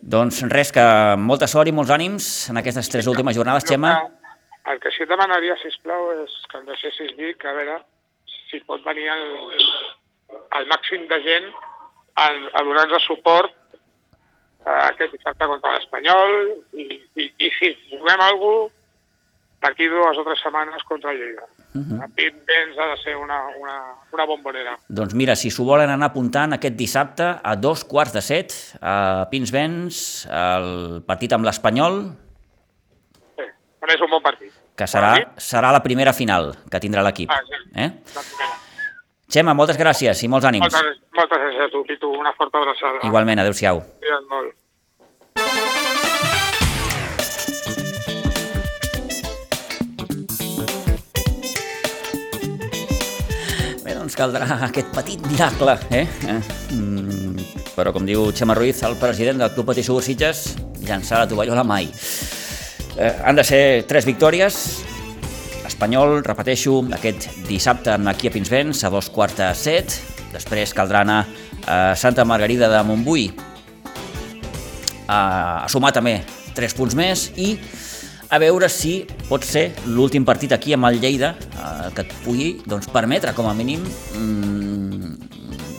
Doncs 0.00 0.42
res, 0.48 0.70
que 0.72 0.84
molta 1.18 1.48
sort 1.50 1.68
i 1.68 1.74
molts 1.74 1.90
ànims 1.90 2.48
en 2.52 2.60
aquestes 2.60 2.88
tres 2.88 3.08
últimes 3.10 3.36
jornades, 3.36 3.66
Xema. 3.66 3.96
El 4.68 4.78
que 4.80 4.90
sí 4.92 5.02
que 5.02 5.10
demanaria, 5.10 5.56
sisplau, 5.62 6.12
és 6.22 6.34
que 6.50 6.58
em 6.60 6.66
deixessis 6.68 7.16
dir 7.16 7.34
que 7.40 7.48
a 7.48 7.54
veure 7.56 7.78
si 8.48 8.60
pot 8.68 8.84
venir 8.84 9.08
el, 9.12 9.24
el 10.58 10.66
màxim 10.70 11.06
de 11.10 11.18
gent 11.24 11.46
a, 12.16 12.26
a 12.28 12.64
donar-nos 12.64 13.04
suport 13.06 13.54
a 14.66 14.88
aquest 14.88 15.12
dissabte 15.16 15.46
contra 15.46 15.76
l'Espanyol 15.76 16.34
i, 16.76 16.88
i, 17.16 17.28
i 17.38 17.50
si 17.58 17.72
juguem 17.92 18.20
alguna 18.20 18.66
cosa 18.68 18.76
d'aquí 19.58 19.88
dues 19.90 20.14
o 20.14 20.22
tres 20.22 20.38
setmanes 20.38 20.84
contra 20.86 21.10
el 21.10 21.18
Lleida. 21.18 21.42
Uh 21.74 21.80
-huh. 21.82 22.04
A 22.04 22.08
Pimpens 22.14 22.78
ha 22.78 22.86
de 22.94 22.96
ser 23.02 23.16
una, 23.16 23.38
una, 23.58 23.76
una 24.12 24.24
bombonera. 24.24 24.78
Doncs 24.88 25.14
mira, 25.14 25.34
si 25.34 25.50
s'ho 25.50 25.64
volen 25.64 25.90
anar 25.90 26.06
apuntant 26.06 26.52
aquest 26.52 26.76
dissabte 26.76 27.26
a 27.42 27.56
dos 27.56 27.82
quarts 27.84 28.12
de 28.12 28.22
set, 28.22 28.52
a 28.80 29.26
Pinsbens, 29.30 30.28
el 30.30 31.02
partit 31.06 31.32
amb 31.32 31.44
l'Espanyol, 31.44 32.12
Sí, 33.36 33.44
però 33.80 33.94
és 33.94 34.00
un 34.00 34.10
bon 34.10 34.22
partit. 34.22 34.52
que 34.76 34.86
serà, 34.86 35.34
serà 35.36 35.72
la 35.72 35.82
primera 35.82 36.12
final 36.12 36.54
que 36.70 36.78
tindrà 36.78 37.02
l'equip. 37.02 37.28
Ah, 37.30 37.42
sí. 37.42 37.54
Eh? 37.74 37.90
La 38.14 38.22
primera. 38.22 38.67
Xema, 39.28 39.52
moltes 39.52 39.76
gràcies 39.76 40.22
i 40.24 40.28
molts 40.32 40.46
ànims. 40.48 40.72
Moltes, 40.72 41.00
moltes 41.12 41.40
gràcies 41.42 41.66
a 41.66 41.68
tu, 41.68 41.82
Pitu. 41.84 42.08
Una 42.16 42.32
forta 42.32 42.62
abraçada. 42.62 43.02
Igualment, 43.04 43.42
adeu-siau. 43.42 43.82
Cuida't 44.00 44.24
molt. 44.32 44.54
Doncs 53.98 54.16
caldrà 54.16 54.46
aquest 54.64 54.88
petit 54.96 55.20
miracle, 55.28 55.74
eh? 55.92 56.06
eh? 56.24 56.38
Mm, 56.72 57.42
però, 57.76 57.92
com 57.92 58.08
diu 58.08 58.30
Xema 58.32 58.56
Ruiz, 58.56 58.80
el 58.88 58.96
president 58.96 59.42
del 59.42 59.52
Club 59.52 59.68
Patí 59.68 59.84
Sitges, 59.84 60.56
llançar 60.80 61.20
la 61.20 61.28
tovallola 61.28 61.64
mai. 61.68 61.90
Eh, 62.96 63.12
han 63.20 63.36
de 63.36 63.44
ser 63.44 63.84
tres 63.84 64.08
victòries. 64.08 64.80
Espanyol, 65.78 66.24
repeteixo, 66.26 66.80
aquest 66.90 67.28
dissabte 67.46 67.92
aquí 68.10 68.26
a 68.26 68.32
Pinsbens, 68.34 68.80
a 68.82 68.88
dos 68.90 69.06
quarts 69.14 69.36
de 69.38 69.46
set. 69.54 69.92
Després 70.32 70.72
caldrà 70.74 71.04
anar 71.04 71.20
a 71.70 71.94
Santa 71.94 72.24
Margarida 72.26 72.66
de 72.66 72.80
Montbui 72.82 73.28
a 75.06 75.68
sumar 75.70 75.92
també 75.94 76.16
tres 76.56 76.74
punts 76.74 76.96
més 76.98 77.28
i 77.38 77.52
a 78.26 78.40
veure 78.42 78.66
si 78.66 79.04
pot 79.28 79.46
ser 79.46 79.68
l'últim 79.86 80.26
partit 80.26 80.50
aquí 80.56 80.74
amb 80.74 80.88
el 80.88 80.98
Lleida 80.98 81.28
eh, 81.38 81.92
que 81.94 82.02
et 82.02 82.16
pugui 82.24 82.48
doncs, 82.66 82.90
permetre 82.90 83.30
com 83.36 83.46
a 83.46 83.52
mínim 83.54 83.84
mm, 84.18 85.12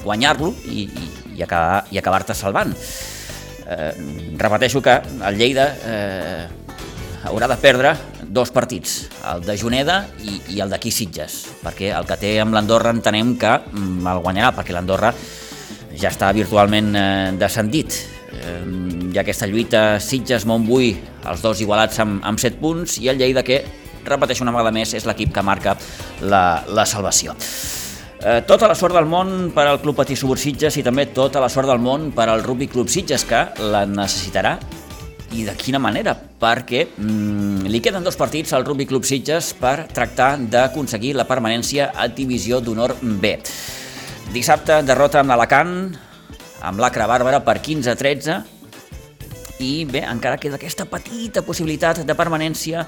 guanyar-lo 0.06 0.54
i, 0.64 0.86
i, 0.88 1.10
i 1.36 1.44
acabar 1.44 1.84
acabar-te 1.92 2.38
salvant. 2.40 2.72
Eh, 3.68 3.92
repeteixo 4.40 4.80
que 4.80 4.96
el 5.28 5.44
Lleida 5.44 5.68
eh, 5.84 6.48
haurà 7.28 7.52
de 7.52 7.60
perdre 7.60 7.94
dos 8.30 8.52
partits, 8.54 9.10
el 9.34 9.42
de 9.44 9.58
Juneda 9.58 10.04
i, 10.22 10.38
i 10.56 10.62
el 10.62 10.70
d'aquí 10.70 10.92
Sitges, 10.94 11.42
perquè 11.64 11.90
el 11.98 12.08
que 12.08 12.18
té 12.22 12.36
amb 12.42 12.54
l'Andorra 12.54 12.94
entenem 12.94 13.34
que 13.42 13.56
mm, 13.58 14.06
el 14.12 14.22
guanyarà, 14.24 14.54
perquè 14.56 14.76
l'Andorra 14.76 15.12
ja 16.00 16.12
està 16.14 16.30
virtualment 16.36 16.94
eh, 16.96 17.04
descendit. 17.42 17.98
Eh, 18.30 18.62
hi 19.10 19.18
ha 19.18 19.26
aquesta 19.26 19.50
lluita 19.50 19.84
Sitges-Montbui, 20.04 20.94
els 21.32 21.44
dos 21.44 21.66
igualats 21.66 22.00
amb, 22.06 22.22
amb 22.24 22.40
7 22.40 22.62
punts, 22.62 23.00
i 23.02 23.10
el 23.10 23.20
Lleida 23.20 23.44
que, 23.44 23.64
repeteixo 24.06 24.46
una 24.46 24.54
vegada 24.56 24.72
més, 24.76 24.94
és 24.96 25.10
l'equip 25.10 25.34
que 25.34 25.44
marca 25.44 25.76
la, 26.22 26.64
la 26.70 26.86
salvació. 26.88 27.36
Eh, 28.20 28.42
tota 28.48 28.68
la 28.68 28.76
sort 28.76 28.94
del 28.94 29.08
món 29.08 29.50
per 29.56 29.66
al 29.66 29.80
Club 29.82 29.96
Patí 29.96 30.16
Sitges 30.16 30.78
i 30.78 30.84
també 30.84 31.08
tota 31.16 31.40
la 31.40 31.50
sort 31.50 31.68
del 31.68 31.80
món 31.80 32.12
per 32.12 32.28
al 32.30 32.44
Rugby 32.44 32.68
Club 32.68 32.90
Sitges, 32.90 33.26
que 33.26 33.48
la 33.60 33.86
necessitarà 33.88 34.58
i 35.36 35.44
de 35.46 35.54
quina 35.58 35.80
manera, 35.82 36.16
perquè 36.16 36.86
mm, 36.90 37.70
li 37.70 37.82
queden 37.84 38.06
dos 38.06 38.18
partits 38.18 38.54
al 38.54 38.66
Rugby 38.66 38.88
Club 38.90 39.06
Sitges 39.06 39.52
per 39.60 39.88
tractar 39.94 40.36
d'aconseguir 40.42 41.14
la 41.18 41.28
permanència 41.30 41.92
a 41.94 42.08
Divisió 42.10 42.62
d'Honor 42.64 42.96
B. 43.02 43.36
Dissabte, 44.34 44.82
derrota 44.86 45.22
amb 45.22 45.34
l'Alacant, 45.34 45.74
amb 46.66 46.82
l'Acra 46.82 47.08
Bàrbara 47.10 47.42
per 47.46 47.60
15-13, 47.66 48.40
i 49.60 49.86
bé, 49.86 50.06
encara 50.08 50.40
queda 50.40 50.56
aquesta 50.58 50.88
petita 50.88 51.44
possibilitat 51.44 52.04
de 52.08 52.16
permanència 52.16 52.86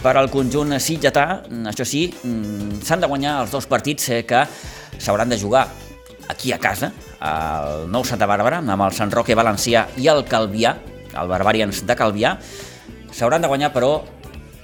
per 0.00 0.16
al 0.16 0.30
conjunt 0.32 0.78
sitgetà. 0.80 1.42
Això 1.68 1.84
sí, 1.84 2.06
mm, 2.10 2.80
s'han 2.82 3.04
de 3.04 3.10
guanyar 3.10 3.40
els 3.42 3.52
dos 3.52 3.68
partits 3.68 4.08
eh, 4.08 4.22
que 4.24 4.46
s'hauran 4.98 5.28
de 5.28 5.38
jugar 5.38 5.68
aquí 6.28 6.52
a 6.52 6.58
casa, 6.58 6.92
al 7.20 7.90
Nou 7.90 8.04
Santa 8.06 8.26
Bàrbara, 8.26 8.62
amb 8.62 8.82
el 8.86 8.94
Sant 8.96 9.10
Roque 9.12 9.34
Valencià 9.34 9.88
i 9.98 10.08
el 10.08 10.24
Calvià, 10.24 10.76
el 11.14 11.30
Barbarians 11.30 11.84
de 11.86 11.96
Calvià. 11.98 12.36
S'hauran 13.14 13.42
de 13.42 13.50
guanyar, 13.50 13.72
però, 13.74 13.92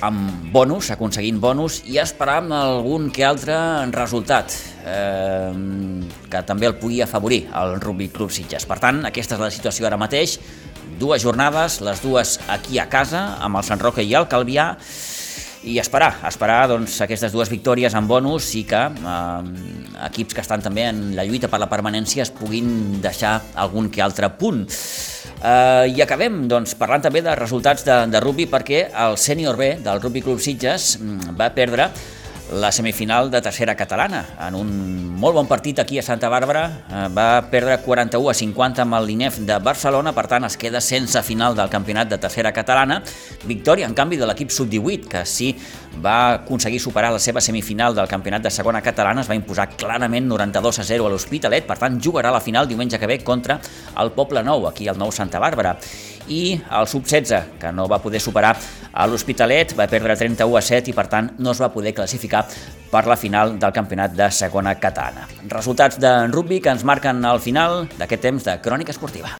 amb 0.06 0.52
bonus, 0.52 0.90
aconseguint 0.92 1.40
bonus, 1.40 1.80
i 1.88 1.98
esperar 2.02 2.38
amb 2.42 2.54
algun 2.56 3.10
que 3.14 3.24
altre 3.26 3.56
resultat 3.94 4.54
eh, 4.86 5.50
que 6.30 6.44
també 6.46 6.68
el 6.68 6.76
pugui 6.80 7.02
afavorir 7.02 7.46
el 7.56 7.80
Rugby 7.80 8.10
Club 8.12 8.30
Sitges. 8.30 8.68
Per 8.68 8.78
tant, 8.82 9.02
aquesta 9.08 9.36
és 9.38 9.44
la 9.46 9.52
situació 9.52 9.88
ara 9.88 10.00
mateix, 10.00 10.38
dues 11.00 11.24
jornades, 11.24 11.80
les 11.84 12.00
dues 12.04 12.38
aquí 12.48 12.78
a 12.78 12.88
casa, 12.92 13.36
amb 13.42 13.58
el 13.58 13.66
Sant 13.66 13.82
Roque 13.82 14.04
i 14.04 14.14
el 14.14 14.28
Calvià, 14.30 14.74
i 15.66 15.80
esperar, 15.82 16.12
esperar 16.28 16.68
doncs, 16.70 17.00
aquestes 17.02 17.32
dues 17.34 17.50
victòries 17.50 17.94
en 17.98 18.06
bonus 18.06 18.52
i 18.54 18.62
que 18.68 18.84
eh, 18.86 19.40
equips 20.06 20.36
que 20.36 20.44
estan 20.44 20.62
també 20.62 20.86
en 20.86 21.08
la 21.16 21.24
lluita 21.26 21.50
per 21.50 21.58
la 21.58 21.70
permanència 21.70 22.22
es 22.22 22.30
puguin 22.30 23.00
deixar 23.02 23.40
algun 23.58 23.90
que 23.90 24.04
altre 24.04 24.30
punt. 24.38 24.66
Eh, 25.36 25.92
I 25.92 26.02
acabem 26.04 26.46
doncs, 26.48 26.74
parlant 26.80 27.02
també 27.04 27.20
de 27.24 27.34
resultats 27.36 27.84
de, 27.84 27.96
de 28.12 28.20
rugby 28.24 28.46
perquè 28.48 28.86
el 29.04 29.18
sènior 29.20 29.58
B 29.60 29.74
del 29.84 30.00
Rugby 30.00 30.22
Club 30.24 30.40
Sitges 30.40 30.96
mm, 31.00 31.36
va 31.36 31.50
perdre 31.56 31.90
la 32.52 32.70
semifinal 32.70 33.30
de 33.30 33.40
tercera 33.42 33.74
catalana. 33.74 34.24
En 34.46 34.54
un 34.54 34.68
molt 35.18 35.34
bon 35.34 35.48
partit 35.50 35.78
aquí 35.82 35.98
a 35.98 36.04
Santa 36.04 36.28
Bàrbara 36.30 36.64
eh, 36.68 37.06
va 37.12 37.42
perdre 37.50 37.78
41 37.82 38.30
a 38.30 38.34
50 38.38 38.84
amb 38.84 38.98
el 38.98 39.08
l'INEF 39.10 39.40
de 39.48 39.58
Barcelona, 39.58 40.12
per 40.14 40.26
tant 40.30 40.46
es 40.46 40.56
queda 40.56 40.80
sense 40.80 41.22
final 41.26 41.56
del 41.58 41.70
campionat 41.72 42.10
de 42.10 42.18
tercera 42.22 42.52
catalana. 42.54 43.00
Victòria, 43.44 43.88
en 43.88 43.94
canvi, 43.98 44.18
de 44.20 44.28
l'equip 44.30 44.54
sub-18, 44.54 45.10
que 45.10 45.24
sí 45.26 45.52
va 46.02 46.16
aconseguir 46.42 46.80
superar 46.80 47.10
la 47.12 47.22
seva 47.22 47.40
semifinal 47.40 47.94
del 47.96 48.08
campionat 48.08 48.44
de 48.46 48.52
segona 48.54 48.82
catalana, 48.82 49.24
es 49.24 49.30
va 49.30 49.38
imposar 49.38 49.70
clarament 49.76 50.28
92 50.28 50.82
a 50.82 50.84
0 50.84 51.06
a 51.06 51.14
l'Hospitalet, 51.14 51.66
per 51.66 51.78
tant 51.82 51.98
jugarà 52.02 52.30
la 52.30 52.44
final 52.44 52.68
diumenge 52.68 53.00
que 53.00 53.10
ve 53.10 53.22
contra 53.24 53.58
el 53.98 54.12
Poble 54.12 54.44
Nou, 54.46 54.68
aquí 54.68 54.88
al 54.88 54.98
Nou 55.00 55.10
Santa 55.12 55.40
Bàrbara 55.42 55.76
i 56.28 56.58
el 56.78 56.88
sub-16, 56.90 57.58
que 57.60 57.72
no 57.72 57.88
va 57.88 58.00
poder 58.02 58.20
superar 58.20 58.54
a 58.92 59.06
l'Hospitalet, 59.06 59.74
va 59.78 59.88
perdre 59.90 60.16
31 60.16 60.56
a 60.56 60.62
7 60.64 60.90
i 60.90 60.96
per 60.96 61.06
tant 61.12 61.32
no 61.38 61.52
es 61.52 61.60
va 61.62 61.72
poder 61.72 61.94
classificar 61.94 62.46
per 62.90 63.04
la 63.06 63.18
final 63.20 63.56
del 63.58 63.74
campionat 63.76 64.14
de 64.16 64.30
segona 64.30 64.76
catalana. 64.80 65.26
Resultats 65.52 66.00
de 66.00 66.12
rugby 66.32 66.60
que 66.60 66.72
ens 66.72 66.84
marquen 66.84 67.24
al 67.24 67.42
final 67.44 67.84
d'aquest 67.98 68.28
temps 68.30 68.46
de 68.48 68.58
crònica 68.64 68.94
esportiva. 68.94 69.32